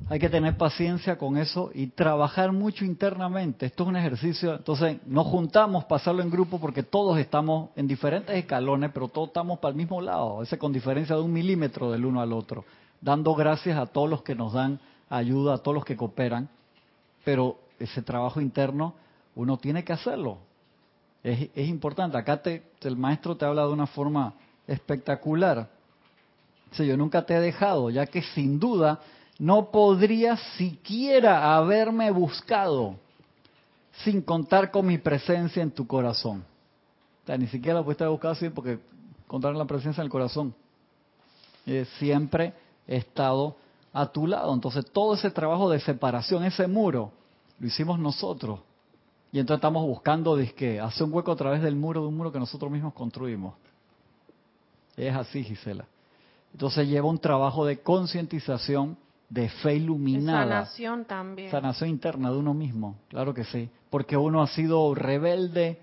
hay 0.09 0.21
que 0.21 0.29
tener 0.29 0.57
paciencia 0.57 1.19
con 1.19 1.37
eso 1.37 1.71
y 1.75 1.89
trabajar 1.89 2.53
mucho 2.53 2.85
internamente. 2.85 3.67
Esto 3.67 3.83
es 3.83 3.89
un 3.89 3.97
ejercicio. 3.97 4.55
Entonces, 4.55 4.99
nos 5.07 5.27
juntamos, 5.27 5.85
pasarlo 5.87 6.23
en 6.23 6.31
grupo, 6.31 6.61
porque 6.61 6.85
todos 6.85 7.19
estamos 7.19 7.71
en 7.75 7.89
diferentes 7.89 8.37
escalones, 8.37 8.93
pero 8.95 9.09
todos 9.09 9.29
estamos 9.29 9.59
para 9.59 9.71
el 9.71 9.77
mismo 9.77 10.01
lado, 10.01 10.39
veces 10.39 10.59
con 10.61 10.73
diferencia 10.73 11.17
de 11.17 11.23
un 11.23 11.33
milímetro 11.33 11.91
del 11.91 12.05
uno 12.05 12.21
al 12.21 12.33
otro. 12.33 12.65
Dando 13.01 13.35
gracias 13.35 13.77
a 13.77 13.87
todos 13.87 14.09
los 14.09 14.23
que 14.23 14.37
nos 14.37 14.53
dan 14.53 14.79
ayuda, 15.09 15.55
a 15.55 15.59
todos 15.59 15.75
los 15.75 15.85
que 15.85 15.97
cooperan. 15.97 16.49
Pero 17.25 17.59
ese 17.81 18.01
trabajo 18.01 18.41
interno, 18.41 18.95
uno 19.35 19.57
tiene 19.59 19.83
que 19.83 19.93
hacerlo. 19.93 20.39
Es, 21.25 21.51
es 21.53 21.69
importante. 21.69 22.17
Acá 22.17 22.41
te, 22.41 22.63
el 22.83 22.97
maestro 22.97 23.37
te 23.37 23.45
habla 23.45 23.67
de 23.67 23.73
una 23.73 23.89
forma 23.89 24.35
espectacular. 24.69 25.69
Dice, 26.71 26.87
yo 26.87 26.97
nunca 26.97 27.27
te 27.27 27.35
he 27.35 27.41
dejado, 27.41 27.91
ya 27.91 28.07
que 28.07 28.23
sin 28.23 28.61
duda 28.61 29.01
no 29.39 29.71
podría 29.71 30.37
siquiera 30.57 31.57
haberme 31.57 32.11
buscado 32.11 32.97
sin 34.05 34.23
contar 34.23 34.71
con 34.71 34.87
mi 34.87 34.99
presencia 34.99 35.63
en 35.63 35.71
tu 35.71 35.87
corazón. 35.87 36.45
Ni 37.27 37.47
siquiera 37.49 37.79
la 37.79 37.85
pudiste 37.85 38.05
haber 38.05 38.13
buscado 38.13 38.33
así 38.33 38.49
porque 38.51 38.79
contaron 39.27 39.59
la 39.59 39.65
presencia 39.65 40.01
en 40.01 40.07
el 40.07 40.11
corazón. 40.11 40.55
Eh, 41.67 41.87
siempre 41.99 42.55
he 42.87 42.97
estado 42.97 43.57
a 43.93 44.07
tu 44.07 44.27
lado. 44.27 44.55
Entonces, 44.55 44.85
todo 44.93 45.15
ese 45.15 45.31
trabajo 45.31 45.69
de 45.69 45.81
separación, 45.81 46.45
ese 46.45 46.67
muro, 46.69 47.13
lo 47.59 47.67
hicimos 47.67 47.99
nosotros. 47.99 48.61
Y 49.33 49.41
entonces 49.41 49.59
estamos 49.59 49.85
buscando 49.85 50.37
dizque, 50.37 50.79
hacer 50.81 51.05
un 51.05 51.13
hueco 51.13 51.33
a 51.33 51.37
través 51.37 51.63
del 51.63 51.75
muro 51.75 52.03
de 52.03 52.09
un 52.09 52.17
muro 52.17 52.31
que 52.31 52.39
nosotros 52.39 52.71
mismos 52.71 52.95
construimos. 52.95 53.55
Es 54.97 55.15
así, 55.15 55.43
Gisela. 55.43 55.85
Entonces 56.53 56.89
lleva 56.89 57.09
un 57.09 57.19
trabajo 57.19 57.67
de 57.67 57.81
concientización, 57.81 58.97
de 59.29 59.49
fe 59.49 59.77
iluminada. 59.77 60.65
Sanación 60.65 61.05
también. 61.05 61.51
Sanación 61.51 61.91
interna 61.91 62.31
de 62.31 62.37
uno 62.37 62.55
mismo, 62.55 62.97
claro 63.09 63.35
que 63.35 63.45
sí. 63.45 63.69
Porque 63.91 64.17
uno 64.17 64.43
ha 64.43 64.47
sido 64.49 64.95
rebelde 64.95 65.81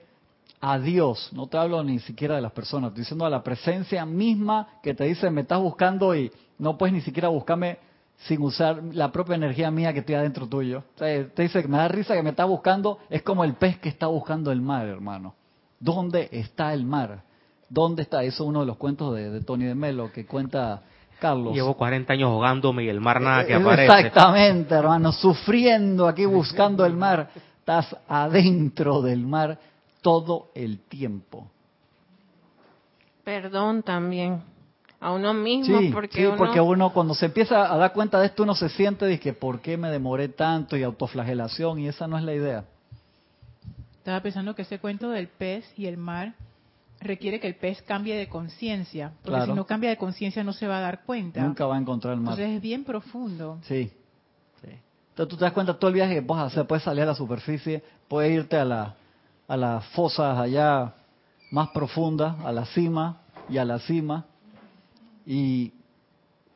a 0.62 0.80
Dios. 0.80 1.30
No 1.34 1.48
te 1.48 1.58
hablo 1.58 1.84
ni 1.84 2.00
siquiera 2.00 2.36
de 2.36 2.42
las 2.42 2.54
personas, 2.54 2.90
estoy 2.90 3.02
diciendo 3.02 3.26
a 3.26 3.30
la 3.30 3.44
presencia 3.44 4.06
misma 4.06 4.80
que 4.82 4.94
te 4.94 5.04
dice, 5.06 5.30
me 5.30 5.42
estás 5.42 5.60
buscando 5.60 6.16
y 6.16 6.32
no 6.58 6.78
puedes 6.78 6.94
ni 6.94 7.02
siquiera 7.02 7.28
buscarme 7.28 7.80
sin 8.28 8.42
usar 8.42 8.82
la 8.92 9.12
propia 9.12 9.36
energía 9.36 9.70
mía 9.72 9.92
que 9.92 10.00
estoy 10.00 10.16
adentro 10.16 10.48
tuyo. 10.48 10.84
O 10.96 11.00
sea, 11.00 11.28
te 11.28 11.42
dice 11.42 11.62
que 11.62 11.68
me 11.68 11.78
da 11.78 11.90
risa 11.90 12.14
que 12.14 12.24
me 12.24 12.30
estás 12.30 12.48
buscando, 12.48 13.00
es 13.10 13.22
como 13.24 13.44
el 13.44 13.56
pez 13.56 13.80
que 13.80 13.90
está 13.90 14.08
buscando 14.08 14.52
el 14.52 14.62
mar, 14.62 14.88
hermano. 14.88 15.36
¿Dónde 15.80 16.30
está 16.32 16.74
el 16.74 16.86
mar? 16.86 17.24
¿Dónde 17.68 18.04
está? 18.04 18.24
Eso 18.24 18.44
es 18.44 18.50
uno 18.50 18.62
de 18.62 18.66
los 18.66 18.78
cuentos 18.78 19.14
de, 19.16 19.32
de 19.32 19.42
Tony 19.42 19.66
de 19.66 19.76
Melo 19.76 20.12
que 20.14 20.26
cuenta 20.26 20.84
Carlos. 21.24 21.54
Llevo 21.54 21.76
40 21.76 22.12
años 22.12 22.28
ahogándome 22.28 22.84
y 22.84 22.90
el 22.90 23.00
mar 23.00 23.22
nada 23.22 23.46
que 23.46 23.54
Eh, 23.54 23.56
aparece. 23.56 23.86
Exactamente, 23.86 24.76
hermano, 24.76 25.14
sufriendo 25.14 26.06
aquí 26.06 26.26
buscando 26.26 26.86
el 26.86 26.96
mar. 26.98 27.30
Estás 27.60 27.96
adentro 28.10 29.02
del 29.02 29.26
mar 29.26 29.58
todo 30.02 30.50
el 30.54 30.80
tiempo. 30.80 31.48
Perdón 33.24 33.84
también 33.84 34.42
a 35.00 35.14
uno 35.14 35.34
mismo 35.34 35.80
Sí, 35.80 35.90
porque 35.94 36.18
sí, 36.18 36.26
uno 36.26 36.36
porque 36.36 36.60
uno 36.60 36.90
cuando 36.92 37.14
se 37.14 37.28
empieza 37.28 37.74
a 37.74 37.78
dar 37.78 37.94
cuenta 37.94 38.20
de 38.20 38.26
esto 38.26 38.44
uno 38.44 38.54
se 38.54 38.68
siente 38.68 39.06
de 39.06 39.18
que 39.18 39.32
por 39.32 39.62
qué 39.62 39.78
me 39.78 39.90
demoré 39.90 40.28
tanto 40.28 40.76
y 40.76 40.84
autoflagelación 40.84 41.80
y 41.80 41.88
esa 41.88 42.06
no 42.06 42.18
es 42.18 42.24
la 42.26 42.34
idea. 42.34 42.66
Estaba 43.98 44.20
pensando 44.20 44.54
que 44.56 44.64
ese 44.64 44.80
cuento 44.80 45.10
del 45.10 45.30
pez 45.30 45.64
y 45.78 45.86
el 45.86 45.96
mar 45.96 46.34
requiere 47.04 47.40
que 47.40 47.48
el 47.48 47.56
pez 47.56 47.82
cambie 47.82 48.16
de 48.16 48.28
conciencia, 48.28 49.12
porque 49.22 49.38
Claro. 49.38 49.46
si 49.46 49.54
no 49.54 49.66
cambia 49.66 49.90
de 49.90 49.98
conciencia 49.98 50.44
no 50.44 50.54
se 50.54 50.68
va 50.68 50.78
a 50.78 50.82
dar 50.82 51.04
cuenta. 51.04 51.42
Nunca 51.42 51.66
va 51.66 51.76
a 51.76 51.80
encontrar 51.80 52.14
el 52.14 52.20
mar. 52.22 52.34
Entonces 52.34 52.56
es 52.56 52.62
bien 52.62 52.84
profundo. 52.84 53.60
Sí, 53.64 53.92
sí. 54.62 54.70
Entonces 55.10 55.30
tú 55.30 55.38
te 55.38 55.46
das 55.46 55.54
cuenta 55.54 55.78
todo 55.78 55.90
el 55.90 55.96
viaje 55.96 56.16
que 56.16 56.22
puedes 56.22 56.44
hacer, 56.46 56.66
puedes 56.68 56.84
salir 56.84 57.04
a 57.04 57.08
la 57.08 57.16
superficie, 57.16 57.84
puedes 58.08 58.32
irte 58.32 58.58
a 58.58 58.66
la 58.66 58.96
a 59.48 59.58
las 59.58 59.86
fosas 59.88 60.38
allá 60.40 60.94
más 61.52 61.70
profundas, 61.70 62.36
a 62.46 62.52
la 62.52 62.66
cima 62.66 63.22
y 63.50 63.58
a 63.58 63.66
la 63.66 63.80
cima 63.80 64.26
y 65.26 65.74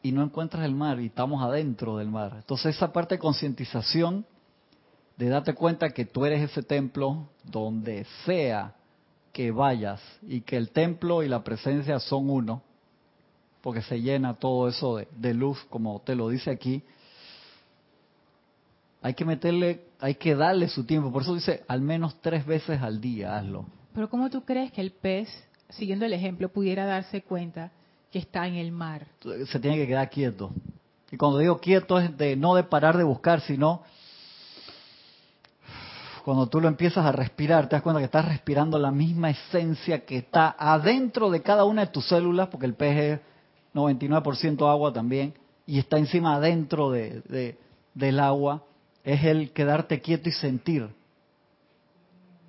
y 0.03 0.11
no 0.11 0.23
encuentras 0.23 0.63
el 0.63 0.73
mar 0.73 0.99
y 1.01 1.07
estamos 1.07 1.43
adentro 1.43 1.97
del 1.97 2.09
mar. 2.09 2.33
Entonces 2.37 2.75
esa 2.75 2.93
parte 2.93 3.15
de 3.15 3.19
concientización 3.19 4.25
de 5.17 5.29
darte 5.29 5.53
cuenta 5.53 5.89
que 5.89 6.05
tú 6.05 6.25
eres 6.25 6.49
ese 6.49 6.63
templo 6.63 7.27
donde 7.43 8.05
sea 8.25 8.73
que 9.37 9.51
vayas 9.51 10.01
y 10.27 10.41
que 10.41 10.57
el 10.57 10.71
templo 10.71 11.21
y 11.21 11.27
la 11.27 11.43
presencia 11.43 11.99
son 11.99 12.27
uno, 12.27 12.63
porque 13.61 13.83
se 13.83 14.01
llena 14.01 14.33
todo 14.33 14.67
eso 14.67 14.95
de, 14.95 15.07
de 15.15 15.35
luz, 15.35 15.63
como 15.69 16.01
te 16.01 16.15
lo 16.15 16.29
dice 16.29 16.49
aquí. 16.49 16.81
Hay 19.03 19.13
que 19.13 19.25
meterle, 19.25 19.81
hay 19.99 20.15
que 20.15 20.33
darle 20.33 20.67
su 20.69 20.85
tiempo. 20.85 21.11
Por 21.11 21.21
eso 21.21 21.35
dice, 21.35 21.63
al 21.67 21.81
menos 21.81 22.19
tres 22.19 22.47
veces 22.47 22.81
al 22.81 22.99
día 22.99 23.37
hazlo. 23.37 23.67
Pero 23.93 24.09
¿cómo 24.09 24.31
tú 24.31 24.43
crees 24.43 24.71
que 24.71 24.81
el 24.81 24.89
pez, 24.89 25.29
siguiendo 25.69 26.05
el 26.05 26.13
ejemplo, 26.13 26.49
pudiera 26.49 26.87
darse 26.87 27.21
cuenta 27.21 27.71
que 28.11 28.17
está 28.17 28.47
en 28.47 28.55
el 28.55 28.71
mar? 28.71 29.05
Se 29.51 29.59
tiene 29.59 29.77
que 29.77 29.85
quedar 29.85 30.09
quieto. 30.09 30.51
Y 31.11 31.17
cuando 31.17 31.37
digo 31.37 31.59
quieto 31.59 31.99
es 31.99 32.17
de 32.17 32.35
no 32.35 32.55
de 32.55 32.63
parar 32.63 32.97
de 32.97 33.03
buscar, 33.03 33.41
sino 33.41 33.83
cuando 36.27 36.47
tú 36.47 36.59
lo 36.59 36.67
empiezas 36.67 37.05
a 37.05 37.13
respirar, 37.13 37.69
te 37.69 37.77
das 37.77 37.81
cuenta 37.81 37.99
que 38.01 38.05
estás 38.07 38.25
respirando 38.27 38.77
la 38.77 38.91
misma 38.91 39.29
esencia 39.29 40.03
que 40.03 40.17
está 40.17 40.53
adentro 40.59 41.29
de 41.29 41.41
cada 41.41 41.63
una 41.63 41.85
de 41.85 41.91
tus 41.93 42.05
células, 42.09 42.49
porque 42.49 42.65
el 42.65 42.73
pez 42.73 42.97
es 42.97 43.19
99% 43.73 44.69
agua 44.69 44.91
también, 44.91 45.33
y 45.65 45.79
está 45.79 45.97
encima 45.97 46.35
adentro 46.35 46.91
de, 46.91 47.21
de- 47.29 47.57
del 47.93 48.19
agua, 48.19 48.61
es 49.05 49.23
el 49.23 49.51
quedarte 49.53 50.01
quieto 50.01 50.27
y 50.27 50.33
sentir. 50.33 50.89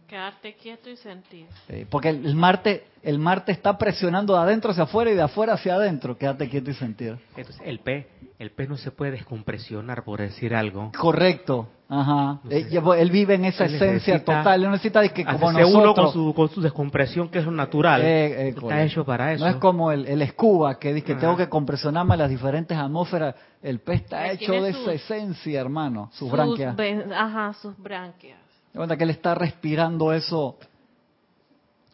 Quedarte 0.09 0.55
quieto 0.55 0.91
y 0.91 0.97
sentir. 0.97 1.47
Eh, 1.69 1.87
porque 1.89 2.09
el, 2.09 2.25
el 2.27 2.35
mar 2.35 2.63
te, 2.63 2.85
el 3.03 3.19
mar 3.19 3.45
te 3.45 3.53
está 3.53 3.77
presionando 3.79 4.35
de 4.35 4.41
adentro 4.41 4.71
hacia 4.71 4.85
afuera 4.85 5.11
y 5.11 5.15
de 5.15 5.23
afuera 5.23 5.53
hacia 5.55 5.75
adentro. 5.75 6.17
Quédate 6.17 6.49
quieto 6.49 6.71
y 6.71 6.75
sentir. 6.75 7.17
Entonces, 7.37 7.61
el 7.65 7.79
pez, 7.81 8.07
el 8.39 8.51
pez 8.51 8.69
no 8.69 8.77
se 8.77 8.91
puede 8.91 9.13
descompresionar, 9.13 10.05
por 10.05 10.21
decir 10.21 10.55
algo. 10.55 10.91
Correcto. 10.99 11.69
Ajá. 11.91 12.41
No 12.45 12.51
sé. 12.51 12.59
Eh, 12.59 12.81
él 12.99 13.11
vive 13.11 13.35
en 13.35 13.47
esa 13.47 13.65
Él 13.65 13.75
esencia 13.77 14.15
necesita 14.15 14.39
total. 14.39 14.61
Él 14.61 14.67
no 14.67 14.73
necesita 14.73 15.01
de 15.01 15.11
que 15.11 15.25
como 15.25 15.49
Hacerse 15.51 15.65
uno 15.65 15.95
con 15.95 16.05
nosotros. 16.05 16.13
su, 16.13 16.35
con 16.35 16.49
su 16.51 16.61
descompresión, 16.61 17.29
que 17.31 17.39
es 17.39 17.45
lo 17.47 17.51
natural. 17.51 18.03
Eh, 18.03 18.49
eh, 18.49 18.55
está 18.57 18.83
hecho 18.83 19.05
para 19.05 19.33
eso. 19.33 19.45
No 19.45 19.51
es 19.51 19.57
como 19.57 19.91
el, 19.93 20.07
el 20.07 20.21
escuba 20.23 20.79
que 20.79 20.93
dice 20.93 21.07
que 21.07 21.13
Ajá. 21.13 21.21
tengo 21.23 21.37
que 21.37 21.49
compresionarme 21.49 22.17
las 22.17 22.29
diferentes 22.29 22.77
atmósferas. 22.77 23.35
El 23.63 23.81
pez 23.81 24.03
está 24.03 24.27
Él 24.27 24.39
hecho 24.41 24.53
de 24.53 24.73
sus- 24.73 24.83
esa 24.83 24.93
esencia, 24.93 25.61
hermano. 25.61 26.09
Sus 26.13 26.29
Sus 26.29 26.33
branquias. 26.33 26.77
Ajá, 27.15 27.55
sus 27.55 27.77
branquias. 27.79 28.39
Cuenta 28.79 28.97
que 28.97 29.03
él 29.03 29.11
está 29.11 29.35
respirando 29.35 30.13
eso 30.13 30.57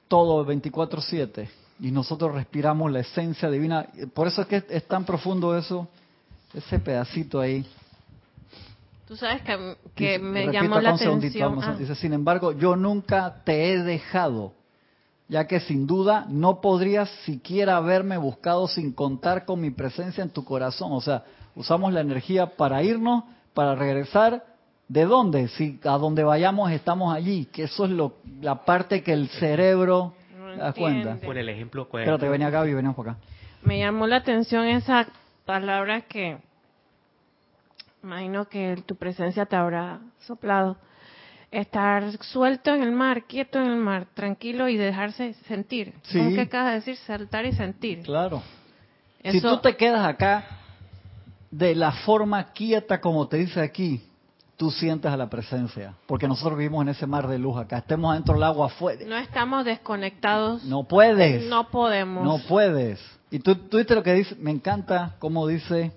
todo 0.06 0.44
24/7 0.44 1.48
y 1.80 1.90
nosotros 1.90 2.34
respiramos 2.34 2.92
la 2.92 3.00
esencia 3.00 3.48
divina. 3.48 3.86
Por 4.12 4.26
eso 4.28 4.42
es 4.42 4.48
que 4.48 4.62
es 4.68 4.86
tan 4.86 5.06
profundo 5.06 5.56
eso, 5.56 5.88
ese 6.52 6.78
pedacito 6.78 7.40
ahí. 7.40 7.64
Tú 9.08 9.16
sabes 9.16 9.40
que, 9.94 10.18
me 10.18 10.52
llamó 10.52 10.78
la 10.78 10.90
atención. 10.90 11.58
ah, 11.62 11.74
Dice, 11.78 11.94
sin 11.94 12.12
embargo, 12.12 12.52
yo 12.52 12.76
nunca 12.76 13.42
te 13.44 13.72
he 13.72 13.82
dejado, 13.82 14.52
ya 15.26 15.46
que 15.46 15.60
sin 15.60 15.86
duda 15.86 16.26
no 16.28 16.60
podrías 16.60 17.08
siquiera 17.24 17.78
haberme 17.78 18.18
buscado 18.18 18.68
sin 18.68 18.92
contar 18.92 19.46
con 19.46 19.58
mi 19.58 19.70
presencia 19.70 20.22
en 20.22 20.28
tu 20.28 20.44
corazón. 20.44 20.92
O 20.92 21.00
sea, 21.00 21.24
usamos 21.54 21.94
la 21.94 22.02
energía 22.02 22.56
para 22.56 22.82
irnos, 22.82 23.24
para 23.54 23.74
regresar. 23.74 24.53
¿De 24.94 25.06
dónde? 25.06 25.48
Si 25.48 25.80
a 25.82 25.98
donde 25.98 26.22
vayamos 26.22 26.70
estamos 26.70 27.12
allí, 27.12 27.46
que 27.46 27.64
eso 27.64 27.86
es 27.86 27.90
lo, 27.90 28.18
la 28.40 28.64
parte 28.64 29.02
que 29.02 29.12
el 29.12 29.28
cerebro 29.28 30.14
No 30.38 30.54
da 30.54 30.72
cuenta. 30.72 31.18
Con 31.26 31.36
el 31.36 31.48
ejemplo, 31.48 31.88
el 31.92 32.00
Espérate, 32.02 32.28
venía 32.28 32.46
acá 32.46 32.64
y 32.64 32.74
veníamos 32.74 32.96
para 32.96 33.10
acá. 33.10 33.20
Me 33.64 33.80
llamó 33.80 34.06
la 34.06 34.18
atención 34.18 34.66
esa 34.66 35.08
palabra 35.44 36.02
que 36.02 36.38
imagino 38.04 38.48
que 38.48 38.84
tu 38.86 38.94
presencia 38.94 39.46
te 39.46 39.56
habrá 39.56 39.98
soplado. 40.20 40.76
Estar 41.50 42.12
suelto 42.18 42.72
en 42.72 42.84
el 42.84 42.92
mar, 42.92 43.24
quieto 43.24 43.58
en 43.58 43.72
el 43.72 43.78
mar, 43.78 44.06
tranquilo 44.14 44.68
y 44.68 44.76
dejarse 44.76 45.34
sentir. 45.48 45.92
Sí. 46.02 46.18
¿Cómo 46.18 46.36
que 46.36 46.42
acabas 46.42 46.68
de 46.68 46.74
decir? 46.74 46.96
Saltar 46.98 47.46
y 47.46 47.52
sentir. 47.52 48.02
Claro. 48.02 48.44
Si 49.24 49.38
Eso, 49.38 49.56
tú 49.56 49.62
te 49.62 49.76
quedas 49.76 50.06
acá 50.06 50.46
de 51.50 51.74
la 51.74 51.90
forma 51.90 52.52
quieta 52.52 53.00
como 53.00 53.26
te 53.26 53.38
dice 53.38 53.60
aquí, 53.60 54.00
tú 54.56 54.70
sientes 54.70 55.10
a 55.10 55.16
la 55.16 55.28
presencia. 55.28 55.94
Porque 56.06 56.28
nosotros 56.28 56.58
vivimos 56.58 56.82
en 56.82 56.90
ese 56.90 57.06
mar 57.06 57.26
de 57.28 57.38
luz 57.38 57.56
acá. 57.56 57.78
Estemos 57.78 58.14
dentro 58.14 58.34
del 58.34 58.42
agua 58.44 58.66
afuera. 58.66 59.04
no 59.06 59.16
estamos 59.16 59.64
desconectados. 59.64 60.64
No 60.64 60.84
puedes. 60.84 61.46
No 61.48 61.68
podemos. 61.70 62.24
No 62.24 62.38
puedes. 62.46 63.00
Y 63.30 63.38
tú, 63.40 63.56
tú 63.56 63.78
viste 63.78 63.94
lo 63.94 64.02
que 64.02 64.14
dice, 64.14 64.36
me 64.36 64.50
encanta 64.50 65.16
cómo 65.18 65.46
dice, 65.46 65.92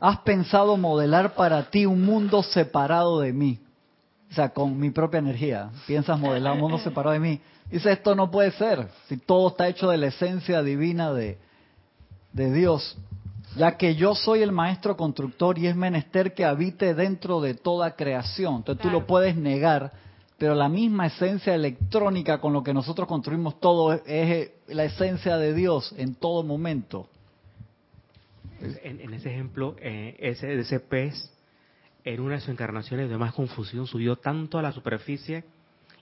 has 0.00 0.18
pensado 0.20 0.76
modelar 0.76 1.34
para 1.34 1.70
ti 1.70 1.86
un 1.86 2.04
mundo 2.04 2.42
separado 2.42 3.20
de 3.20 3.32
mí. 3.32 3.60
O 4.30 4.34
sea, 4.34 4.50
con 4.50 4.78
mi 4.78 4.90
propia 4.90 5.18
energía. 5.18 5.70
Piensas 5.86 6.18
modelar 6.18 6.54
un 6.54 6.60
mundo 6.60 6.78
separado 6.84 7.12
de 7.12 7.20
mí. 7.20 7.40
Dice, 7.70 7.92
esto 7.92 8.14
no 8.14 8.30
puede 8.30 8.50
ser. 8.52 8.88
Si 9.08 9.16
todo 9.16 9.48
está 9.48 9.68
hecho 9.68 9.90
de 9.90 9.96
la 9.96 10.06
esencia 10.08 10.62
divina 10.62 11.12
de, 11.12 11.38
de 12.32 12.52
Dios. 12.52 12.96
Ya 13.56 13.76
que 13.76 13.96
yo 13.96 14.14
soy 14.14 14.42
el 14.42 14.52
maestro 14.52 14.96
constructor 14.96 15.58
y 15.58 15.66
es 15.66 15.74
menester 15.76 16.34
que 16.34 16.44
habite 16.44 16.94
dentro 16.94 17.40
de 17.40 17.54
toda 17.54 17.96
creación. 17.96 18.56
Entonces 18.56 18.80
tú 18.82 18.88
Claro. 18.88 19.00
lo 19.00 19.06
puedes 19.06 19.34
negar, 19.36 19.92
pero 20.38 20.54
la 20.54 20.68
misma 20.68 21.06
esencia 21.06 21.54
electrónica 21.54 22.40
con 22.40 22.52
lo 22.52 22.62
que 22.62 22.72
nosotros 22.72 23.08
construimos 23.08 23.58
todo 23.60 23.92
es, 23.92 24.02
es 24.06 24.50
la 24.68 24.84
esencia 24.84 25.36
de 25.36 25.52
Dios 25.52 25.92
en 25.98 26.14
todo 26.14 26.42
momento. 26.44 27.08
En, 28.60 29.00
en 29.00 29.14
ese 29.14 29.30
ejemplo, 29.30 29.74
eh, 29.80 30.16
ese, 30.20 30.52
ese 30.58 30.80
pez, 30.80 31.32
en 32.04 32.20
una 32.20 32.34
de 32.34 32.40
sus 32.40 32.50
encarnaciones 32.50 33.08
de 33.10 33.16
más 33.18 33.34
confusión, 33.34 33.86
subió 33.86 34.16
tanto 34.16 34.58
a 34.58 34.62
la 34.62 34.72
superficie 34.72 35.44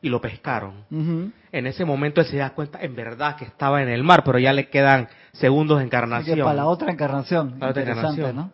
y 0.03 0.09
lo 0.09 0.20
pescaron. 0.20 0.84
En 0.90 1.66
ese 1.66 1.84
momento 1.84 2.20
él 2.20 2.26
se 2.26 2.36
da 2.36 2.51
cuenta 2.51 2.80
en 2.80 2.94
verdad 2.94 3.36
que 3.36 3.44
estaba 3.44 3.82
en 3.82 3.88
el 3.88 4.03
mar, 4.05 4.22
pero 4.24 4.38
ya 4.38 4.53
le 4.53 4.68
quedan 4.68 5.09
segundos 5.32 5.78
de 5.78 5.84
encarnación. 5.84 6.36
que 6.36 6.42
para 6.42 6.55
la 6.57 6.66
otra 6.66 6.92
encarnación. 6.92 7.59
Para 7.59 7.70
otra 7.72 7.82
Interesante, 7.82 8.20
encarnación. 8.20 8.53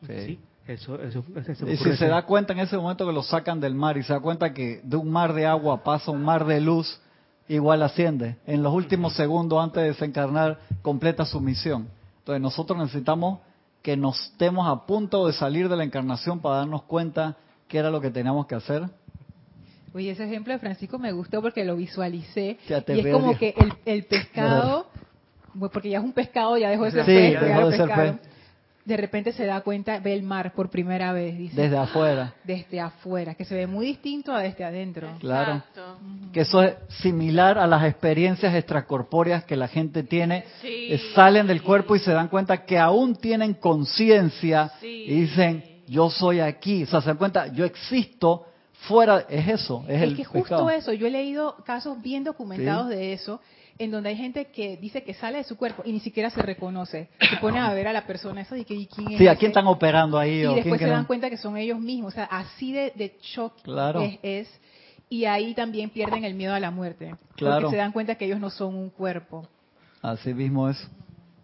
¿no? 0.00 0.06
Sí, 0.06 0.40
eso, 0.66 1.00
eso, 1.02 1.24
eso- 1.36 1.52
eso 1.52 1.66
me 1.66 1.72
Y 1.72 1.76
si 1.76 1.96
se 1.96 2.06
da 2.08 2.22
cuenta 2.22 2.52
en 2.52 2.60
ese 2.60 2.76
momento 2.76 3.06
que 3.06 3.12
lo 3.12 3.22
sacan 3.22 3.60
del 3.60 3.74
mar 3.74 3.96
y 3.98 4.02
se 4.02 4.12
da 4.12 4.20
cuenta 4.20 4.52
que 4.52 4.80
de 4.82 4.96
un 4.96 5.10
mar 5.10 5.32
de 5.34 5.46
agua 5.46 5.82
pasa 5.84 6.10
un 6.10 6.22
mar 6.22 6.44
de 6.46 6.60
luz, 6.60 7.00
igual 7.48 7.82
asciende. 7.82 8.36
En 8.46 8.62
los 8.62 8.72
últimos 8.72 9.14
segundos 9.14 9.62
antes 9.62 9.82
de 9.82 9.88
desencarnar, 9.88 10.58
completa 10.82 11.24
su 11.24 11.40
misión. 11.40 11.88
Entonces 12.20 12.40
nosotros 12.40 12.78
necesitamos 12.78 13.40
que 13.82 13.96
nos 13.96 14.20
estemos 14.26 14.68
a 14.68 14.86
punto 14.86 15.26
de 15.26 15.32
salir 15.32 15.68
de 15.68 15.76
la 15.76 15.84
encarnación 15.84 16.40
para 16.40 16.56
darnos 16.56 16.82
cuenta 16.82 17.36
qué 17.66 17.78
era 17.78 17.90
lo 17.90 18.00
que 18.00 18.10
teníamos 18.10 18.46
que 18.46 18.54
hacer. 18.54 18.84
Oye, 19.92 20.10
ese 20.10 20.24
ejemplo 20.24 20.52
de 20.52 20.58
Francisco 20.60 20.98
me 20.98 21.12
gustó 21.12 21.42
porque 21.42 21.64
lo 21.64 21.76
visualicé. 21.76 22.58
Ya 22.68 22.80
te 22.80 22.94
y 22.94 22.98
es 22.98 23.04
veo, 23.04 23.14
como 23.14 23.28
Dios. 23.34 23.38
que 23.38 23.54
el, 23.58 23.72
el 23.86 24.04
pescado, 24.04 24.86
porque 25.72 25.90
ya 25.90 25.98
es 25.98 26.04
un 26.04 26.12
pescado, 26.12 26.56
ya 26.58 26.70
dejó 26.70 26.84
de 26.84 26.90
ser 26.92 27.04
Sí, 27.04 27.12
pez, 27.12 27.40
dejó 27.40 27.68
de 27.70 27.76
ser 27.76 27.86
pescado. 27.88 28.12
pez. 28.18 28.30
De 28.82 28.96
repente 28.96 29.32
se 29.32 29.44
da 29.44 29.60
cuenta, 29.60 29.98
ve 30.00 30.14
el 30.14 30.22
mar 30.22 30.52
por 30.54 30.70
primera 30.70 31.12
vez, 31.12 31.36
dice. 31.36 31.60
Desde 31.60 31.76
afuera. 31.76 32.32
Desde 32.44 32.80
afuera, 32.80 33.34
que 33.34 33.44
se 33.44 33.54
ve 33.54 33.66
muy 33.66 33.86
distinto 33.86 34.32
a 34.32 34.40
desde 34.40 34.64
adentro. 34.64 35.06
Claro. 35.20 35.56
Exacto. 35.56 35.98
Que 36.32 36.40
eso 36.40 36.62
es 36.62 36.74
similar 36.88 37.58
a 37.58 37.66
las 37.66 37.84
experiencias 37.84 38.54
extracorpóreas 38.54 39.44
que 39.44 39.54
la 39.54 39.68
gente 39.68 40.02
tiene. 40.02 40.44
Sí. 40.62 40.88
Eh, 40.92 41.00
Salen 41.14 41.46
del 41.46 41.62
cuerpo 41.62 41.94
y 41.94 41.98
se 41.98 42.10
dan 42.12 42.28
cuenta 42.28 42.64
que 42.64 42.78
aún 42.78 43.14
tienen 43.16 43.54
conciencia 43.54 44.70
Sí. 44.80 45.04
y 45.06 45.20
dicen, 45.22 45.62
yo 45.86 46.08
soy 46.10 46.40
aquí. 46.40 46.84
O 46.84 46.86
sea, 46.86 47.00
se 47.02 47.08
dan 47.08 47.18
cuenta, 47.18 47.48
yo 47.48 47.64
existo 47.66 48.46
fuera. 48.88 49.26
Es 49.28 49.48
eso, 49.48 49.84
es, 49.88 49.96
Es, 49.96 50.02
el 50.02 50.16
que 50.16 50.24
justo 50.24 50.70
eso, 50.70 50.92
yo 50.92 51.06
he 51.06 51.10
leído 51.10 51.56
casos 51.64 52.00
bien 52.02 52.24
documentados 52.24 52.88
de 52.88 53.12
eso, 53.12 53.40
en 53.78 53.90
donde 53.90 54.10
hay 54.10 54.16
gente 54.16 54.46
que 54.46 54.76
dice 54.76 55.02
que 55.02 55.14
sale 55.14 55.38
de 55.38 55.44
su 55.44 55.56
cuerpo 55.56 55.82
y 55.86 55.92
ni 55.92 56.00
siquiera 56.00 56.28
se 56.30 56.42
reconoce. 56.42 57.08
Se 57.30 57.36
pone 57.38 57.58
a 57.58 57.72
ver 57.72 57.88
a 57.88 57.92
la 57.92 58.06
persona 58.06 58.42
esa 58.42 58.56
y 58.58 58.64
que 58.64 58.74
¿y 58.74 58.86
quién 58.86 59.12
es 59.12 59.18
Sí, 59.18 59.26
¿a 59.28 59.36
quién 59.36 59.50
están 59.50 59.66
operando 59.66 60.18
ahí? 60.18 60.40
y 60.42 60.44
o 60.46 60.52
quién 60.52 60.64
después 60.64 60.80
se 60.80 60.86
no? 60.86 60.92
dan 60.92 61.04
cuenta 61.06 61.30
que 61.30 61.36
son 61.38 61.56
ellos 61.56 61.78
mismos. 61.80 62.12
O 62.12 62.14
sea, 62.14 62.24
así 62.24 62.72
de, 62.72 62.92
de 62.94 63.16
shock 63.22 63.62
Claro. 63.62 64.02
es, 64.02 64.18
es. 64.22 64.60
Y 65.08 65.24
ahí 65.24 65.54
también 65.54 65.90
pierden 65.90 66.24
el 66.24 66.34
miedo 66.34 66.54
a 66.54 66.60
la 66.60 66.70
muerte. 66.70 67.14
Claro. 67.36 67.62
Porque 67.62 67.70
se 67.76 67.78
dan 67.78 67.92
cuenta 67.92 68.14
que 68.16 68.26
ellos 68.26 68.38
no 68.38 68.50
son 68.50 68.74
un 68.74 68.90
cuerpo. 68.90 69.48
Así 70.02 70.32
mismo 70.34 70.68
es. 70.68 70.76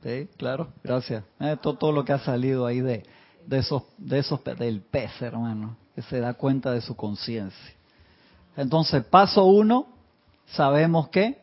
Sí, 0.03 0.29
claro, 0.37 0.69
gracias. 0.85 1.25
Eh, 1.41 1.57
todo, 1.61 1.75
todo 1.79 1.91
lo 1.91 2.05
que 2.05 2.13
ha 2.13 2.19
salido 2.21 2.65
ahí 2.67 2.81
de, 2.81 3.03
de 3.45 3.59
esos, 3.59 3.83
de 3.99 4.19
esos, 4.21 4.41
del 4.45 4.83
pez, 4.83 5.11
hermano, 5.21 5.77
que 5.97 6.03
se 6.03 6.21
da 6.21 6.35
cuenta 6.35 6.73
de 6.73 6.83
su 6.83 6.95
conciencia. 6.95 7.75
Entonces, 8.55 9.03
paso 9.03 9.47
uno, 9.47 9.87
sabemos 10.45 11.09
que 11.09 11.39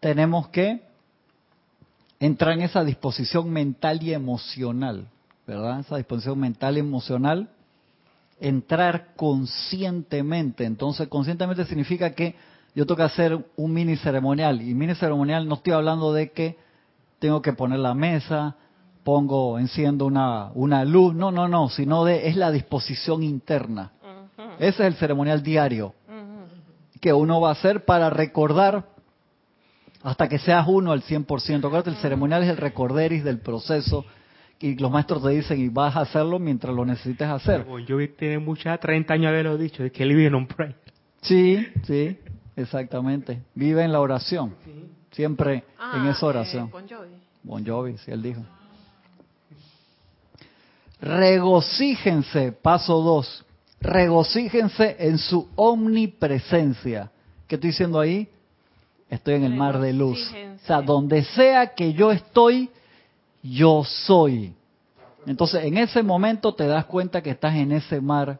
tenemos 0.00 0.48
que 0.48 0.80
entrar 2.18 2.54
en 2.54 2.62
esa 2.62 2.82
disposición 2.82 3.50
mental 3.50 4.02
y 4.02 4.14
emocional, 4.14 5.06
¿verdad? 5.46 5.80
Esa 5.80 5.98
disposición 5.98 6.40
mental 6.40 6.78
y 6.78 6.80
emocional, 6.80 7.50
entrar 8.40 9.14
conscientemente. 9.16 10.64
Entonces, 10.64 11.06
conscientemente 11.08 11.66
significa 11.66 12.14
que 12.14 12.36
yo 12.74 12.86
tengo 12.86 12.96
que 12.96 13.02
hacer 13.02 13.38
un 13.56 13.74
mini 13.74 13.96
ceremonial. 13.96 14.62
Y 14.62 14.74
mini 14.74 14.94
ceremonial 14.94 15.46
no 15.46 15.56
estoy 15.56 15.74
hablando 15.74 16.14
de 16.14 16.30
que 16.32 16.56
tengo 17.18 17.42
que 17.42 17.52
poner 17.52 17.80
la 17.80 17.92
mesa, 17.92 18.56
pongo, 19.10 19.58
enciendo 19.58 20.06
una, 20.06 20.52
una 20.54 20.84
luz. 20.84 21.12
No, 21.16 21.32
no, 21.32 21.48
no, 21.48 21.68
sino 21.68 22.04
de, 22.04 22.28
es 22.28 22.36
la 22.36 22.52
disposición 22.52 23.24
interna. 23.24 23.90
Ese 24.60 24.68
es 24.68 24.80
el 24.80 24.94
ceremonial 24.94 25.42
diario 25.42 25.94
que 27.00 27.12
uno 27.12 27.40
va 27.40 27.48
a 27.48 27.52
hacer 27.52 27.84
para 27.84 28.08
recordar 28.08 28.84
hasta 30.04 30.28
que 30.28 30.38
seas 30.38 30.64
uno 30.68 30.92
al 30.92 31.02
100%. 31.02 31.58
Acuérdate, 31.58 31.90
el 31.90 31.96
ceremonial 31.96 32.44
es 32.44 32.50
el 32.50 32.56
recorderis 32.56 33.24
del 33.24 33.40
proceso 33.40 34.04
y 34.60 34.76
los 34.76 34.92
maestros 34.92 35.24
te 35.24 35.30
dicen 35.30 35.60
y 35.60 35.68
vas 35.68 35.96
a 35.96 36.02
hacerlo 36.02 36.38
mientras 36.38 36.72
lo 36.72 36.84
necesites 36.84 37.26
hacer. 37.26 37.64
Bon 37.64 37.84
Jovi 37.84 38.08
tiene 38.08 38.38
muchas, 38.38 38.78
30 38.78 39.12
años 39.12 39.24
de 39.24 39.28
haberlo 39.28 39.58
dicho, 39.58 39.82
de 39.82 39.90
que 39.90 40.04
él 40.04 40.10
vive 40.10 40.26
en 40.26 40.36
un 40.36 40.46
pray. 40.46 40.72
Sí, 41.22 41.66
sí, 41.84 42.16
exactamente. 42.54 43.42
Vive 43.56 43.82
en 43.82 43.90
la 43.90 44.00
oración. 44.00 44.54
Siempre 45.10 45.64
en 45.96 46.06
esa 46.06 46.26
oración. 46.26 46.70
Ah, 46.72 46.78
eh, 46.78 46.80
Bon 46.80 46.88
Jovi. 46.88 47.10
Bon 47.42 47.66
Jovi, 47.66 47.98
sí, 47.98 48.12
él 48.12 48.22
dijo. 48.22 48.42
Regocíjense, 51.00 52.52
paso 52.52 53.00
dos. 53.00 53.44
Regocíjense 53.80 54.96
en 54.98 55.18
su 55.18 55.48
omnipresencia. 55.56 57.10
¿Qué 57.48 57.54
estoy 57.56 57.70
diciendo 57.70 57.98
ahí? 57.98 58.28
Estoy 59.08 59.34
en 59.34 59.44
el 59.44 59.54
mar 59.54 59.80
de 59.80 59.92
luz. 59.92 60.32
O 60.62 60.66
sea, 60.66 60.82
donde 60.82 61.24
sea 61.24 61.68
que 61.74 61.92
yo 61.94 62.12
estoy, 62.12 62.70
yo 63.42 63.82
soy. 63.84 64.54
Entonces, 65.26 65.64
en 65.64 65.78
ese 65.78 66.02
momento 66.02 66.54
te 66.54 66.66
das 66.66 66.84
cuenta 66.84 67.22
que 67.22 67.30
estás 67.30 67.54
en 67.56 67.72
ese 67.72 68.00
mar 68.00 68.38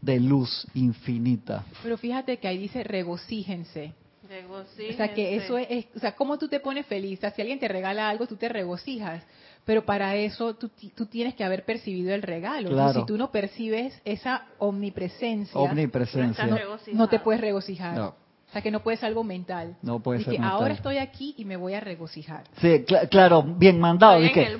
de 0.00 0.20
luz 0.20 0.66
infinita. 0.74 1.64
Pero 1.82 1.98
fíjate 1.98 2.38
que 2.38 2.48
ahí 2.48 2.58
dice 2.58 2.82
regocíjense. 2.84 3.92
Regocíjense. 4.28 4.94
O 4.94 4.96
sea, 4.96 5.12
que 5.12 5.34
eso 5.36 5.58
es, 5.58 5.66
es- 5.70 5.86
o 5.96 5.98
sea, 5.98 6.14
¿cómo 6.14 6.38
tú 6.38 6.48
te 6.48 6.60
pones 6.60 6.86
feliz? 6.86 7.18
O 7.18 7.20
sea, 7.22 7.32
si 7.32 7.42
alguien 7.42 7.58
te 7.58 7.66
regala 7.68 8.08
algo, 8.08 8.26
tú 8.26 8.36
te 8.36 8.48
regocijas. 8.48 9.24
Pero 9.64 9.84
para 9.84 10.16
eso 10.16 10.54
tú, 10.54 10.68
ti- 10.68 10.90
tú 10.96 11.06
tienes 11.06 11.34
que 11.34 11.44
haber 11.44 11.64
percibido 11.64 12.14
el 12.14 12.22
regalo. 12.22 12.70
Claro. 12.70 13.00
Si 13.00 13.06
tú 13.06 13.16
no 13.16 13.30
percibes 13.30 14.00
esa 14.04 14.46
omnipresencia, 14.58 15.58
Omnipresencia. 15.60 16.48
No 16.92 17.08
te 17.08 17.18
puedes 17.20 17.40
regocijar. 17.40 17.94
No. 17.96 18.06
O 18.48 18.52
sea, 18.52 18.62
que 18.62 18.70
no 18.72 18.80
puede 18.80 18.96
ser 18.96 19.06
algo 19.06 19.22
mental. 19.22 19.76
No 19.82 20.00
puede 20.00 20.20
Y 20.22 20.24
ser 20.24 20.32
que 20.34 20.40
mental. 20.40 20.58
ahora 20.58 20.74
estoy 20.74 20.98
aquí 20.98 21.34
y 21.38 21.44
me 21.44 21.56
voy 21.56 21.74
a 21.74 21.80
regocijar. 21.80 22.42
Sí, 22.60 22.84
cl- 22.84 23.08
claro, 23.08 23.42
bien 23.44 23.78
mandado. 23.78 24.14
Estoy 24.18 24.44
Dije, 24.44 24.56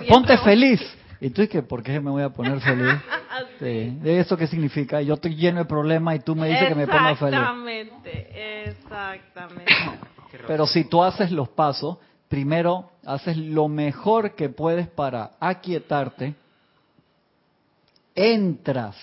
bien 0.00 0.06
ponte 0.08 0.38
feliz. 0.38 0.80
Y 1.20 1.30
tú 1.30 1.42
dices, 1.42 1.64
¿por 1.64 1.82
qué 1.82 1.98
me 2.00 2.10
voy 2.10 2.22
a 2.22 2.28
poner 2.28 2.60
feliz? 2.60 2.94
Sí. 3.58 3.98
¿Eso 4.04 4.36
qué 4.36 4.46
significa? 4.46 5.02
Yo 5.02 5.14
estoy 5.14 5.34
lleno 5.34 5.58
de 5.58 5.64
problemas 5.64 6.14
y 6.14 6.18
tú 6.20 6.36
me 6.36 6.48
dices 6.48 6.68
que 6.68 6.74
me 6.76 6.86
ponga 6.86 7.16
feliz. 7.16 7.34
Exactamente, 7.34 8.70
exactamente. 8.70 9.72
Pero 10.46 10.66
si 10.68 10.84
tú 10.84 11.02
haces 11.02 11.32
los 11.32 11.48
pasos, 11.48 11.98
primero 12.28 12.90
haces 13.04 13.36
lo 13.36 13.68
mejor 13.68 14.34
que 14.34 14.48
puedes 14.48 14.88
para 14.88 15.32
aquietarte, 15.40 16.34
entras, 18.14 18.96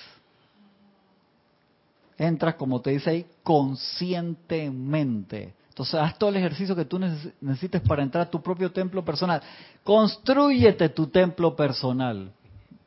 entras 2.17 2.55
como 2.55 2.81
te 2.81 2.89
dice 2.91 3.09
ahí, 3.09 3.25
conscientemente. 3.43 5.53
Entonces 5.69 5.95
haz 5.95 6.17
todo 6.17 6.29
el 6.29 6.37
ejercicio 6.37 6.73
que 6.75 6.85
tú 6.85 6.97
neces- 6.99 7.33
necesites 7.41 7.81
para 7.81 8.03
entrar 8.03 8.27
a 8.27 8.29
tu 8.29 8.41
propio 8.41 8.71
templo 8.71 9.03
personal. 9.05 9.41
Construyete 9.83 10.89
tu 10.89 11.07
templo 11.07 11.55
personal. 11.55 12.31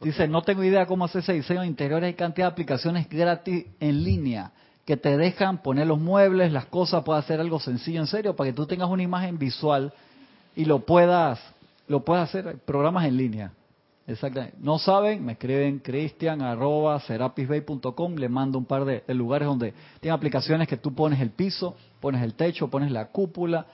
Dice, 0.00 0.28
no 0.28 0.42
tengo 0.42 0.62
idea 0.62 0.86
cómo 0.86 1.06
hacer 1.06 1.22
ese 1.22 1.32
diseño 1.32 1.62
de 1.62 1.66
interiores, 1.66 2.06
hay 2.08 2.14
cantidad 2.14 2.48
de 2.48 2.52
aplicaciones 2.52 3.08
gratis 3.08 3.64
en 3.80 4.04
línea 4.04 4.52
que 4.84 4.98
te 4.98 5.16
dejan 5.16 5.62
poner 5.62 5.86
los 5.86 5.98
muebles, 5.98 6.52
las 6.52 6.66
cosas, 6.66 7.02
puedes 7.04 7.24
hacer 7.24 7.40
algo 7.40 7.58
sencillo, 7.58 8.00
en 8.00 8.06
serio, 8.06 8.36
para 8.36 8.50
que 8.50 8.54
tú 8.54 8.66
tengas 8.66 8.90
una 8.90 9.02
imagen 9.02 9.38
visual 9.38 9.94
y 10.56 10.64
lo 10.64 10.80
puedas, 10.80 11.40
lo 11.88 12.04
puedas 12.04 12.28
hacer, 12.28 12.48
hay 12.48 12.56
programas 12.64 13.06
en 13.06 13.16
línea. 13.16 13.52
Exactamente. 14.06 14.56
No 14.60 14.78
saben, 14.78 15.24
me 15.24 15.32
escriben 15.32 15.78
cristian 15.78 16.42
arroba 16.42 17.00
serapisbay.com, 17.00 18.16
le 18.16 18.28
mando 18.28 18.58
un 18.58 18.66
par 18.66 18.84
de, 18.84 19.02
de 19.06 19.14
lugares 19.14 19.48
donde 19.48 19.72
tiene 20.00 20.14
aplicaciones 20.14 20.68
que 20.68 20.76
tú 20.76 20.94
pones 20.94 21.20
el 21.20 21.30
piso, 21.30 21.74
pones 22.00 22.22
el 22.22 22.34
techo, 22.34 22.68
pones 22.68 22.90
la 22.90 23.06
cúpula. 23.06 23.66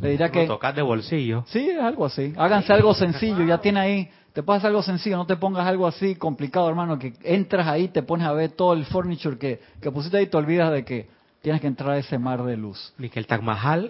Le 0.00 0.10
dirá 0.10 0.30
que... 0.30 0.42
Lo 0.46 0.54
tocas 0.54 0.74
de 0.74 0.82
bolsillo. 0.82 1.44
Sí, 1.46 1.70
es 1.70 1.80
algo 1.80 2.04
así. 2.04 2.32
Háganse 2.36 2.72
algo 2.72 2.94
sencillo, 2.94 3.44
ya 3.44 3.58
tiene 3.58 3.78
ahí, 3.78 4.08
te 4.32 4.42
pasas 4.42 4.64
algo 4.64 4.82
sencillo, 4.82 5.16
no 5.16 5.26
te 5.26 5.36
pongas 5.36 5.66
algo 5.66 5.86
así 5.86 6.16
complicado, 6.16 6.68
hermano, 6.68 6.98
que 6.98 7.14
entras 7.22 7.68
ahí, 7.68 7.86
te 7.86 8.02
pones 8.02 8.26
a 8.26 8.32
ver 8.32 8.50
todo 8.50 8.72
el 8.72 8.84
furniture 8.86 9.38
que, 9.38 9.60
que 9.80 9.92
pusiste 9.92 10.16
ahí 10.16 10.24
y 10.24 10.26
te 10.26 10.36
olvidas 10.36 10.72
de 10.72 10.84
que 10.84 11.06
tienes 11.44 11.60
que 11.60 11.66
entrar 11.66 11.90
a 11.90 11.98
ese 11.98 12.18
mar 12.18 12.42
de 12.42 12.56
luz. 12.56 12.94
Ni 12.96 13.10
que 13.10 13.20
el 13.20 13.26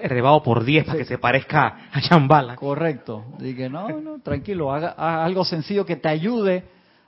elevado 0.03 0.43
por 0.43 0.65
10 0.65 0.87
para 0.87 0.99
que 0.99 1.05
se 1.05 1.19
parezca 1.19 1.89
a 1.93 2.01
Chambala. 2.01 2.57
Correcto. 2.57 3.25
Dije, 3.39 3.71
no, 3.71 4.01
no, 4.01 4.19
tranquilo, 4.19 4.75
haga, 4.75 4.91
haga 4.91 5.25
algo 5.25 5.45
sencillo 5.45 5.87
que 5.87 5.95
te 5.95 6.09
ayude 6.09 6.65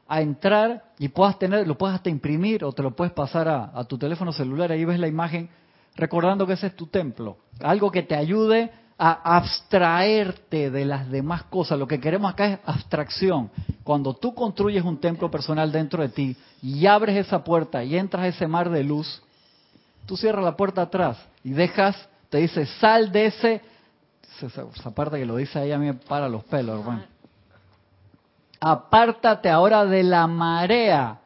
a 0.06 0.20
entrar 0.20 0.84
y 1.00 1.08
puedas 1.08 1.36
tener, 1.40 1.66
lo 1.66 1.76
puedes 1.76 1.96
hasta 1.96 2.10
imprimir 2.10 2.62
o 2.62 2.70
te 2.70 2.84
lo 2.84 2.94
puedes 2.94 3.12
pasar 3.12 3.48
a, 3.48 3.72
a 3.74 3.84
tu 3.86 3.98
teléfono 3.98 4.30
celular, 4.30 4.70
ahí 4.70 4.84
ves 4.84 5.00
la 5.00 5.08
imagen, 5.08 5.48
recordando 5.96 6.46
que 6.46 6.52
ese 6.52 6.68
es 6.68 6.76
tu 6.76 6.86
templo. 6.86 7.38
Algo 7.60 7.90
que 7.90 8.04
te 8.04 8.14
ayude 8.14 8.70
a 8.98 9.36
abstraerte 9.36 10.70
de 10.70 10.84
las 10.84 11.10
demás 11.10 11.42
cosas. 11.42 11.76
Lo 11.76 11.88
que 11.88 11.98
queremos 11.98 12.32
acá 12.32 12.46
es 12.46 12.58
abstracción. 12.64 13.50
Cuando 13.82 14.14
tú 14.14 14.32
construyes 14.32 14.84
un 14.84 15.00
templo 15.00 15.28
personal 15.28 15.72
dentro 15.72 16.02
de 16.02 16.08
ti 16.10 16.36
y 16.62 16.86
abres 16.86 17.16
esa 17.16 17.42
puerta 17.42 17.82
y 17.82 17.96
entras 17.96 18.22
a 18.22 18.28
ese 18.28 18.46
mar 18.46 18.70
de 18.70 18.84
luz, 18.84 19.22
tú 20.06 20.16
cierras 20.16 20.44
la 20.44 20.56
puerta 20.56 20.82
atrás 20.82 21.18
y 21.44 21.50
dejas, 21.50 21.96
te 22.30 22.38
dice, 22.38 22.66
sal 22.66 23.12
de 23.12 23.26
ese, 23.26 23.60
esa, 24.40 24.90
parte 24.94 25.18
que 25.18 25.26
lo 25.26 25.36
dice 25.36 25.58
ahí 25.58 25.72
a 25.72 25.78
mí 25.78 25.86
me 25.86 25.94
para 25.94 26.28
los 26.28 26.44
pelos, 26.44 26.80
hermano. 26.80 27.04
Apártate 28.60 29.50
ahora 29.50 29.84
de 29.84 30.02
la 30.02 30.26
marea 30.26 31.20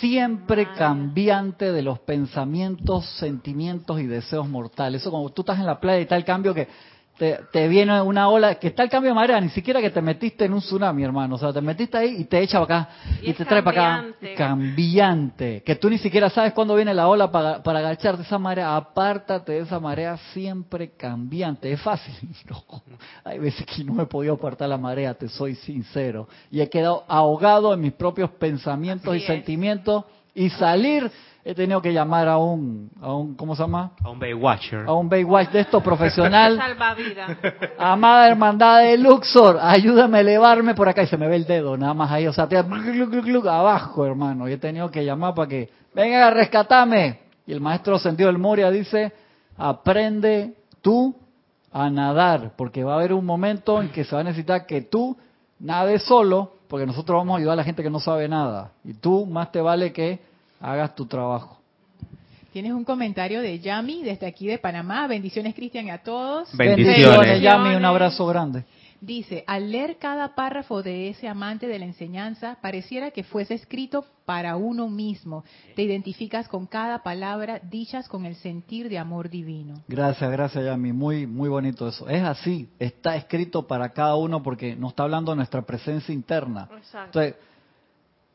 siempre 0.00 0.72
cambiante 0.74 1.72
de 1.72 1.82
los 1.82 1.98
pensamientos, 2.00 3.06
sentimientos 3.18 4.00
y 4.00 4.06
deseos 4.06 4.48
mortales. 4.48 5.00
Eso 5.00 5.10
como 5.10 5.30
tú 5.30 5.42
estás 5.42 5.58
en 5.58 5.66
la 5.66 5.80
playa 5.80 6.00
y 6.00 6.02
está 6.02 6.16
el 6.16 6.24
cambio 6.24 6.52
que 6.52 6.68
te, 7.18 7.40
te 7.50 7.66
viene 7.68 8.00
una 8.02 8.28
ola, 8.28 8.56
que 8.56 8.68
está 8.68 8.82
el 8.82 8.90
cambio 8.90 9.10
de 9.10 9.14
marea, 9.14 9.40
ni 9.40 9.48
siquiera 9.48 9.80
que 9.80 9.90
te 9.90 10.02
metiste 10.02 10.44
en 10.44 10.52
un 10.52 10.60
tsunami, 10.60 11.02
hermano. 11.02 11.36
O 11.36 11.38
sea, 11.38 11.52
te 11.52 11.60
metiste 11.60 11.96
ahí 11.96 12.16
y 12.20 12.24
te 12.24 12.40
echa 12.40 12.60
para 12.64 12.80
acá 12.82 12.90
Y 13.22 13.32
te 13.32 13.44
trae 13.44 13.62
para 13.62 13.80
acá. 13.80 13.96
cambiante. 14.34 14.34
Cambiante. 14.34 15.62
Que 15.64 15.76
tú 15.76 15.88
ni 15.90 15.98
siquiera 15.98 16.28
sabes 16.30 16.52
cuándo 16.52 16.74
viene 16.74 16.92
la 16.94 17.08
ola 17.08 17.30
para, 17.30 17.62
para 17.62 17.78
agacharte 17.80 18.22
esa 18.22 18.38
marea. 18.38 18.76
Apártate 18.76 19.52
de 19.52 19.60
esa 19.60 19.80
marea 19.80 20.16
siempre 20.32 20.90
cambiante. 20.96 21.72
Es 21.72 21.80
fácil. 21.80 22.14
No. 22.48 22.62
Hay 23.24 23.38
veces 23.38 23.66
que 23.66 23.82
no 23.82 24.00
he 24.00 24.06
podido 24.06 24.34
apartar 24.34 24.68
la 24.68 24.78
marea, 24.78 25.14
te 25.14 25.28
soy 25.28 25.54
sincero. 25.56 26.28
Y 26.50 26.60
he 26.60 26.68
quedado 26.68 27.04
ahogado 27.08 27.74
en 27.74 27.80
mis 27.80 27.92
propios 27.92 28.30
pensamientos 28.30 29.08
Así 29.08 29.18
y 29.18 29.20
es. 29.22 29.26
sentimientos. 29.26 30.04
Y 30.36 30.50
salir, 30.50 31.10
he 31.42 31.54
tenido 31.54 31.80
que 31.80 31.90
llamar 31.90 32.28
a 32.28 32.36
un, 32.36 32.90
a 33.00 33.14
un 33.14 33.34
¿cómo 33.36 33.56
se 33.56 33.62
llama? 33.62 33.92
A 34.04 34.10
un 34.10 34.18
Baywatcher. 34.18 34.84
A 34.86 34.92
un 34.92 35.08
Baywatch 35.08 35.48
de 35.50 35.60
esto 35.60 35.80
profesional. 35.80 36.56
Salvavidas. 36.58 37.38
Amada 37.78 38.28
hermandad 38.28 38.82
de 38.82 38.98
Luxor, 38.98 39.58
ayúdame 39.58 40.18
a 40.18 40.20
elevarme 40.20 40.74
por 40.74 40.90
acá 40.90 41.02
y 41.04 41.06
se 41.06 41.16
me 41.16 41.26
ve 41.26 41.36
el 41.36 41.46
dedo, 41.46 41.78
nada 41.78 41.94
más 41.94 42.10
ahí, 42.10 42.26
o 42.26 42.34
sea, 42.34 42.46
te 42.46 42.58
abajo, 42.58 44.04
hermano. 44.04 44.46
Y 44.46 44.52
he 44.52 44.58
tenido 44.58 44.90
que 44.90 45.06
llamar 45.06 45.34
para 45.34 45.48
que 45.48 45.70
vengan 45.94 46.22
a 46.24 46.30
rescatarme. 46.32 47.20
Y 47.46 47.52
el 47.52 47.62
maestro 47.62 47.98
Sendido 47.98 48.26
del 48.26 48.38
Moria 48.38 48.70
dice, 48.70 49.14
aprende 49.56 50.52
tú 50.82 51.16
a 51.72 51.88
nadar, 51.88 52.52
porque 52.58 52.84
va 52.84 52.92
a 52.92 52.96
haber 52.96 53.14
un 53.14 53.24
momento 53.24 53.80
en 53.80 53.88
que 53.88 54.04
se 54.04 54.14
va 54.14 54.20
a 54.20 54.24
necesitar 54.24 54.66
que 54.66 54.82
tú 54.82 55.16
nades 55.60 56.02
solo, 56.02 56.55
porque 56.68 56.86
nosotros 56.86 57.18
vamos 57.18 57.34
a 57.34 57.38
ayudar 57.38 57.54
a 57.54 57.56
la 57.56 57.64
gente 57.64 57.82
que 57.82 57.90
no 57.90 58.00
sabe 58.00 58.28
nada. 58.28 58.72
Y 58.84 58.94
tú 58.94 59.26
más 59.26 59.52
te 59.52 59.60
vale 59.60 59.92
que 59.92 60.18
hagas 60.60 60.94
tu 60.94 61.06
trabajo. 61.06 61.58
Tienes 62.52 62.72
un 62.72 62.84
comentario 62.84 63.42
de 63.42 63.58
Yami 63.58 64.02
desde 64.02 64.26
aquí 64.26 64.46
de 64.46 64.58
Panamá. 64.58 65.06
Bendiciones, 65.06 65.54
Cristian, 65.54 65.86
y 65.86 65.90
a 65.90 65.98
todos. 65.98 66.56
Bendiciones. 66.56 67.42
Yami, 67.42 67.74
un 67.74 67.84
abrazo 67.84 68.26
grande. 68.26 68.64
Dice, 69.00 69.44
al 69.46 69.70
leer 69.70 69.98
cada 69.98 70.34
párrafo 70.34 70.82
de 70.82 71.08
ese 71.08 71.28
amante 71.28 71.66
de 71.66 71.78
la 71.78 71.84
enseñanza, 71.84 72.58
pareciera 72.60 73.10
que 73.10 73.24
fuese 73.24 73.54
escrito 73.54 74.04
para 74.24 74.56
uno 74.56 74.88
mismo. 74.88 75.44
Te 75.74 75.82
identificas 75.82 76.48
con 76.48 76.66
cada 76.66 77.02
palabra 77.02 77.60
dichas 77.62 78.08
con 78.08 78.26
el 78.26 78.34
sentir 78.36 78.88
de 78.88 78.98
amor 78.98 79.30
divino. 79.30 79.82
Gracias, 79.88 80.30
gracias 80.30 80.64
Yami, 80.64 80.92
muy 80.92 81.26
muy 81.26 81.48
bonito 81.48 81.88
eso. 81.88 82.08
Es 82.08 82.22
así, 82.22 82.68
está 82.78 83.16
escrito 83.16 83.66
para 83.66 83.90
cada 83.90 84.16
uno 84.16 84.42
porque 84.42 84.74
nos 84.76 84.90
está 84.90 85.04
hablando 85.04 85.32
de 85.32 85.36
nuestra 85.36 85.62
presencia 85.62 86.12
interna. 86.12 86.68
Exacto. 86.76 87.20
Entonces, 87.20 87.34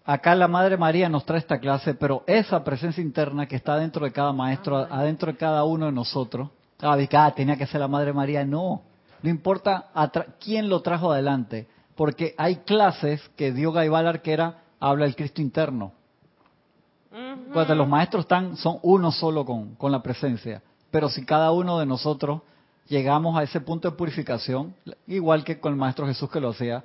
acá 0.05 0.35
la 0.35 0.47
Madre 0.47 0.77
María 0.77 1.09
nos 1.09 1.25
trae 1.25 1.39
esta 1.39 1.59
clase, 1.59 1.93
pero 1.93 2.23
esa 2.27 2.63
presencia 2.63 3.01
interna 3.01 3.45
que 3.47 3.55
está 3.55 3.77
dentro 3.77 4.05
de 4.05 4.11
cada 4.11 4.33
maestro, 4.33 4.77
adentro 4.77 5.31
de 5.31 5.37
cada 5.37 5.63
uno 5.63 5.87
de 5.87 5.91
nosotros, 5.91 6.49
ah, 6.79 7.33
tenía 7.35 7.57
que 7.57 7.67
ser 7.67 7.81
la 7.81 7.87
Madre 7.87 8.13
María, 8.13 8.45
no, 8.45 8.83
no 9.21 9.29
importa 9.29 9.89
quién 10.39 10.69
lo 10.69 10.81
trajo 10.81 11.11
adelante, 11.11 11.67
porque 11.95 12.33
hay 12.37 12.57
clases 12.57 13.21
que 13.35 13.51
dio 13.51 13.71
Guy 13.71 13.89
Ballard 13.89 14.21
que 14.21 14.33
era, 14.33 14.63
habla 14.79 15.05
el 15.05 15.15
Cristo 15.15 15.41
interno. 15.41 15.93
Cuando 17.53 17.75
los 17.75 17.87
maestros 17.87 18.23
están, 18.23 18.55
son 18.55 18.79
uno 18.83 19.11
solo 19.11 19.45
con, 19.45 19.75
con 19.75 19.91
la 19.91 20.01
presencia. 20.01 20.61
Pero 20.89 21.09
si 21.09 21.25
cada 21.25 21.51
uno 21.51 21.77
de 21.79 21.85
nosotros 21.85 22.41
llegamos 22.87 23.37
a 23.37 23.43
ese 23.43 23.61
punto 23.61 23.89
de 23.89 23.97
purificación, 23.97 24.73
igual 25.07 25.43
que 25.43 25.59
con 25.59 25.73
el 25.73 25.79
Maestro 25.79 26.07
Jesús 26.07 26.29
que 26.29 26.39
lo 26.39 26.49
hacía, 26.49 26.83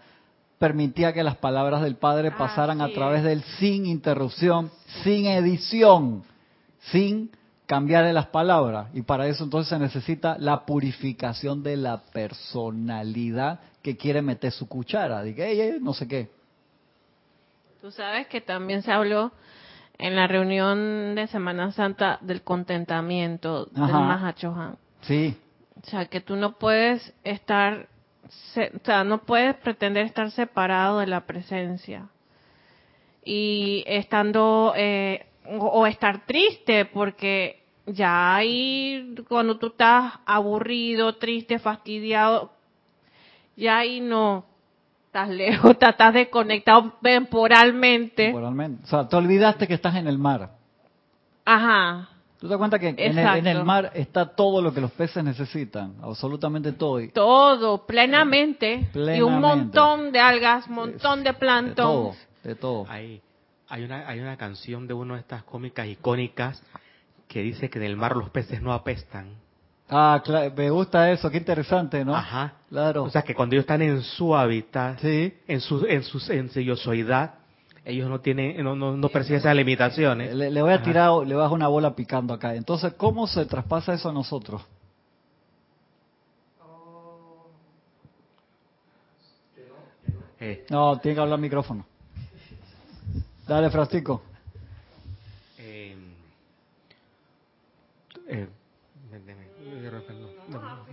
permitía 0.59 1.13
que 1.13 1.23
las 1.23 1.37
palabras 1.37 1.83
del 1.83 1.97
Padre 1.97 2.31
pasaran 2.31 2.81
a 2.81 2.89
través 2.89 3.23
de 3.23 3.33
él 3.33 3.45
sin 3.59 3.87
interrupción, 3.87 4.71
sin 5.05 5.27
edición, 5.27 6.25
sin 6.93 7.31
cambiarle 7.67 8.13
las 8.13 8.27
palabras. 8.27 8.89
Y 8.95 9.03
para 9.03 9.27
eso 9.27 9.45
entonces 9.45 9.69
se 9.69 9.79
necesita 9.79 10.37
la 10.39 10.65
purificación 10.65 11.63
de 11.63 11.77
la 11.77 11.99
personalidad 12.13 13.61
que 13.83 13.97
quiere 13.97 14.23
meter 14.23 14.53
su 14.53 14.69
cuchara. 14.69 15.23
Diga, 15.23 15.47
"Ey, 15.47 15.61
ey, 15.61 15.79
no 15.81 15.93
sé 15.93 16.07
qué. 16.09 16.31
Tú 17.81 17.91
sabes 17.91 18.27
que 18.29 18.41
también 18.41 18.83
se 18.83 18.91
habló 18.93 19.33
en 19.99 20.15
la 20.17 20.27
reunión 20.27 21.15
de 21.15 21.27
Semana 21.29 21.73
Santa 21.73 22.19
del 22.21 22.43
contentamiento 22.43 23.67
del 23.67 23.85
Ajá. 23.85 24.01
Mahachohan. 24.01 24.77
Sí, 25.03 25.37
O 25.83 25.89
sea, 25.89 26.07
que 26.07 26.21
tú 26.21 26.37
no 26.37 26.53
puedes 26.59 27.13
estar, 27.23 27.87
se- 28.55 28.73
o 28.75 28.85
sea, 28.85 29.05
no 29.05 29.19
puedes 29.19 29.55
pretender 29.57 30.07
estar 30.07 30.31
separado 30.33 30.99
de 30.99 31.07
la 31.07 31.27
presencia. 31.27 32.09
Y 33.25 33.85
estando, 33.87 34.73
eh, 34.75 35.27
o, 35.59 35.67
o 35.67 35.87
estar 35.87 36.25
triste, 36.27 36.85
porque 36.87 37.63
ya 37.87 38.35
ahí, 38.37 39.15
cuando 39.29 39.59
tú 39.59 39.69
estás 39.69 40.15
aburrido, 40.27 41.15
triste, 41.17 41.59
fastidiado, 41.59 42.51
ya 43.57 43.79
ahí 43.79 44.01
no, 44.01 44.45
estás 45.07 45.29
lejos, 45.29 45.71
estás- 45.73 45.91
estás 45.91 46.15
desconectado 46.15 46.93
temporalmente. 47.03 48.25
temporalmente. 48.27 48.83
O 48.85 48.87
sea, 48.87 49.09
te 49.09 49.17
olvidaste 49.17 49.67
que 49.67 49.75
estás 49.75 49.95
en 49.97 50.07
el 50.09 50.19
mar. 50.19 50.51
Ajá. 51.45 52.09
¿Tú 52.39 52.49
te 52.49 52.51
das 52.51 52.59
cuenta 52.59 52.79
que 52.79 52.89
en 52.89 53.19
el, 53.19 53.37
en 53.39 53.47
el 53.47 53.65
mar 53.65 53.93
está 53.95 54.27
todo 54.27 54.61
lo 54.61 54.75
que 54.75 54.81
los 54.83 54.91
peces 54.93 55.25
necesitan? 55.25 55.95
Absolutamente 56.03 56.73
todo. 56.73 57.01
Y 57.01 57.09
Todo, 57.09 57.87
plenamente. 57.87 58.89
Y 58.95 59.21
un 59.23 59.41
montón 59.41 60.13
de 60.13 60.21
algas, 60.21 60.69
montón 60.69 61.21
de 61.23 61.31
de 61.31 61.39
plancton. 61.39 61.75
todo, 61.77 62.15
de 62.45 62.55
todo. 62.57 62.85
Hay, 62.91 63.23
hay, 63.69 63.85
una, 63.85 64.09
hay 64.09 64.21
una 64.21 64.37
canción 64.37 64.87
de 64.87 64.95
una 64.95 65.15
de 65.15 65.21
estas 65.21 65.43
cómicas 65.45 65.87
icónicas 65.87 66.63
que 67.29 67.43
dice 67.43 67.69
que 67.71 67.79
en 67.79 67.85
el 67.85 67.97
mar 67.97 68.17
los 68.17 68.31
peces 68.31 68.63
no 68.63 68.73
apestan. 68.73 69.31
Ah, 69.89 70.21
claro, 70.25 70.53
me 70.57 70.71
gusta 70.71 71.11
eso, 71.13 71.31
qué 71.31 71.39
interesante, 71.39 72.05
¿no? 72.05 72.15
Ajá. 72.17 72.55
Claro. 72.69 73.05
O 73.05 73.11
sea 73.11 73.23
que 73.23 73.35
cuando 73.35 73.55
ellos 73.55 73.63
están 73.65 73.83
en 73.83 74.03
su 74.03 74.35
hábitat, 74.37 74.99
sí. 75.01 75.33
en 75.47 75.61
su, 75.61 75.87
en 75.87 76.03
su, 76.03 76.33
en 76.33 76.51
su 76.51 76.61
yosoidad, 76.61 77.35
ellos 77.85 78.09
no 78.09 78.21
tienen, 78.21 78.63
no, 78.65 78.75
no, 78.75 78.97
no 78.97 79.09
perciben 79.09 79.39
esas 79.39 79.55
limitaciones. 79.55 80.35
Le, 80.35 80.51
le 80.51 80.63
voy 80.63 80.73
a 80.73 80.77
Ajá. 80.77 80.85
tirar, 80.85 81.13
le 81.25 81.35
dejar 81.37 81.53
una 81.53 81.69
bola 81.69 81.95
picando 81.95 82.35
acá. 82.35 82.55
Entonces, 82.57 82.95
¿cómo 82.95 83.29
se 83.29 83.47
traspasa 83.47 83.95
eso 83.95 84.09
a 84.09 84.13
nosotros? 84.13 84.63
Eh, 90.41 90.67
No, 90.69 90.99
tiene 90.99 91.15
que 91.15 91.21
hablar 91.21 91.39
micrófono. 91.39 91.87
Dale, 93.47 93.71
Frastico. 93.71 94.23
eh, 95.59 95.97
eh, 98.29 98.49
no, 100.49 100.61
no. 100.61 100.87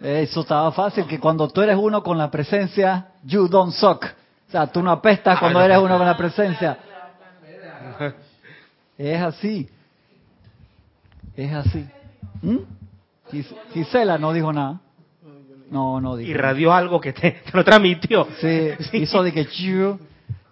Eso 0.00 0.40
estaba 0.40 0.72
fácil, 0.72 1.06
que 1.06 1.20
cuando 1.20 1.48
tú 1.48 1.62
eres 1.62 1.76
uno 1.78 2.02
con 2.02 2.18
la 2.18 2.30
presencia, 2.30 3.08
you 3.24 3.46
don't 3.48 3.72
suck. 3.72 4.04
O 4.48 4.50
sea, 4.50 4.66
tú 4.66 4.82
no 4.82 4.90
apestas 4.90 5.38
cuando 5.38 5.60
eres 5.62 5.78
uno 5.78 5.96
con 5.98 6.06
la 6.06 6.16
presencia. 6.16 6.78
Es 8.98 9.20
así. 9.22 9.68
Es 11.36 11.52
así. 11.52 11.86
¿Mm? 12.42 12.58
Gis- 13.30 13.54
Gisela 13.72 14.18
no 14.18 14.32
dijo 14.32 14.52
nada. 14.52 14.80
No, 15.70 16.00
no 16.00 16.16
dijo. 16.16 16.30
Irradió 16.30 16.72
algo 16.74 17.00
que 17.00 17.12
te, 17.12 17.30
te 17.50 17.50
lo 17.52 17.64
transmitió. 17.64 18.26
Sí, 18.40 18.70
hizo 18.92 19.22
de 19.22 19.32
que 19.32 19.44
you 19.44 19.98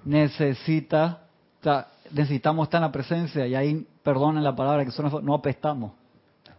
necesita, 0.05 1.21
o 1.61 1.63
sea, 1.63 1.89
necesitamos 2.13 2.67
estar 2.67 2.79
en 2.79 2.87
la 2.87 2.93
presencia 2.93 3.47
y 3.47 3.55
ahí, 3.55 3.87
perdonen 4.03 4.43
la 4.43 4.55
palabra 4.55 4.85
que 4.85 4.91
suena, 4.91 5.11
no 5.23 5.35
apestamos. 5.35 5.93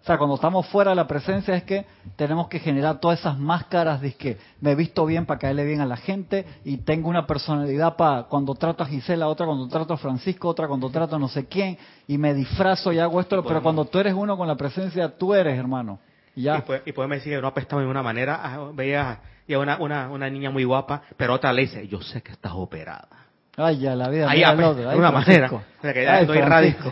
O 0.02 0.04
sea, 0.04 0.18
cuando 0.18 0.34
estamos 0.34 0.66
fuera 0.68 0.92
de 0.92 0.96
la 0.96 1.06
presencia 1.06 1.54
es 1.56 1.64
que 1.64 1.86
tenemos 2.16 2.48
que 2.48 2.58
generar 2.58 3.00
todas 3.00 3.20
esas 3.20 3.38
máscaras 3.38 4.02
de 4.02 4.14
que 4.14 4.38
me 4.60 4.72
he 4.72 4.76
visto 4.76 5.06
bien 5.06 5.28
para 5.28 5.40
caerle 5.40 5.64
bien 5.64 5.80
a 5.80 5.86
la 5.86 5.96
gente 5.96 6.44
y 6.66 6.78
tengo 6.78 7.08
una 7.08 7.28
personalidad 7.28 7.96
para 7.98 8.24
cuando 8.24 8.56
trato 8.56 8.82
a 8.82 8.88
Gisela, 8.88 9.28
otra 9.28 9.46
cuando 9.46 9.68
trato 9.68 9.94
a 9.94 9.98
Francisco, 9.98 10.48
otra 10.48 10.68
cuando 10.68 10.90
trato 10.90 11.18
a 11.18 11.20
no 11.20 11.28
sé 11.28 11.46
quién 11.46 11.78
y 12.08 12.18
me 12.18 12.34
disfrazo 12.34 12.92
y 12.92 12.98
hago 12.98 13.20
esto, 13.20 13.44
pero 13.44 13.62
cuando 13.62 13.86
tú 13.86 14.00
eres 14.00 14.16
uno 14.16 14.36
con 14.38 14.48
la 14.48 14.56
presencia, 14.56 15.08
tú 15.16 15.36
eres 15.36 15.58
hermano. 15.58 16.00
Y 16.36 16.44
ya. 16.44 16.64
Y, 16.84 16.92
podemos 16.94 17.18
decir 17.18 17.34
que 17.34 17.42
no 17.42 17.50
apestamos 17.50 17.84
de 17.86 17.92
una 17.92 18.02
manera. 18.02 18.40
ah, 18.44 18.72
Veía 18.74 19.20
una, 19.50 19.78
una, 19.78 20.10
una 20.10 20.30
niña 20.32 20.50
muy 20.50 20.64
guapa, 20.64 21.04
pero 21.16 21.36
otra 21.36 21.54
le 21.54 21.64
dice, 21.64 21.88
yo 21.88 22.02
sé 22.02 22.24
que 22.24 22.32
estás 22.32 22.54
operada. 22.56 23.21
Ay, 23.58 23.80
ya, 23.80 23.96
la 23.96 24.10
vida. 24.10 24.30
Ahí 24.30 24.44
apesta, 24.44 24.74
de 24.74 24.98
una 24.98 25.12
manera. 25.12 25.50
Francisco. 25.50 25.78
O 25.78 25.82
sea, 25.82 25.94
que 25.94 26.08
Ay, 26.08 26.26
Francisco. 26.26 26.92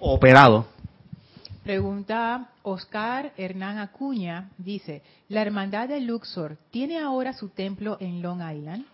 Operado. 0.00 0.66
Pregunta 1.62 2.48
Oscar 2.62 3.32
Hernán 3.36 3.78
Acuña, 3.78 4.50
dice, 4.58 5.02
¿la 5.28 5.42
hermandad 5.42 5.88
de 5.88 6.00
Luxor 6.00 6.56
tiene 6.70 6.98
ahora 6.98 7.32
su 7.32 7.50
templo 7.50 7.96
en 8.00 8.20
Long 8.20 8.40
Island? 8.40 8.84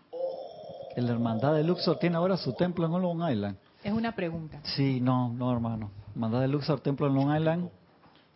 La 0.97 1.13
hermandad 1.13 1.55
de 1.55 1.65
Luxor 1.65 1.99
tiene 1.99 2.17
ahora 2.17 2.37
su 2.37 2.53
templo 2.53 2.87
en 2.87 3.03
Long 3.03 3.31
Island. 3.31 3.57
Es 3.83 3.93
una 3.93 4.15
pregunta. 4.15 4.61
Sí, 4.65 5.01
no, 5.01 5.33
no, 5.33 5.53
hermano. 5.53 5.91
Hermandad 6.13 6.41
de 6.41 6.49
Luxor, 6.49 6.81
templo 6.81 7.07
en 7.07 7.15
Long 7.15 7.37
Island. 7.37 7.69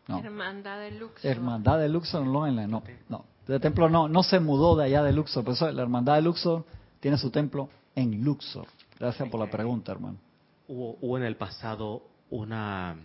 No. 0.08 0.18
Hermandad 0.18 0.78
de 0.78 0.92
Luxor. 0.92 1.30
Hermandad 1.30 1.78
de 1.78 1.88
Luxor 1.88 2.22
en 2.22 2.32
Long 2.32 2.48
Island. 2.48 2.70
No, 2.70 2.82
no. 3.08 3.24
El 3.48 3.60
templo 3.60 3.88
no, 3.88 4.08
no 4.08 4.22
se 4.22 4.40
mudó 4.40 4.76
de 4.76 4.84
allá 4.84 5.02
de 5.02 5.12
Luxor. 5.12 5.44
Por 5.44 5.54
eso 5.54 5.70
la 5.70 5.82
hermandad 5.82 6.14
de 6.14 6.22
Luxor 6.22 6.64
tiene 7.00 7.18
su 7.18 7.30
templo 7.30 7.68
en 7.94 8.24
Luxor. 8.24 8.66
Gracias 8.98 9.28
por 9.28 9.40
la 9.40 9.50
pregunta, 9.50 9.92
hermano. 9.92 10.16
Hubo, 10.68 10.96
hubo 11.00 11.18
en 11.18 11.24
el 11.24 11.36
pasado 11.36 12.02
una, 12.30 12.96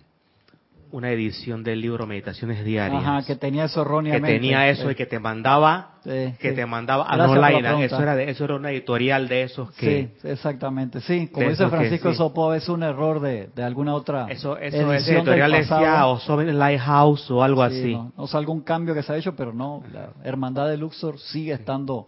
una 0.91 1.09
edición 1.11 1.63
del 1.63 1.81
libro 1.81 2.05
Meditaciones 2.07 2.63
Diarias. 2.63 3.03
Ajá, 3.03 3.23
que 3.25 3.35
tenía 3.35 3.65
eso 3.65 3.81
que 3.83 3.89
erróneamente. 3.89 4.27
tenía 4.29 4.69
eso 4.69 4.83
Sí, 4.85 4.91
y 4.91 4.95
que 4.95 5.05
te 5.05 5.19
mandaba 5.19 5.95
sí, 6.03 6.09
que 6.39 6.51
sí. 6.51 6.55
te 6.55 6.65
mandaba 6.65 7.03
a 7.05 7.15
online 7.29 7.59
pregunta. 7.61 7.83
eso 7.85 8.01
era 8.01 8.15
de, 8.15 8.29
eso 8.29 8.45
era 8.45 8.55
una 8.55 8.71
editorial 8.71 9.27
de 9.27 9.43
esos 9.43 9.71
que 9.71 10.11
Sí, 10.21 10.27
exactamente. 10.29 11.01
Sí, 11.01 11.27
como 11.27 11.49
dice 11.49 11.63
que 11.65 11.69
Francisco, 11.69 12.09
eso 12.09 12.33
puede 12.33 12.61
ser 12.61 12.71
un 12.75 12.83
error 12.83 13.19
de, 13.19 13.49
de 13.53 13.63
alguna 13.63 13.93
otra 13.95 14.27
eso 14.29 14.57
eso 14.57 14.77
del 14.87 14.91
editorial 15.03 15.51
decía 15.51 16.05
o 16.07 16.19
Sovereign 16.19 16.57
Lighthouse 16.57 17.29
o 17.31 17.43
algo 17.43 17.67
Sí, 17.69 17.75
así 17.79 17.93
No, 17.93 18.13
o 18.15 18.27
sea, 18.27 18.39
algún 18.39 18.61
cambio 18.61 18.93
que 18.93 19.03
se 19.03 19.11
ha 19.11 19.17
hecho, 19.17 19.35
pero 19.35 19.51
no, 19.51 19.83
la 19.91 20.11
hermandad 20.23 20.69
de 20.69 20.77
Luxor 20.77 21.19
sigue 21.19 21.51
estando 21.53 22.07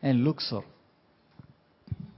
en 0.00 0.22
Luxor. 0.24 0.64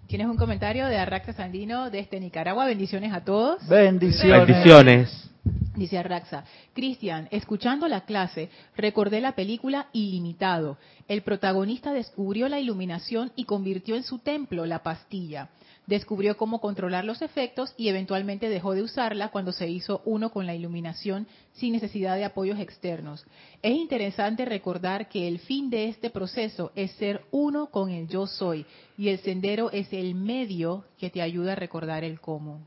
Tienes 0.08 0.26
un 0.26 0.38
comentario 0.38 0.86
de 0.86 0.96
Arraxa 0.96 1.34
Sandino 1.34 1.90
desde 1.90 2.18
Nicaragua. 2.18 2.64
Bendiciones 2.64 3.12
a 3.12 3.22
todos. 3.22 3.68
Bendiciones. 3.68 4.46
bendiciones 4.46 5.30
Dice 5.76 5.98
Arraxa, 5.98 6.44
Cristian, 6.74 7.28
escuchando 7.30 7.86
la 7.88 8.00
clase, 8.00 8.48
recordé 8.74 9.20
la 9.20 9.32
película 9.32 9.88
Ilimitado. 9.92 10.78
El 11.08 11.20
protagonista 11.20 11.92
descubrió 11.92 12.48
la 12.48 12.58
iluminación 12.58 13.32
y 13.36 13.44
convirtió 13.44 13.96
en 13.96 14.02
su 14.02 14.18
templo 14.18 14.64
la 14.64 14.82
pastilla. 14.82 15.50
Descubrió 15.88 16.36
cómo 16.36 16.60
controlar 16.60 17.06
los 17.06 17.22
efectos 17.22 17.72
y 17.78 17.88
eventualmente 17.88 18.50
dejó 18.50 18.74
de 18.74 18.82
usarla 18.82 19.30
cuando 19.30 19.52
se 19.52 19.70
hizo 19.70 20.02
uno 20.04 20.28
con 20.28 20.44
la 20.44 20.54
iluminación 20.54 21.26
sin 21.54 21.72
necesidad 21.72 22.16
de 22.16 22.26
apoyos 22.26 22.60
externos. 22.60 23.24
Es 23.62 23.74
interesante 23.74 24.44
recordar 24.44 25.08
que 25.08 25.26
el 25.26 25.38
fin 25.38 25.70
de 25.70 25.88
este 25.88 26.10
proceso 26.10 26.72
es 26.74 26.90
ser 26.92 27.22
uno 27.30 27.68
con 27.70 27.88
el 27.88 28.06
yo 28.06 28.26
soy 28.26 28.66
y 28.98 29.08
el 29.08 29.18
sendero 29.20 29.70
es 29.70 29.90
el 29.94 30.14
medio 30.14 30.84
que 30.98 31.08
te 31.08 31.22
ayuda 31.22 31.52
a 31.52 31.56
recordar 31.56 32.04
el 32.04 32.20
cómo. 32.20 32.60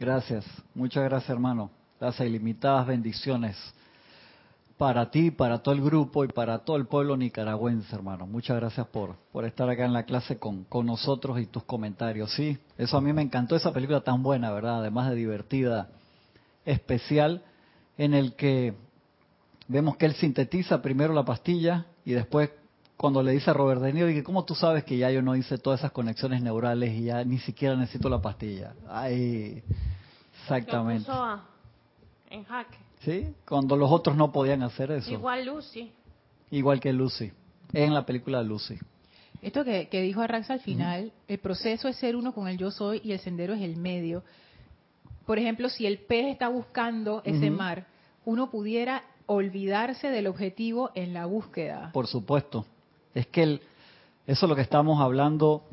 Gracias, 0.00 0.44
muchas 0.74 1.04
gracias 1.04 1.30
hermano. 1.30 1.70
Las 2.00 2.18
ilimitadas 2.18 2.88
bendiciones 2.88 3.56
para 4.78 5.10
ti, 5.10 5.30
para 5.30 5.58
todo 5.58 5.74
el 5.74 5.80
grupo 5.80 6.24
y 6.24 6.28
para 6.28 6.58
todo 6.58 6.76
el 6.76 6.86
pueblo 6.86 7.16
nicaragüense, 7.16 7.94
hermano. 7.94 8.26
Muchas 8.26 8.56
gracias 8.58 8.86
por, 8.88 9.16
por 9.32 9.44
estar 9.44 9.68
acá 9.70 9.84
en 9.86 9.92
la 9.92 10.04
clase 10.04 10.38
con, 10.38 10.64
con 10.64 10.86
nosotros 10.86 11.40
y 11.40 11.46
tus 11.46 11.64
comentarios. 11.64 12.32
Sí, 12.34 12.58
eso 12.76 12.96
a 12.96 13.00
mí 13.00 13.12
me 13.12 13.22
encantó, 13.22 13.56
esa 13.56 13.72
película 13.72 14.02
tan 14.02 14.22
buena, 14.22 14.52
¿verdad? 14.52 14.80
Además 14.80 15.08
de 15.08 15.16
divertida, 15.16 15.88
especial, 16.64 17.42
en 17.96 18.12
el 18.12 18.34
que 18.34 18.74
vemos 19.68 19.96
que 19.96 20.06
él 20.06 20.14
sintetiza 20.14 20.82
primero 20.82 21.14
la 21.14 21.24
pastilla 21.24 21.86
y 22.04 22.12
después 22.12 22.50
cuando 22.96 23.22
le 23.22 23.32
dice 23.32 23.50
a 23.50 23.54
Robert 23.54 23.80
De 23.80 23.92
Niro, 23.92 24.24
¿cómo 24.24 24.44
tú 24.44 24.54
sabes 24.54 24.84
que 24.84 24.96
ya 24.96 25.10
yo 25.10 25.20
no 25.22 25.36
hice 25.36 25.58
todas 25.58 25.80
esas 25.80 25.92
conexiones 25.92 26.42
neurales 26.42 26.92
y 26.94 27.04
ya 27.04 27.24
ni 27.24 27.38
siquiera 27.38 27.76
necesito 27.76 28.08
la 28.08 28.20
pastilla? 28.20 28.74
Ay, 28.88 29.62
exactamente. 30.42 31.08
Lo 31.08 31.14
puso 31.14 31.40
en 32.30 32.44
jaque. 32.44 32.85
¿Sí? 33.00 33.34
Cuando 33.46 33.76
los 33.76 33.90
otros 33.90 34.16
no 34.16 34.32
podían 34.32 34.62
hacer 34.62 34.90
eso. 34.90 35.10
Igual 35.10 35.44
Lucy. 35.46 35.92
Igual 36.50 36.80
que 36.80 36.92
Lucy, 36.92 37.30
en 37.72 37.92
la 37.94 38.04
película 38.06 38.42
Lucy. 38.42 38.76
Esto 39.42 39.64
que, 39.64 39.88
que 39.88 40.00
dijo 40.02 40.22
Arrax 40.22 40.50
al 40.50 40.60
final, 40.60 41.12
el 41.28 41.38
proceso 41.38 41.88
es 41.88 41.96
ser 41.96 42.16
uno 42.16 42.32
con 42.32 42.48
el 42.48 42.56
yo 42.56 42.70
soy 42.70 43.00
y 43.04 43.12
el 43.12 43.18
sendero 43.20 43.52
es 43.54 43.60
el 43.62 43.76
medio. 43.76 44.22
Por 45.26 45.38
ejemplo, 45.38 45.68
si 45.68 45.86
el 45.86 45.98
pez 45.98 46.26
está 46.26 46.48
buscando 46.48 47.20
ese 47.24 47.50
mar, 47.50 47.86
uno 48.24 48.50
pudiera 48.50 49.02
olvidarse 49.26 50.08
del 50.08 50.26
objetivo 50.28 50.90
en 50.94 51.12
la 51.12 51.26
búsqueda. 51.26 51.90
Por 51.92 52.06
supuesto. 52.06 52.64
Es 53.14 53.26
que 53.26 53.42
el- 53.42 53.60
eso 54.26 54.46
es 54.46 54.48
lo 54.50 54.54
que 54.56 54.62
estábamos 54.62 55.00
hablando 55.00 55.64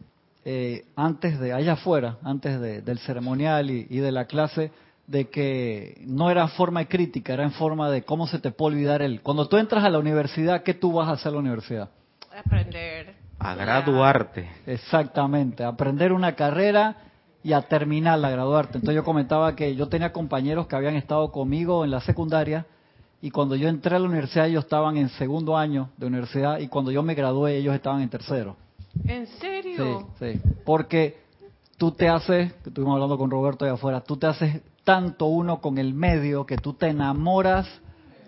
eh, 0.46 0.86
antes 0.96 1.40
de, 1.40 1.54
allá 1.54 1.74
afuera, 1.74 2.18
antes 2.24 2.60
de- 2.60 2.82
del 2.82 3.00
ceremonial 3.00 3.72
y, 3.72 3.88
y 3.90 3.98
de 4.00 4.12
la 4.12 4.26
clase, 4.26 4.72
de 5.14 5.30
que 5.30 6.02
no 6.08 6.32
era 6.32 6.48
forma 6.48 6.80
de 6.80 6.88
crítica, 6.88 7.34
era 7.34 7.44
en 7.44 7.52
forma 7.52 7.88
de 7.92 8.02
cómo 8.02 8.26
se 8.26 8.40
te 8.40 8.50
puede 8.50 8.76
olvidar 8.76 9.04
el... 9.04 9.22
Cuando 9.22 9.48
tú 9.48 9.58
entras 9.58 9.84
a 9.84 9.90
la 9.92 10.00
universidad, 10.00 10.64
¿qué 10.64 10.74
tú 10.74 10.92
vas 10.92 11.08
a 11.08 11.12
hacer 11.12 11.30
a 11.30 11.34
la 11.34 11.40
universidad? 11.40 11.90
Aprender. 12.36 13.14
A 13.38 13.54
graduarte. 13.54 14.50
Exactamente, 14.66 15.64
aprender 15.64 16.14
una 16.14 16.34
carrera 16.34 16.98
y 17.44 17.54
a 17.54 17.62
terminarla, 17.62 18.30
a 18.30 18.32
graduarte. 18.32 18.80
Entonces 18.80 18.96
yo 18.96 19.04
comentaba 19.04 19.56
que 19.56 19.76
yo 19.76 19.88
tenía 19.88 20.12
compañeros 20.12 20.66
que 20.66 20.76
habían 20.76 20.96
estado 20.96 21.32
conmigo 21.32 21.86
en 21.86 21.92
la 21.92 22.02
secundaria 22.02 22.66
y 23.22 23.30
cuando 23.30 23.56
yo 23.56 23.70
entré 23.70 23.96
a 23.96 24.00
la 24.00 24.08
universidad 24.08 24.48
ellos 24.48 24.64
estaban 24.64 24.98
en 24.98 25.10
segundo 25.10 25.56
año 25.56 25.90
de 25.98 26.08
universidad 26.08 26.58
y 26.58 26.70
cuando 26.70 26.90
yo 26.90 27.04
me 27.04 27.14
gradué 27.14 27.58
ellos 27.58 27.76
estaban 27.76 28.02
en 28.02 28.10
tercero. 28.10 28.56
¿En 29.06 29.28
serio? 29.28 30.08
Sí, 30.18 30.34
sí, 30.34 30.42
porque 30.66 31.22
tú 31.78 31.92
te 31.92 32.10
haces, 32.10 32.52
que 32.64 32.70
estuvimos 32.70 32.96
hablando 32.96 33.18
con 33.18 33.30
Roberto 33.30 33.64
allá 33.64 33.76
afuera, 33.76 34.02
tú 34.02 34.18
te 34.18 34.26
haces 34.26 34.62
tanto 34.84 35.26
uno 35.28 35.62
con 35.62 35.78
el 35.78 35.94
medio 35.94 36.46
que 36.46 36.58
tú 36.58 36.74
te 36.74 36.88
enamoras 36.88 37.68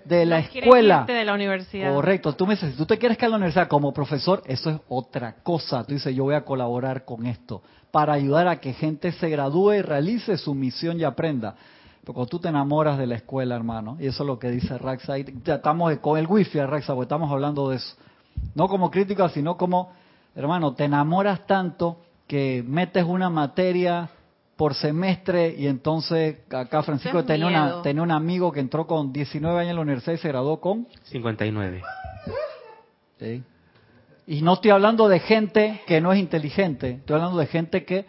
de 0.05 0.25
la 0.25 0.39
No 0.39 0.45
escuela. 0.47 1.03
de 1.07 1.25
la 1.25 1.33
universidad. 1.33 1.93
Correcto, 1.93 2.33
tú 2.33 2.45
me 2.45 2.53
dices, 2.53 2.71
si 2.71 2.77
tú 2.77 2.85
te 2.85 2.97
quieres 2.97 3.17
quedar 3.17 3.27
en 3.29 3.31
la 3.31 3.37
universidad 3.37 3.67
como 3.67 3.91
profesor, 3.93 4.43
eso 4.45 4.69
es 4.69 4.77
otra 4.87 5.35
cosa. 5.43 5.83
Tú 5.83 5.93
dices, 5.93 6.15
yo 6.15 6.23
voy 6.23 6.35
a 6.35 6.45
colaborar 6.45 7.05
con 7.05 7.25
esto 7.25 7.61
para 7.91 8.13
ayudar 8.13 8.47
a 8.47 8.59
que 8.59 8.73
gente 8.73 9.11
se 9.13 9.29
gradúe 9.29 9.73
y 9.73 9.81
realice 9.81 10.37
su 10.37 10.53
misión 10.53 10.99
y 10.99 11.03
aprenda. 11.03 11.55
Pero 12.01 12.13
cuando 12.13 12.29
tú 12.29 12.39
te 12.39 12.49
enamoras 12.49 12.99
de 12.99 13.07
la 13.07 13.15
escuela, 13.15 13.55
hermano, 13.55 13.97
y 13.99 14.05
eso 14.05 14.21
es 14.23 14.27
lo 14.27 14.37
que 14.37 14.51
dice 14.51 14.77
Raxa, 14.77 15.17
y 15.17 15.25
ya 15.43 15.55
estamos 15.55 15.95
con 15.97 16.19
el 16.19 16.27
wifi, 16.27 16.59
Raxa, 16.61 16.93
porque 16.93 17.05
estamos 17.05 17.31
hablando 17.31 17.69
de 17.69 17.77
eso. 17.77 17.95
No 18.53 18.67
como 18.67 18.91
crítica, 18.91 19.27
sino 19.29 19.57
como, 19.57 19.91
hermano, 20.35 20.75
te 20.75 20.83
enamoras 20.83 21.47
tanto 21.47 21.97
que 22.27 22.63
metes 22.67 23.03
una 23.05 23.29
materia 23.31 24.09
por 24.55 24.73
semestre 24.73 25.53
y 25.57 25.67
entonces 25.67 26.37
acá 26.49 26.81
Francisco 26.81 27.19
es 27.19 27.25
tenía, 27.25 27.47
una, 27.47 27.81
tenía 27.81 28.01
un 28.01 28.11
amigo 28.11 28.51
que 28.51 28.61
entró 28.61 28.87
con 28.87 29.11
19 29.11 29.59
años 29.59 29.71
en 29.71 29.75
la 29.75 29.81
universidad 29.81 30.13
y 30.13 30.17
se 30.17 30.27
graduó 30.29 30.61
con 30.61 30.87
59. 31.03 31.81
Sí. 33.19 33.43
Y 34.27 34.41
no 34.41 34.53
estoy 34.53 34.71
hablando 34.71 35.07
de 35.07 35.19
gente 35.19 35.81
que 35.85 36.01
no 36.01 36.11
es 36.13 36.19
inteligente, 36.19 36.91
estoy 36.91 37.15
hablando 37.15 37.37
de 37.37 37.47
gente 37.47 37.85
que 37.85 38.05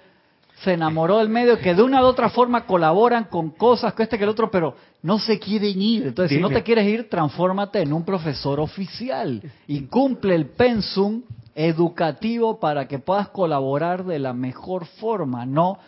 se 0.63 0.73
enamoró 0.73 1.19
del 1.19 1.29
medio, 1.29 1.59
que 1.59 1.75
de 1.75 1.83
una 1.83 2.01
u 2.01 2.07
otra 2.07 2.31
forma 2.31 2.65
colaboran 2.65 3.25
con 3.25 3.51
cosas, 3.51 3.93
que 3.93 4.05
este 4.05 4.17
que 4.17 4.25
el 4.25 4.31
otro, 4.31 4.51
pero 4.51 4.75
no 5.03 5.19
se 5.19 5.39
quieren 5.39 5.83
ir. 5.83 6.07
Entonces, 6.07 6.35
si 6.35 6.41
no 6.41 6.49
te 6.49 6.63
quieres 6.63 6.87
ir, 6.87 7.11
transfórmate 7.11 7.83
en 7.83 7.93
un 7.93 8.05
profesor 8.05 8.59
oficial 8.59 9.43
y 9.67 9.83
cumple 9.83 10.35
el 10.35 10.47
pensum 10.47 11.23
educativo 11.55 12.59
para 12.59 12.89
que 12.89 12.99
puedas 12.99 13.29
colaborar 13.29 14.05
de 14.05 14.19
la 14.19 14.33
mejor 14.33 14.87
forma, 14.87 15.45
no 15.45 15.79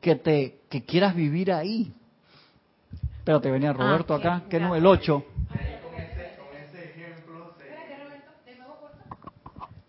que 0.00 0.14
te 0.16 0.58
que 0.68 0.84
quieras 0.84 1.14
vivir 1.14 1.52
ahí. 1.52 1.92
Espérate, 3.18 3.50
venía 3.50 3.72
Roberto 3.72 4.14
ok, 4.14 4.20
acá, 4.20 4.42
que 4.48 4.58
no, 4.60 4.74
el 4.74 4.86
8. 4.86 5.24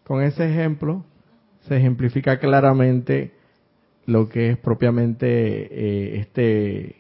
Con 0.05 0.23
ese 0.23 0.49
ejemplo 0.49 1.03
se 1.67 1.77
ejemplifica 1.77 2.39
claramente 2.39 3.31
lo 4.05 4.27
que 4.27 4.51
es 4.51 4.57
propiamente 4.57 5.27
eh, 5.27 6.19
este, 6.21 6.95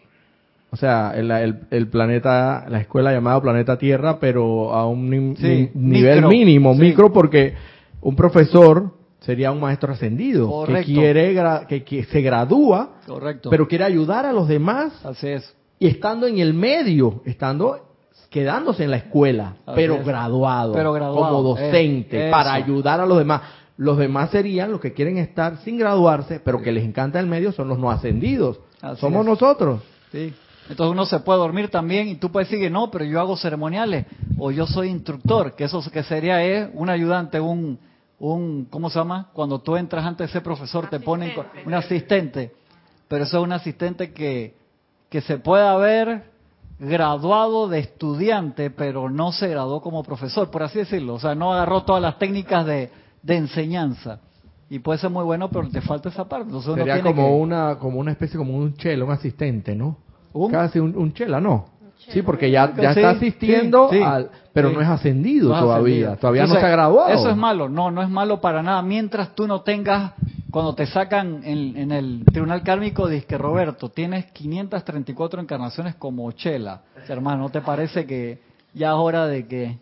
o 0.69 0.75
sea, 0.75 1.13
el, 1.15 1.31
el- 1.31 1.61
el 1.71 1.87
planeta, 1.87 2.65
la 2.69 2.79
escuela 2.79 3.11
llamada 3.11 3.41
planeta 3.41 3.77
Tierra, 3.79 4.19
pero 4.19 4.73
a 4.73 4.87
un 4.87 5.09
ni- 5.09 5.35
Sí, 5.35 5.69
ni- 5.73 5.89
nivel 5.89 6.15
micro, 6.17 6.29
mínimo, 6.29 6.73
sí. 6.75 6.81
micro, 6.81 7.11
porque 7.11 7.55
un 8.01 8.15
profesor 8.15 8.93
sería 9.19 9.51
un 9.51 9.59
maestro 9.59 9.93
ascendido 9.93 10.65
que 10.65 10.83
quiere 10.83 11.35
que, 11.67 11.83
que 11.83 12.03
se 12.05 12.21
gradúa, 12.21 12.97
Correcto. 13.05 13.49
pero 13.49 13.67
quiere 13.67 13.83
ayudar 13.83 14.25
a 14.25 14.33
los 14.33 14.47
demás 14.47 14.93
Así 15.05 15.27
es. 15.27 15.55
y 15.77 15.87
estando 15.87 16.25
en 16.27 16.39
el 16.39 16.53
medio, 16.53 17.21
estando 17.25 17.85
quedándose 18.29 18.83
en 18.83 18.91
la 18.91 18.97
escuela, 18.97 19.55
Así 19.65 19.75
pero 19.75 19.95
es. 19.95 20.05
graduado, 20.05 20.73
Pero 20.73 20.93
graduado, 20.93 21.27
como 21.37 21.41
docente, 21.55 22.27
eh, 22.27 22.31
para 22.31 22.53
ayudar 22.53 22.99
a 22.99 23.05
los 23.05 23.17
demás. 23.17 23.41
Los 23.75 23.97
demás 23.97 24.29
serían 24.29 24.71
los 24.71 24.81
que 24.81 24.91
quieren 24.93 25.17
estar 25.17 25.57
sin 25.63 25.77
graduarse, 25.77 26.41
pero 26.41 26.61
que 26.61 26.71
les 26.71 26.83
encanta 26.83 27.17
el 27.19 27.27
medio, 27.27 27.53
son 27.53 27.69
los 27.69 27.79
no 27.79 27.89
ascendidos. 27.89 28.59
Así 28.81 28.99
Somos 28.99 29.21
es. 29.21 29.25
nosotros. 29.25 29.81
Sí. 30.11 30.33
Entonces 30.69 30.91
uno 30.91 31.05
se 31.05 31.19
puede 31.21 31.39
dormir 31.39 31.69
también 31.69 32.09
y 32.09 32.15
tú 32.15 32.29
puedes 32.31 32.49
decir 32.49 32.63
que 32.63 32.69
no, 32.69 32.91
pero 32.91 33.05
yo 33.05 33.19
hago 33.19 33.35
ceremoniales 33.37 34.05
o 34.37 34.51
yo 34.51 34.67
soy 34.67 34.89
instructor, 34.89 35.55
que 35.55 35.63
eso 35.63 35.81
que 35.91 36.03
sería 36.03 36.43
es 36.43 36.69
un 36.73 36.89
ayudante, 36.89 37.39
un, 37.39 37.79
un 38.19 38.65
¿cómo 38.69 38.89
se 38.89 38.99
llama? 38.99 39.29
Cuando 39.33 39.59
tú 39.59 39.75
entras 39.77 40.05
antes 40.05 40.27
de 40.27 40.33
ser 40.33 40.43
profesor 40.43 40.89
te 40.89 40.99
ponen 40.99 41.31
un 41.65 41.73
asistente, 41.73 42.53
pero 43.07 43.23
eso 43.23 43.37
es 43.37 43.43
un 43.43 43.51
asistente 43.53 44.11
que, 44.13 44.55
que 45.09 45.21
se 45.21 45.37
puede 45.37 45.67
haber 45.67 46.29
graduado 46.79 47.67
de 47.67 47.79
estudiante, 47.79 48.69
pero 48.71 49.09
no 49.09 49.31
se 49.31 49.47
graduó 49.47 49.81
como 49.81 50.03
profesor, 50.03 50.49
por 50.49 50.63
así 50.63 50.79
decirlo. 50.79 51.15
O 51.15 51.19
sea, 51.19 51.35
no 51.35 51.53
agarró 51.53 51.83
todas 51.83 52.01
las 52.01 52.17
técnicas 52.19 52.65
de, 52.65 52.89
de 53.21 53.35
enseñanza. 53.35 54.19
Y 54.69 54.79
puede 54.79 54.99
ser 54.99 55.09
muy 55.09 55.23
bueno, 55.23 55.49
pero 55.49 55.67
te 55.69 55.81
falta 55.81 56.09
esa 56.09 56.29
parte. 56.29 56.45
Entonces 56.45 56.67
uno 56.69 56.77
Sería 56.77 56.93
tiene 56.95 57.09
como 57.09 57.27
que- 57.27 57.33
una 57.33 57.79
como 57.79 57.99
una 57.99 58.11
especie 58.11 58.37
como 58.37 58.55
un 58.55 58.75
chela, 58.75 59.03
un 59.03 59.11
asistente, 59.11 59.75
¿no? 59.75 59.97
¿Un? 60.31 60.51
Casi 60.51 60.79
un, 60.79 60.95
un 60.95 61.11
chela, 61.13 61.41
¿no? 61.41 61.65
Sí, 62.07 62.21
porque 62.21 62.49
ya, 62.49 62.73
ya 62.75 62.91
está 62.91 63.11
asistiendo, 63.11 63.89
sí, 63.91 63.97
sí, 63.97 64.03
al, 64.03 64.29
pero 64.53 64.69
sí. 64.69 64.75
no 64.75 64.81
es 64.81 64.87
ascendido 64.87 65.49
No 65.49 65.59
todavía. 65.59 65.93
ascendido. 65.95 66.15
Todavía 66.17 66.47
no 66.47 66.53
se 66.55 66.65
ha 66.65 66.69
graduado. 66.69 67.09
Eso 67.09 67.29
es 67.29 67.35
malo, 67.35 67.69
no, 67.69 67.91
no 67.91 68.01
es 68.01 68.09
malo 68.09 68.41
para 68.41 68.63
nada. 68.63 68.81
Mientras 68.81 69.35
tú 69.35 69.45
no 69.45 69.61
tengas, 69.61 70.13
cuando 70.49 70.73
te 70.73 70.85
sacan 70.87 71.41
en, 71.43 71.77
en 71.77 71.91
el 71.91 72.23
tribunal 72.31 72.63
kármico, 72.63 73.07
dice 73.07 73.25
que 73.27 73.37
Roberto, 73.37 73.89
tienes 73.89 74.25
534 74.31 75.41
encarnaciones 75.41 75.95
como 75.95 76.31
Chela. 76.31 76.81
Hermano, 77.07 77.43
¿no 77.43 77.49
te 77.49 77.61
parece 77.61 78.05
que 78.05 78.39
ya 78.73 78.87
es 78.89 78.95
hora 78.95 79.27
de 79.27 79.45
que, 79.47 79.77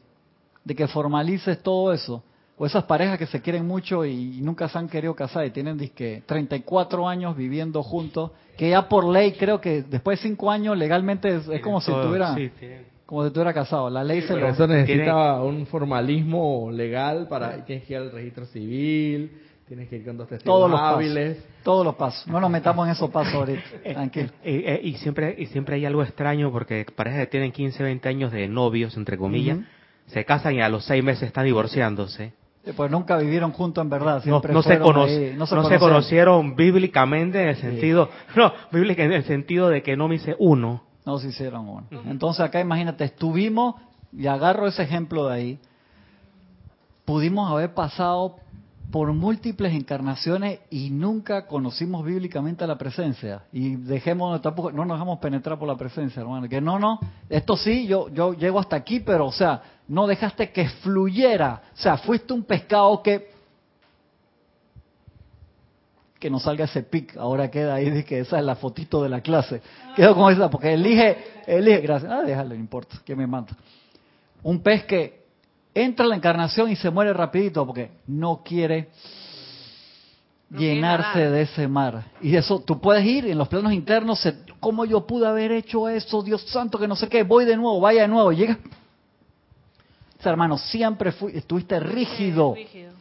de 0.65 0.76
que 0.76 0.88
formalices 0.88 1.61
todo 1.61 1.93
eso? 1.93 2.24
O 2.60 2.66
esas 2.66 2.86
parejas 2.86 3.20
que 3.20 3.28
se 3.28 3.39
quieren 3.41 3.68
mucho 3.68 4.03
y, 4.03 4.39
nunca 4.41 4.68
se 4.68 4.78
han 4.80 4.89
querido 4.89 5.14
casar 5.16 5.45
y 5.45 5.51
tienen 5.51 5.78
disque 5.78 6.24
34 6.26 7.08
años 7.08 7.38
viviendo 7.38 7.84
juntos, 7.84 8.32
que 8.58 8.72
ya 8.72 8.89
por 8.89 9.05
ley 9.08 9.34
creo 9.34 9.62
que 9.62 9.84
después 9.84 10.20
de 10.20 10.30
5 10.30 10.49
años 10.49 10.76
legalmente 10.78 11.36
es, 11.36 11.47
es 11.47 11.62
como 11.62 11.80
si 11.82 11.91
Todo- 11.91 12.01
estuviera 12.01 12.34
sí, 12.36 12.49
tienen- 12.60 12.86
como 13.05 13.22
si 13.22 13.28
estuviera 13.28 13.53
casado. 13.53 13.89
La 13.91 14.03
ley 14.03 14.22
se 14.22 14.30
Pero 14.34 14.47
lo 14.47 14.53
eso 14.53 14.66
necesita 14.68 15.03
Tiene- 15.03 15.41
un 15.47 15.66
formalismo 15.68 16.70
legal 16.72 17.28
para 17.28 17.64
tienes 17.64 17.86
que 17.86 17.93
ir 17.93 17.99
al 17.99 18.12
registro 18.12 18.45
civil, 18.47 19.32
tienes 19.68 19.88
que 19.88 19.97
ir 19.97 20.05
con 20.05 20.18
dos 20.18 20.28
testigos 20.28 20.55
todos 20.58 20.72
los 20.72 20.80
hábiles. 20.82 21.38
pasos, 21.38 21.64
todos 21.64 21.86
los 21.86 21.95
pasos. 21.95 22.28
No 22.28 22.39
nos 22.39 22.49
metamos 22.49 22.88
en 22.88 22.93
esos 22.93 23.12
pasos 23.12 23.36
ahorita, 23.36 23.62
tranquilo. 23.93 24.30
Eh, 24.43 24.64
eh, 24.66 24.80
y 24.84 24.93
siempre 24.95 25.36
y 25.38 25.45
siempre 25.45 25.76
hay 25.76 25.86
algo 25.86 26.01
extraño 26.01 26.51
porque 26.51 26.88
parejas 26.95 27.20
que 27.22 27.28
tienen 27.28 27.51
15, 27.51 27.84
20 27.84 28.10
años 28.10 28.32
de 28.32 28.47
novios, 28.47 28.97
entre 28.97 29.16
comillas, 29.18 29.60
se 30.08 30.26
casan 30.26 30.55
y 30.55 30.62
a 30.62 30.70
los 30.70 30.86
seis 30.86 31.03
meses 31.03 31.24
están 31.24 31.45
divorciándose. 31.45 32.34
Sí, 32.68 32.74
Pues 32.76 32.91
nunca 32.91 33.18
vivieron 33.18 33.51
juntos 33.53 33.82
en 33.82 33.89
verdad, 33.89 34.15
No, 34.15 34.22
siempre 34.22 34.53
no 34.53 34.61
se, 34.61 34.78
cono- 34.80 35.05
ahí, 35.05 35.34
no 35.38 35.47
se, 35.47 35.80
conocieron 35.80 36.55
bíblicamente 36.55 37.41
en 37.41 37.47
el 37.49 37.55
sentido, 37.55 38.09
no, 38.36 38.51
bíblica 38.72 39.03
en 39.03 39.13
el 39.13 39.24
sentido 39.24 39.70
de 39.70 39.82
que 39.82 39.95
no 39.95 40.07
me 40.09 40.15
hice 40.15 40.36
uno. 40.38 40.84
No 41.05 41.18
se 41.18 41.30
hicieron 41.30 41.70
uno. 41.70 41.88
Entonces 42.09 42.41
acá 42.41 42.59
imagínate, 42.59 43.05
estuvimos, 43.05 43.76
y 44.11 44.28
agarro 44.28 44.68
ese 44.68 44.84
ejemplo 44.84 45.28
de 45.28 45.34
ahí, 45.34 45.59
pudimos 47.05 47.49
haber 47.49 47.74
pasado 47.74 48.36
por 48.92 49.12
múltiples 49.12 49.74
encarnaciones 49.74 50.60
y 50.70 50.90
nunca 50.90 51.46
conocimos 51.46 52.06
bíblicamente 52.06 52.66
la 52.66 52.78
presencia. 52.78 53.44
Y 53.52 53.76
dejemos, 53.76 54.42
tampoco, 54.42 54.72
no 54.72 54.86
nos 54.86 54.98
dejamos 54.98 55.20
penetrar 55.20 55.60
por 55.60 55.68
la 55.68 55.76
presencia, 55.76 56.22
hermano. 56.22 56.48
Que 56.48 56.62
no, 56.62 56.80
no, 56.80 57.00
esto 57.30 57.58
sí, 57.58 57.86
yo, 57.86 58.10
yo 58.10 58.34
llego 58.34 58.60
hasta 58.60 58.78
aquí, 58.78 59.02
pero 59.02 59.28
o 59.28 59.32
sea, 59.32 59.62
no 59.88 60.08
dejaste 60.08 60.52
que 60.52 60.70
fluyera. 60.70 61.64
O 61.74 61.78
sea, 61.78 61.98
fuiste 61.98 62.34
un 62.34 62.44
pescado 62.44 63.02
que 63.04 63.36
que 66.20 66.32
no 66.32 66.40
salga 66.40 66.66
ese 66.66 66.82
pic, 66.82 67.16
ahora 67.18 67.52
queda 67.52 67.76
ahí 67.76 68.04
que 68.04 68.22
esa 68.22 68.40
es 68.40 68.44
la 68.44 68.56
fotito 68.56 69.04
de 69.04 69.10
la 69.10 69.22
clase. 69.22 69.62
Quedo 69.96 70.16
con 70.16 70.34
esa, 70.34 70.50
porque 70.50 70.74
elige, 70.74 71.16
elige, 71.46 71.82
gracias, 71.82 72.12
ah, 72.12 72.24
déjalo, 72.24 72.50
no 72.50 72.56
importa, 72.56 72.98
que 73.06 73.16
me 73.16 73.28
mata. 73.28 73.56
Un 74.42 74.64
pez 74.64 74.84
que 74.86 75.26
entra 75.84 76.05
a 76.05 76.09
la 76.09 76.15
encarnación 76.15 76.69
y 76.71 76.75
se 76.75 76.89
muere 76.89 77.13
rapidito 77.13 77.65
porque 77.65 77.91
no 78.07 78.41
quiere 78.43 78.89
No 80.49 80.59
llenarse 80.59 81.30
de 81.30 81.41
ese 81.41 81.67
mar. 81.67 82.03
Y 82.21 82.36
eso, 82.36 82.59
tú 82.59 82.80
puedes 82.80 83.05
ir 83.05 83.25
en 83.28 83.38
los 83.38 83.47
planos 83.47 83.73
internos, 83.73 84.19
se- 84.19 84.38
¿cómo 84.59 84.86
yo 84.86 85.05
pude 85.05 85.28
haber 85.28 85.51
hecho 85.51 85.89
eso? 85.89 86.23
Dios 86.23 86.41
santo, 86.49 86.80
que 86.80 86.88
no 86.88 86.95
sé 86.95 87.07
qué, 87.09 87.23
voy 87.23 87.45
de 87.45 87.57
nuevo, 87.57 87.80
vaya 87.82 88.03
de 88.03 88.07
nuevo, 88.07 88.32
llega. 88.32 88.57
O 90.19 90.23
sea, 90.23 90.32
hermano, 90.32 90.57
siempre 90.57 91.11
fui, 91.11 91.34
estuviste 91.36 91.80
rígido. 91.80 92.53
Rígido. 92.55 92.91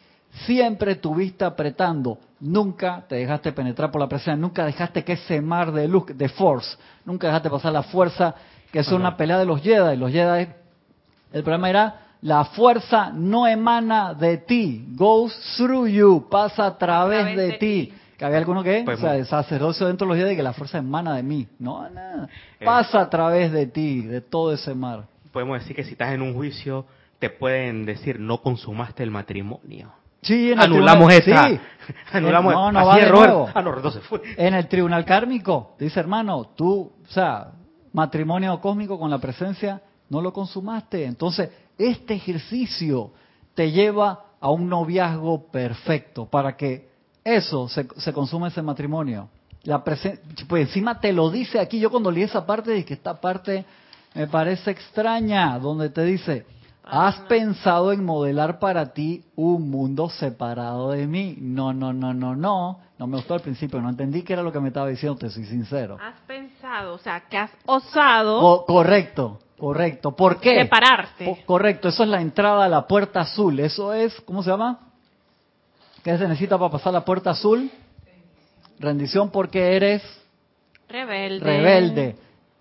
Siempre 0.44 0.92
estuviste 0.92 1.46
apretando, 1.46 2.18
nunca 2.40 3.02
te 3.08 3.14
dejaste 3.14 3.52
penetrar 3.52 3.90
por 3.90 4.02
la 4.02 4.08
presión, 4.08 4.38
nunca 4.38 4.66
dejaste 4.66 5.02
que 5.02 5.14
ese 5.14 5.40
mar 5.40 5.72
de 5.72 5.88
luz, 5.88 6.04
de 6.14 6.28
force, 6.28 6.76
nunca 7.06 7.28
dejaste 7.28 7.48
pasar 7.48 7.72
la 7.72 7.82
fuerza, 7.84 8.34
que 8.70 8.80
es 8.80 8.92
una 8.92 9.16
pelea 9.16 9.38
de 9.38 9.46
los 9.46 9.62
Jedi. 9.62 9.96
Los 9.96 10.12
Jedi, 10.12 10.48
el 11.32 11.42
problema 11.42 11.70
era, 11.70 12.05
la 12.26 12.44
fuerza 12.44 13.12
no 13.14 13.46
emana 13.46 14.12
de 14.12 14.38
ti, 14.38 14.84
goes 14.96 15.32
through 15.56 15.86
you, 15.86 16.26
pasa 16.28 16.66
a 16.66 16.76
través, 16.76 17.36
de, 17.36 17.52
ti. 17.52 17.92
Que 18.18 18.24
había 18.24 18.38
alguno 18.38 18.64
que, 18.64 18.82
Pues 18.84 18.98
o 18.98 19.00
sea, 19.02 19.14
el 19.14 19.26
sacerdocio 19.26 19.86
dentro 19.86 20.08
de 20.08 20.14
los 20.14 20.20
Jedi, 20.20 20.34
que 20.34 20.42
la 20.42 20.52
fuerza 20.52 20.78
emana 20.78 21.14
de 21.14 21.22
mí. 21.22 21.46
No, 21.60 21.88
nada. 21.88 22.28
Eh. 22.58 22.64
Pasa 22.64 23.02
a 23.02 23.08
través 23.10 23.52
de 23.52 23.66
ti, 23.68 24.00
de 24.02 24.20
todo 24.22 24.52
ese 24.52 24.74
mar. 24.74 25.04
Podemos 25.30 25.60
decir 25.60 25.76
que 25.76 25.84
si 25.84 25.92
estás 25.92 26.12
en 26.14 26.20
un 26.22 26.34
juicio, 26.34 26.84
te 27.20 27.30
pueden 27.30 27.86
decir, 27.86 28.18
no 28.18 28.38
consumaste 28.42 29.04
el 29.04 29.12
matrimonio. 29.12 29.92
Sí, 30.22 30.50
en 30.50 30.58
el 30.58 30.64
Anulamos 30.64 31.06
tribunal- 31.14 31.52
esta. 31.52 31.64
sí. 31.86 31.94
Anulamos 32.12 32.52
No, 32.54 32.72
no 32.72 32.80
así 32.80 32.88
va 32.88 32.96
de 32.96 33.04
Robert. 33.08 33.28
nuevo. 33.32 33.48
Ah, 33.54 33.62
no, 33.62 33.76
entonces 33.76 34.02
fue. 34.02 34.20
En 34.36 34.52
el 34.54 34.66
tribunal 34.66 35.04
kármico, 35.04 35.76
dice 35.78 36.00
hermano, 36.00 36.46
tú, 36.56 36.90
o 37.08 37.12
sea, 37.12 37.52
matrimonio 37.92 38.60
cósmico 38.60 38.98
con 38.98 39.10
la 39.10 39.18
presencia, 39.18 39.80
no 40.10 40.20
lo 40.20 40.32
consumaste. 40.32 41.04
Entonces, 41.04 41.50
este 41.78 42.14
ejercicio 42.14 43.10
te 43.54 43.70
lleva 43.70 44.24
a 44.40 44.50
un 44.50 44.68
noviazgo 44.68 45.46
perfecto 45.48 46.26
para 46.26 46.56
que 46.56 46.88
eso 47.24 47.68
se, 47.68 47.86
se 47.96 48.12
consuma 48.12 48.48
ese 48.48 48.62
matrimonio. 48.62 49.28
La 49.64 49.82
presen- 49.84 50.20
pues 50.48 50.68
encima 50.68 51.00
te 51.00 51.12
lo 51.12 51.30
dice 51.30 51.58
aquí, 51.58 51.80
yo 51.80 51.90
cuando 51.90 52.10
leí 52.10 52.22
esa 52.22 52.46
parte, 52.46 52.70
dije 52.72 52.84
que 52.84 52.94
esta 52.94 53.20
parte 53.20 53.64
me 54.14 54.26
parece 54.28 54.70
extraña, 54.70 55.58
donde 55.58 55.90
te 55.90 56.04
dice, 56.04 56.46
has 56.84 57.16
pensado 57.22 57.92
en 57.92 58.04
modelar 58.04 58.60
para 58.60 58.92
ti 58.92 59.24
un 59.34 59.68
mundo 59.70 60.08
separado 60.08 60.92
de 60.92 61.06
mí. 61.08 61.36
No, 61.40 61.72
no, 61.72 61.92
no, 61.92 62.14
no, 62.14 62.36
no. 62.36 62.78
No 62.98 63.06
me 63.06 63.16
gustó 63.16 63.34
al 63.34 63.40
principio, 63.40 63.80
no 63.82 63.88
entendí 63.90 64.22
qué 64.22 64.34
era 64.34 64.42
lo 64.42 64.52
que 64.52 64.60
me 64.60 64.68
estaba 64.68 64.88
diciendo, 64.88 65.18
te 65.18 65.28
soy 65.28 65.44
sincero. 65.44 65.98
Has 66.00 66.18
pensado, 66.26 66.94
o 66.94 66.98
sea, 66.98 67.20
que 67.28 67.36
has 67.36 67.50
osado 67.66 68.40
Co- 68.40 68.64
correcto, 68.66 69.38
correcto. 69.58 70.12
¿Por 70.14 70.40
qué? 70.40 70.62
separarte. 70.62 71.42
Correcto, 71.46 71.88
eso 71.88 72.02
es 72.02 72.08
la 72.08 72.20
entrada 72.20 72.64
a 72.64 72.68
la 72.68 72.86
puerta 72.86 73.20
azul. 73.20 73.58
Eso 73.60 73.92
es, 73.92 74.20
¿cómo 74.22 74.42
se 74.42 74.50
llama? 74.50 74.80
¿Qué 76.02 76.16
se 76.16 76.28
necesita 76.28 76.58
para 76.58 76.70
pasar 76.70 76.92
la 76.92 77.04
puerta 77.04 77.30
azul? 77.30 77.70
Rendición 78.78 79.30
porque 79.30 79.74
eres 79.76 80.02
Rebelde. 80.88 81.44
rebelde. 81.44 82.16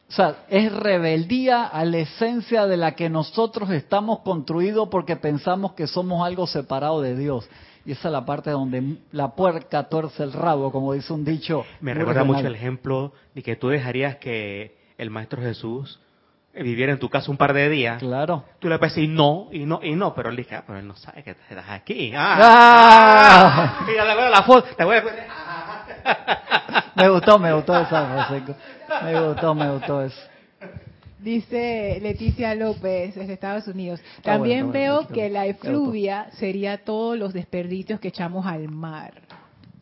O 0.08 0.12
sea, 0.12 0.46
es 0.50 0.72
rebeldía 0.72 1.64
a 1.66 1.84
la 1.84 1.98
esencia 1.98 2.68
de 2.68 2.78
la 2.78 2.94
que 2.96 3.10
nosotros 3.10 3.70
estamos 3.72 4.20
construidos 4.20 4.88
porque 4.90 5.16
pensamos 5.16 5.74
que 5.74 5.88
somos 5.88 6.26
algo 6.26 6.48
separado 6.48 7.02
de 7.02 7.16
Dios. 7.16 7.48
Y 7.86 7.92
esa 7.92 8.08
es 8.08 8.12
la 8.12 8.26
parte 8.26 8.50
donde 8.52 8.98
la 9.12 9.36
puerca 9.36 9.90
tuerce 9.90 10.24
el 10.24 10.32
rabo, 10.34 10.72
como 10.72 10.94
dice 10.94 11.12
un 11.14 11.26
dicho. 11.26 11.66
Me 11.82 11.94
recuerda 11.94 12.22
regional. 12.22 12.38
mucho 12.42 12.48
el 12.48 12.56
ejemplo 12.56 13.14
de 13.36 13.44
que 13.44 13.56
tú 13.56 13.68
dejarías 13.70 14.16
que 14.18 14.76
el 14.98 15.10
Maestro 15.10 15.42
Jesús 15.42 16.00
viviera 16.64 16.92
en 16.92 17.00
tu 17.00 17.10
casa 17.10 17.30
un 17.32 17.38
par 17.38 17.54
de 17.54 17.70
días. 17.70 18.00
Claro. 18.00 18.44
Tú 18.60 18.70
le 18.70 18.78
puedes 18.80 18.96
decir 18.96 19.10
no, 19.10 19.48
y 19.52 19.66
no, 19.66 19.80
y 19.84 19.96
no, 19.96 20.14
pero 20.16 20.30
él 20.30 20.36
dice, 20.38 20.56
ah, 20.56 20.64
pero 20.66 20.80
él 20.80 20.88
no 20.88 20.96
sabe 20.96 21.24
que 21.24 21.32
estás 21.32 21.70
aquí. 21.70 22.14
Ah, 22.16 22.38
¡Ah! 22.40 23.76
ah. 23.82 23.86
Mira, 23.88 24.06
le 24.06 24.14
voy 24.16 24.24
a 24.24 24.30
la 24.30 24.44
foto, 24.44 24.68
le 24.78 24.86
voy 24.86 24.98
a... 24.98 25.04
Me 26.96 27.10
gustó, 27.10 27.38
me 27.40 27.52
gustó 27.54 27.78
esa, 27.80 28.26
José. 28.28 28.42
Me 29.04 29.22
gustó, 29.28 29.54
me 29.56 29.72
gustó 29.72 30.02
eso. 30.02 30.22
Dice 31.20 32.00
Leticia 32.02 32.54
López 32.56 33.16
desde 33.16 33.34
Estados 33.34 33.68
Unidos. 33.68 34.00
También 34.22 34.68
bueno, 34.68 34.74
veo 34.74 34.94
bueno, 35.02 35.10
que 35.10 35.30
la 35.30 35.46
efluvia 35.48 36.28
sería 36.34 36.84
todos 36.84 37.18
los 37.18 37.34
desperdicios 37.34 38.00
que 38.00 38.10
echamos 38.10 38.46
al 38.46 38.68
mar. 38.70 39.14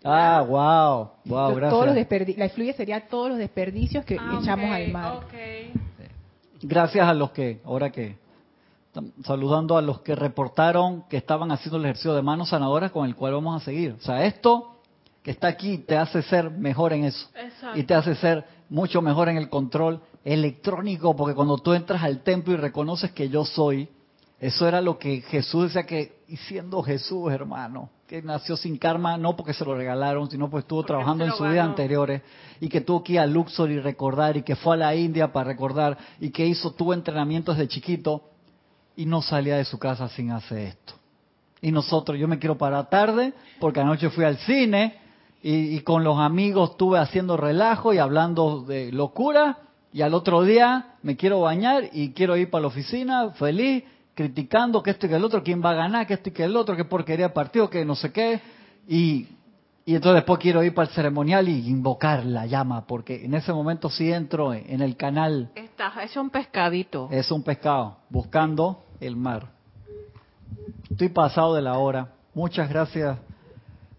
Ah, 0.06 0.42
wow, 0.48 1.12
wow, 1.26 1.50
Los- 1.60 1.70
todos 1.70 1.86
los 1.88 1.96
gracias. 1.96 2.38
la 2.38 2.46
efluvia 2.46 2.74
sería 2.74 3.08
todos 3.08 3.30
los 3.30 3.38
desperdicios 3.38 4.06
que 4.06 4.18
Ah, 4.20 4.40
echamos 4.42 4.70
al 4.72 4.88
mar. 4.92 5.14
ok. 5.16 5.34
Gracias 6.64 7.08
a 7.08 7.14
los 7.14 7.32
que, 7.32 7.62
ahora 7.66 7.92
que, 7.92 8.18
saludando 9.26 9.78
a 9.78 9.82
los 9.82 10.00
que 10.02 10.16
reportaron 10.16 11.04
que 11.10 11.18
estaban 11.18 11.52
haciendo 11.52 11.78
el 11.78 11.86
ejercicio 11.86 12.14
de 12.14 12.22
manos 12.22 12.50
sanadoras 12.50 12.92
con 12.92 13.06
el 13.06 13.16
cual 13.16 13.34
vamos 13.34 13.62
a 13.62 13.66
seguir. 13.66 13.96
O 14.00 14.02
sea, 14.02 14.26
esto 14.26 14.78
que 15.22 15.32
está 15.32 15.48
aquí 15.48 15.80
te 15.80 15.98
hace 15.98 16.22
ser 16.22 16.50
mejor 16.52 16.94
en 16.94 17.06
eso. 17.06 17.30
Exacto. 17.36 17.78
Y 17.78 17.84
te 17.84 17.94
hace 17.94 18.16
ser 18.16 18.46
mucho 18.70 19.02
mejor 19.02 19.30
en 19.30 19.38
el 19.38 19.50
control 19.50 20.00
electrónico, 20.24 21.16
porque 21.16 21.36
cuando 21.36 21.58
tú 21.58 21.74
entras 21.74 22.02
al 22.02 22.22
templo 22.22 22.54
y 22.54 22.58
reconoces 22.58 23.12
que 23.12 23.28
yo 23.28 23.44
soy, 23.44 23.90
eso 24.40 24.68
era 24.68 24.82
lo 24.82 24.98
que 24.98 25.22
Jesús 25.22 25.66
decía 25.66 25.86
que, 25.86 26.24
y 26.28 26.38
siendo 26.38 26.82
Jesús, 26.82 27.32
hermano, 27.32 27.90
que 28.14 28.22
nació 28.22 28.56
sin 28.56 28.78
karma, 28.78 29.18
no 29.18 29.36
porque 29.36 29.54
se 29.56 29.66
lo 29.66 29.74
regalaron, 29.74 30.30
sino 30.30 30.48
porque 30.48 30.62
estuvo 30.66 30.82
Porque 30.82 30.90
trabajando 30.94 31.24
en 31.24 31.32
lo 31.32 31.36
su 31.36 31.46
vida 31.46 31.56
ganó. 31.56 31.70
anteriores, 31.72 32.22
y 32.60 32.70
que 32.70 32.82
tuvo 32.82 33.04
que 33.04 33.14
ir 33.14 33.20
a 33.20 33.26
Luxor 33.26 33.72
y 33.72 33.80
recordar, 33.80 34.38
y 34.38 34.44
que 34.44 34.56
fue 34.56 34.76
a 34.76 34.78
la 34.78 34.96
India 34.96 35.34
para 35.34 35.46
recordar, 35.48 35.98
y 36.20 36.30
que 36.30 36.46
hizo, 36.46 36.74
tuvo 36.74 36.94
entrenamientos 36.94 37.58
de 37.58 37.68
chiquito, 37.68 38.22
y 38.96 39.08
no 39.08 39.24
salía 39.24 39.58
de 39.58 39.66
su 39.66 39.80
casa 39.80 40.10
sin 40.10 40.30
hacer 40.30 40.60
esto. 40.60 40.94
Y 41.60 41.72
nosotros, 41.72 42.20
yo 42.20 42.28
me 42.28 42.38
quiero 42.38 42.56
parar 42.56 42.88
tarde, 42.88 43.34
porque 43.60 43.80
anoche 43.80 44.12
fui 44.12 44.26
al 44.26 44.38
cine, 44.38 44.96
y, 45.42 45.76
y 45.76 45.80
con 45.80 46.04
los 46.04 46.20
amigos 46.20 46.70
estuve 46.70 47.00
haciendo 47.00 47.36
relajo 47.36 47.96
y 47.96 47.98
hablando 47.98 48.62
de 48.62 48.92
locura, 48.92 49.58
y 49.92 50.04
al 50.04 50.14
otro 50.14 50.44
día 50.44 50.98
me 51.02 51.18
quiero 51.18 51.42
bañar 51.42 51.90
y 51.92 52.12
quiero 52.12 52.38
ir 52.38 52.52
para 52.52 52.62
la 52.62 52.68
oficina 52.68 53.32
feliz, 53.32 53.84
criticando 54.16 54.84
que 54.84 54.92
esto 54.92 55.06
y 55.06 55.10
que 55.10 55.16
el 55.16 55.24
otro, 55.24 55.44
quién 55.44 55.64
va 55.64 55.72
a 55.72 55.76
ganar, 55.76 56.08
que 56.08 56.14
esto 56.16 56.30
y 56.30 56.32
que 56.34 56.44
el 56.44 56.56
otro, 56.56 56.76
qué 56.76 56.86
porquería 56.86 57.34
partido, 57.34 57.70
que 57.70 57.84
no 57.86 57.96
sé 57.96 58.12
qué, 58.12 58.42
y, 58.88 59.28
y 59.86 59.96
entonces 59.96 60.16
después 60.22 60.40
quiero 60.40 60.64
ir 60.64 60.74
para 60.74 60.88
el 60.88 60.94
ceremonial 60.96 61.50
y 61.50 61.68
invocar 61.70 62.26
la 62.26 62.46
llama, 62.46 62.86
porque 62.86 63.26
en 63.26 63.34
ese 63.34 63.52
momento 63.54 63.90
sí 63.90 64.12
entro 64.12 64.54
en 64.54 64.82
el 64.82 64.96
canal, 64.96 65.50
Estás 65.56 65.94
hecho 66.04 66.22
un 66.22 66.30
pescadito. 66.30 67.08
es 67.12 67.32
un 67.32 67.44
pescado, 67.44 67.98
buscando 68.10 68.84
el 69.00 69.16
mar. 69.16 69.48
Estoy 70.90 71.10
pasado 71.10 71.56
de 71.56 71.62
la 71.62 71.78
hora. 71.78 72.10
Muchas 72.36 72.70
gracias. 72.70 73.18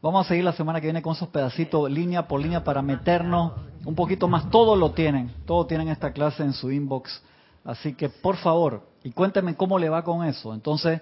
Vamos 0.00 0.26
a 0.26 0.28
seguir 0.28 0.44
la 0.44 0.52
semana 0.52 0.80
que 0.80 0.86
viene 0.86 1.02
con 1.02 1.14
esos 1.14 1.28
pedacitos, 1.28 1.90
línea 1.90 2.28
por 2.28 2.40
línea, 2.40 2.62
para 2.62 2.82
meternos 2.82 3.52
un 3.84 3.94
poquito 3.94 4.28
más. 4.28 4.50
Todo 4.50 4.76
lo 4.76 4.92
tienen, 4.92 5.30
todo 5.46 5.66
tienen 5.66 5.88
esta 5.88 6.12
clase 6.12 6.42
en 6.42 6.52
su 6.52 6.70
inbox. 6.70 7.22
Así 7.64 7.94
que, 7.94 8.08
por 8.08 8.36
favor, 8.36 8.82
y 9.02 9.10
cuéntenme 9.10 9.56
cómo 9.56 9.78
le 9.78 9.88
va 9.88 10.04
con 10.04 10.24
eso. 10.24 10.52
Entonces, 10.52 11.00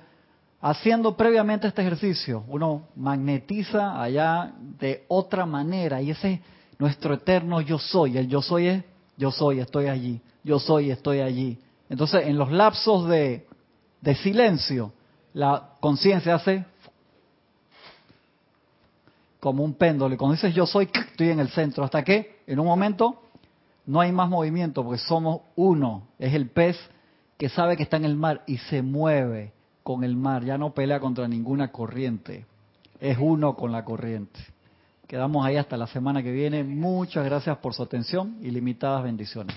haciendo 0.60 1.16
previamente 1.16 1.66
este 1.66 1.82
ejercicio, 1.82 2.44
uno 2.48 2.88
magnetiza 2.96 4.00
allá 4.00 4.52
de 4.78 5.04
otra 5.08 5.44
manera. 5.44 6.00
Y 6.00 6.10
ese 6.10 6.34
es 6.34 6.40
nuestro 6.78 7.14
eterno 7.14 7.60
yo 7.60 7.78
soy. 7.78 8.16
El 8.16 8.28
yo 8.28 8.42
soy 8.42 8.66
es 8.68 8.84
yo 9.16 9.30
soy, 9.30 9.60
estoy 9.60 9.86
allí. 9.86 10.20
Yo 10.44 10.58
soy, 10.58 10.90
estoy 10.90 11.20
allí. 11.20 11.58
Entonces, 11.88 12.26
en 12.26 12.36
los 12.36 12.50
lapsos 12.50 13.08
de, 13.08 13.46
de 14.00 14.14
silencio, 14.16 14.92
la 15.34 15.70
conciencia 15.80 16.34
hace 16.34 16.64
como 19.38 19.64
un 19.64 19.74
péndulo. 19.74 20.14
Y 20.14 20.16
cuando 20.16 20.34
dices 20.34 20.54
yo 20.54 20.66
soy, 20.66 20.88
estoy 20.92 21.30
en 21.30 21.40
el 21.40 21.48
centro. 21.50 21.84
Hasta 21.84 22.02
que 22.02 22.42
en 22.46 22.58
un 22.58 22.66
momento 22.66 23.21
no 23.86 24.00
hay 24.00 24.12
más 24.12 24.28
movimiento 24.28 24.84
porque 24.84 24.98
somos 24.98 25.42
uno. 25.56 26.08
Es 26.18 26.34
el 26.34 26.48
pez 26.48 26.76
que 27.36 27.48
sabe 27.48 27.76
que 27.76 27.82
está 27.82 27.96
en 27.96 28.04
el 28.04 28.16
mar 28.16 28.42
y 28.46 28.58
se 28.58 28.82
mueve 28.82 29.52
con 29.82 30.04
el 30.04 30.16
mar. 30.16 30.44
Ya 30.44 30.58
no 30.58 30.74
pelea 30.74 31.00
contra 31.00 31.26
ninguna 31.28 31.72
corriente. 31.72 32.46
Es 33.00 33.18
uno 33.20 33.56
con 33.56 33.72
la 33.72 33.84
corriente. 33.84 34.38
Quedamos 35.06 35.44
ahí 35.44 35.56
hasta 35.56 35.76
la 35.76 35.86
semana 35.86 36.22
que 36.22 36.32
viene. 36.32 36.64
Muchas 36.64 37.24
gracias 37.24 37.58
por 37.58 37.74
su 37.74 37.82
atención 37.82 38.36
y 38.40 38.50
limitadas 38.50 39.02
bendiciones. 39.02 39.56